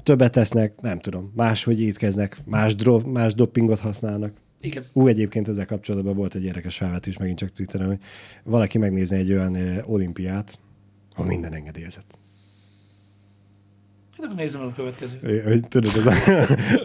Többet 0.03 0.31
tesznek, 0.31 0.81
nem 0.81 0.99
tudom, 0.99 1.31
máshogy 1.35 1.81
étkeznek, 1.81 2.37
más, 2.45 2.75
dro- 2.75 3.05
más 3.05 3.33
dopingot 3.33 3.79
használnak. 3.79 4.33
Igen. 4.61 4.83
Ú, 4.93 5.07
egyébként 5.07 5.47
ezzel 5.47 5.65
kapcsolatban 5.65 6.15
volt 6.15 6.35
egy 6.35 6.43
érdekes 6.43 6.77
felvetés, 6.77 7.17
megint 7.17 7.37
csak 7.37 7.51
Twitteren, 7.51 7.87
hogy 7.87 7.99
valaki 8.43 8.77
megnézne 8.77 9.17
egy 9.17 9.31
olyan 9.31 9.57
olimpiát, 9.85 10.59
ha 11.15 11.23
minden 11.23 11.53
engedélyezett. 11.53 12.17
Hát 14.17 14.25
akkor 14.25 14.35
nézzem 14.35 14.61
meg 14.61 14.69
a 14.69 14.73
következő. 14.73 15.17
Ö, 15.21 15.41
Hogy 15.41 15.67
tudod, 15.67 15.95
ez 15.95 16.05
a, 16.05 16.13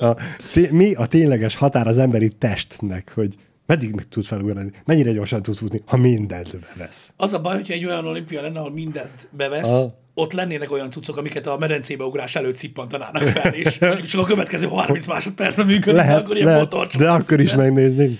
a, 0.08 0.16
té, 0.52 0.68
mi 0.70 0.94
a 0.94 1.06
tényleges 1.06 1.56
határ 1.56 1.86
az 1.86 1.98
emberi 1.98 2.28
testnek, 2.28 3.12
hogy 3.14 3.36
meddig 3.66 3.94
meg 3.94 4.08
tud 4.08 4.24
felugrani, 4.24 4.70
mennyire 4.84 5.12
gyorsan 5.12 5.42
tud 5.42 5.56
futni, 5.56 5.82
ha 5.86 5.96
mindent 5.96 6.58
bevesz. 6.58 7.12
Az 7.16 7.32
a 7.32 7.40
baj, 7.40 7.54
hogyha 7.54 7.72
egy 7.72 7.84
olyan 7.84 8.06
olimpia 8.06 8.40
lenne, 8.42 8.58
ahol 8.58 8.70
mindent 8.72 9.28
bevesz, 9.30 9.68
Aha. 9.68 9.98
Ott 10.18 10.32
lennének 10.32 10.72
olyan 10.72 10.90
cuccok, 10.90 11.16
amiket 11.16 11.46
a 11.46 11.58
medencébe 11.58 12.04
ugrás 12.04 12.36
előtt 12.36 12.54
szippantanának 12.54 13.22
fel, 13.22 13.54
és 13.54 13.78
csak 14.10 14.20
a 14.20 14.24
következő 14.24 14.66
30 14.66 15.06
másodpercben 15.06 15.66
működik, 15.66 16.00
Lehet, 16.00 16.18
akkor 16.18 16.34
ilyen 16.34 16.46
lehet 16.46 16.62
motorcsok. 16.62 17.00
de 17.00 17.10
akkor 17.10 17.40
is 17.40 17.54
megnéznénk. 17.54 18.18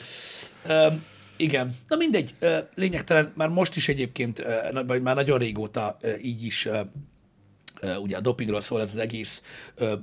Igen. 1.37 1.77
Na 1.89 1.97
mindegy, 1.97 2.35
ö, 2.39 2.57
lényegtelen, 2.75 3.33
már 3.35 3.49
most 3.49 3.77
is 3.77 3.89
egyébként, 3.89 4.47
vagy 4.87 5.03
már 5.03 5.15
nagyon 5.15 5.39
régóta 5.39 5.97
így 6.23 6.45
is 6.45 6.69
ugye 8.03 8.17
a 8.17 8.21
dopingról 8.21 8.61
szól 8.61 8.81
ez 8.81 8.91
az 8.91 8.97
egész, 8.97 9.43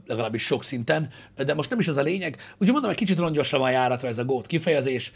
legalábbis 0.08 0.44
sok 0.44 0.64
szinten, 0.64 1.10
de 1.36 1.54
most 1.54 1.70
nem 1.70 1.80
is 1.80 1.88
az 1.88 1.98
a 1.98 2.02
lényeg. 2.02 2.38
Ugye 2.58 2.72
mondom, 2.72 2.90
egy 2.90 2.96
kicsit 2.96 3.18
rongyosra 3.18 3.58
van 3.58 3.72
járatva 3.72 4.08
ez 4.08 4.18
a 4.18 4.26
gót 4.26 4.48
kifejezés, 4.48 5.12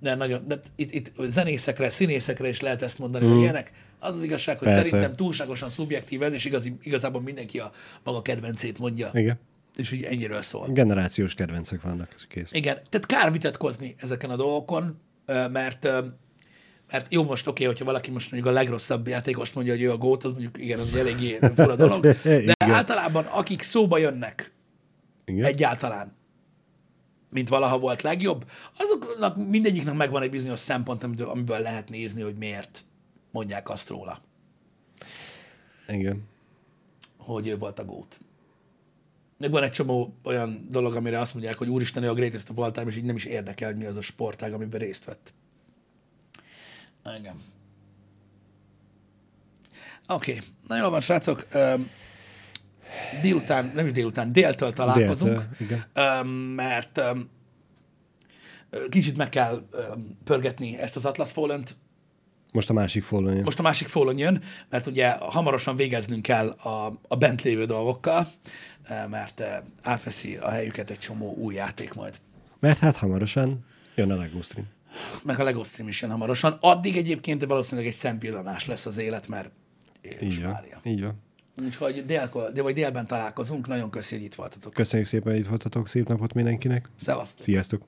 de 0.00 0.14
nagyon, 0.14 0.44
de 0.46 0.60
itt, 0.76 0.92
itt 0.92 1.12
zenészekre, 1.18 1.90
színészekre 1.90 2.48
is 2.48 2.60
lehet 2.60 2.82
ezt 2.82 2.98
mondani, 2.98 3.26
mm. 3.26 3.38
ilyenek. 3.38 3.72
Az 4.04 4.16
az 4.16 4.22
igazság, 4.22 4.58
hogy 4.58 4.68
Persze. 4.68 4.82
szerintem 4.82 5.16
túlságosan 5.16 5.68
szubjektív 5.68 6.22
ez, 6.22 6.32
és 6.32 6.44
igazi, 6.44 6.76
igazából 6.82 7.20
mindenki 7.20 7.58
a 7.58 7.72
maga 8.04 8.22
kedvencét 8.22 8.78
mondja, 8.78 9.10
Igen. 9.12 9.38
és 9.76 9.92
így 9.92 10.02
ennyiről 10.02 10.42
szól. 10.42 10.68
Generációs 10.68 11.34
kedvencek 11.34 11.82
vannak, 11.82 12.08
ez 12.14 12.26
kész. 12.26 12.50
Igen, 12.52 12.78
tehát 12.88 13.06
kár 13.06 13.32
vitatkozni 13.32 13.94
ezeken 13.98 14.30
a 14.30 14.36
dolgokon, 14.36 15.00
mert 15.26 15.88
mert 16.90 17.12
jó, 17.12 17.24
most 17.24 17.46
oké, 17.46 17.64
hogyha 17.64 17.84
valaki 17.84 18.10
most 18.10 18.30
mondjuk 18.30 18.52
a 18.52 18.56
legrosszabb 18.56 19.08
játékost 19.08 19.54
mondja, 19.54 19.72
hogy 19.72 19.82
ő 19.82 19.90
a 19.90 19.96
gót, 19.96 20.24
az 20.24 20.30
mondjuk 20.30 20.58
igen, 20.58 20.78
az 20.78 20.92
egy 20.92 20.98
eléggé 20.98 21.38
fura 21.54 21.76
dolog, 21.86 22.00
de 22.00 22.16
Igen. 22.22 22.54
általában 22.56 23.24
akik 23.24 23.62
szóba 23.62 23.98
jönnek 23.98 24.52
Igen. 25.24 25.44
egyáltalán, 25.44 26.16
mint 27.30 27.48
valaha 27.48 27.78
volt 27.78 28.02
legjobb, 28.02 28.50
azoknak 28.78 29.48
mindegyiknek 29.48 29.94
megvan 29.94 30.22
egy 30.22 30.30
bizonyos 30.30 30.58
szempont, 30.58 31.02
amiből 31.20 31.58
lehet 31.58 31.88
nézni, 31.88 32.22
hogy 32.22 32.34
miért 32.34 32.84
mondják 33.32 33.68
azt 33.68 33.88
róla, 33.88 34.22
Igen. 35.88 36.28
hogy 37.16 37.46
ő 37.46 37.58
volt 37.58 37.78
a 37.78 37.84
gót. 37.84 38.18
Meg 39.38 39.50
van 39.50 39.62
egy 39.62 39.70
csomó 39.70 40.14
olyan 40.24 40.66
dolog, 40.70 40.94
amire 40.96 41.20
azt 41.20 41.34
mondják, 41.34 41.58
hogy 41.58 41.68
úristen, 41.68 42.02
ő 42.02 42.08
a 42.08 42.14
greatest 42.14 42.50
of 42.50 42.58
all 42.58 42.70
time, 42.70 42.86
és 42.86 42.96
így 42.96 43.04
nem 43.04 43.16
is 43.16 43.24
érdekel, 43.24 43.68
hogy 43.68 43.78
mi 43.78 43.84
az 43.84 43.96
a 43.96 44.00
sportág, 44.00 44.52
amiben 44.52 44.80
részt 44.80 45.04
vett. 45.04 45.34
Igen. 47.18 47.40
Oké, 50.08 50.32
okay. 50.32 50.44
na 50.66 50.76
jól 50.76 50.90
van, 50.90 51.00
srácok. 51.00 51.46
Öm, 51.52 51.90
délután, 53.22 53.70
nem 53.74 53.86
is 53.86 53.92
délután, 53.92 54.32
déltől 54.32 54.72
találkozunk, 54.72 55.32
Déltől, 55.58 55.78
igen. 55.94 56.26
mert 56.56 56.98
ö, 56.98 58.88
kicsit 58.88 59.16
meg 59.16 59.28
kell 59.28 59.66
öm, 59.70 60.18
pörgetni 60.24 60.78
ezt 60.78 60.96
az 60.96 61.04
Atlas 61.04 61.32
fallen 61.32 61.64
Most 62.52 62.70
a 62.70 62.72
másik 62.72 63.02
following. 63.02 63.44
most 63.44 63.58
a 63.58 63.62
másik 63.62 63.88
fólon 63.88 64.18
jön, 64.18 64.42
mert 64.68 64.86
ugye 64.86 65.10
hamarosan 65.10 65.76
végeznünk 65.76 66.22
kell 66.22 66.48
a, 66.48 66.98
a 67.08 67.16
bent 67.16 67.42
lévő 67.42 67.64
dolgokkal, 67.64 68.28
eh, 68.82 69.04
mert 69.08 69.40
eh, 69.40 69.58
átveszi 69.82 70.36
a 70.36 70.50
helyüket 70.50 70.90
egy 70.90 70.98
csomó 70.98 71.34
új 71.34 71.54
játék 71.54 71.94
majd. 71.94 72.20
Mert 72.60 72.78
hát 72.78 72.96
hamarosan 72.96 73.64
jön 73.96 74.10
a 74.10 74.16
Lego 74.16 74.42
Stream. 74.42 74.66
Meg 75.22 75.40
a 75.40 75.42
Lego 75.42 75.64
Stream 75.64 75.88
is 75.88 76.02
jön 76.02 76.10
hamarosan. 76.10 76.58
Addig 76.60 76.96
egyébként 76.96 77.44
valószínűleg 77.44 77.90
egy 77.90 77.96
szempillanás 77.96 78.66
lesz 78.66 78.86
az 78.86 78.98
élet, 78.98 79.28
mert 79.28 79.50
Így 80.22 80.42
van. 80.42 80.52
Mária. 80.52 80.80
Így 80.84 81.02
van. 81.02 81.14
Úgyhogy 81.64 82.04
délkor, 82.06 82.52
de 82.52 82.62
vagy 82.62 82.74
délben 82.74 83.06
találkozunk. 83.06 83.66
Nagyon 83.66 83.90
köszi, 83.90 84.14
hogy 84.14 84.24
itt 84.24 84.34
voltatok. 84.34 84.72
Köszönjük 84.72 85.08
szépen, 85.08 85.32
hogy 85.32 85.40
itt 85.40 85.48
voltatok. 85.48 85.88
Szép 85.88 86.08
napot 86.08 86.32
mindenkinek. 86.34 86.90
Szevasztok! 87.00 87.42
Sziasztok! 87.42 87.82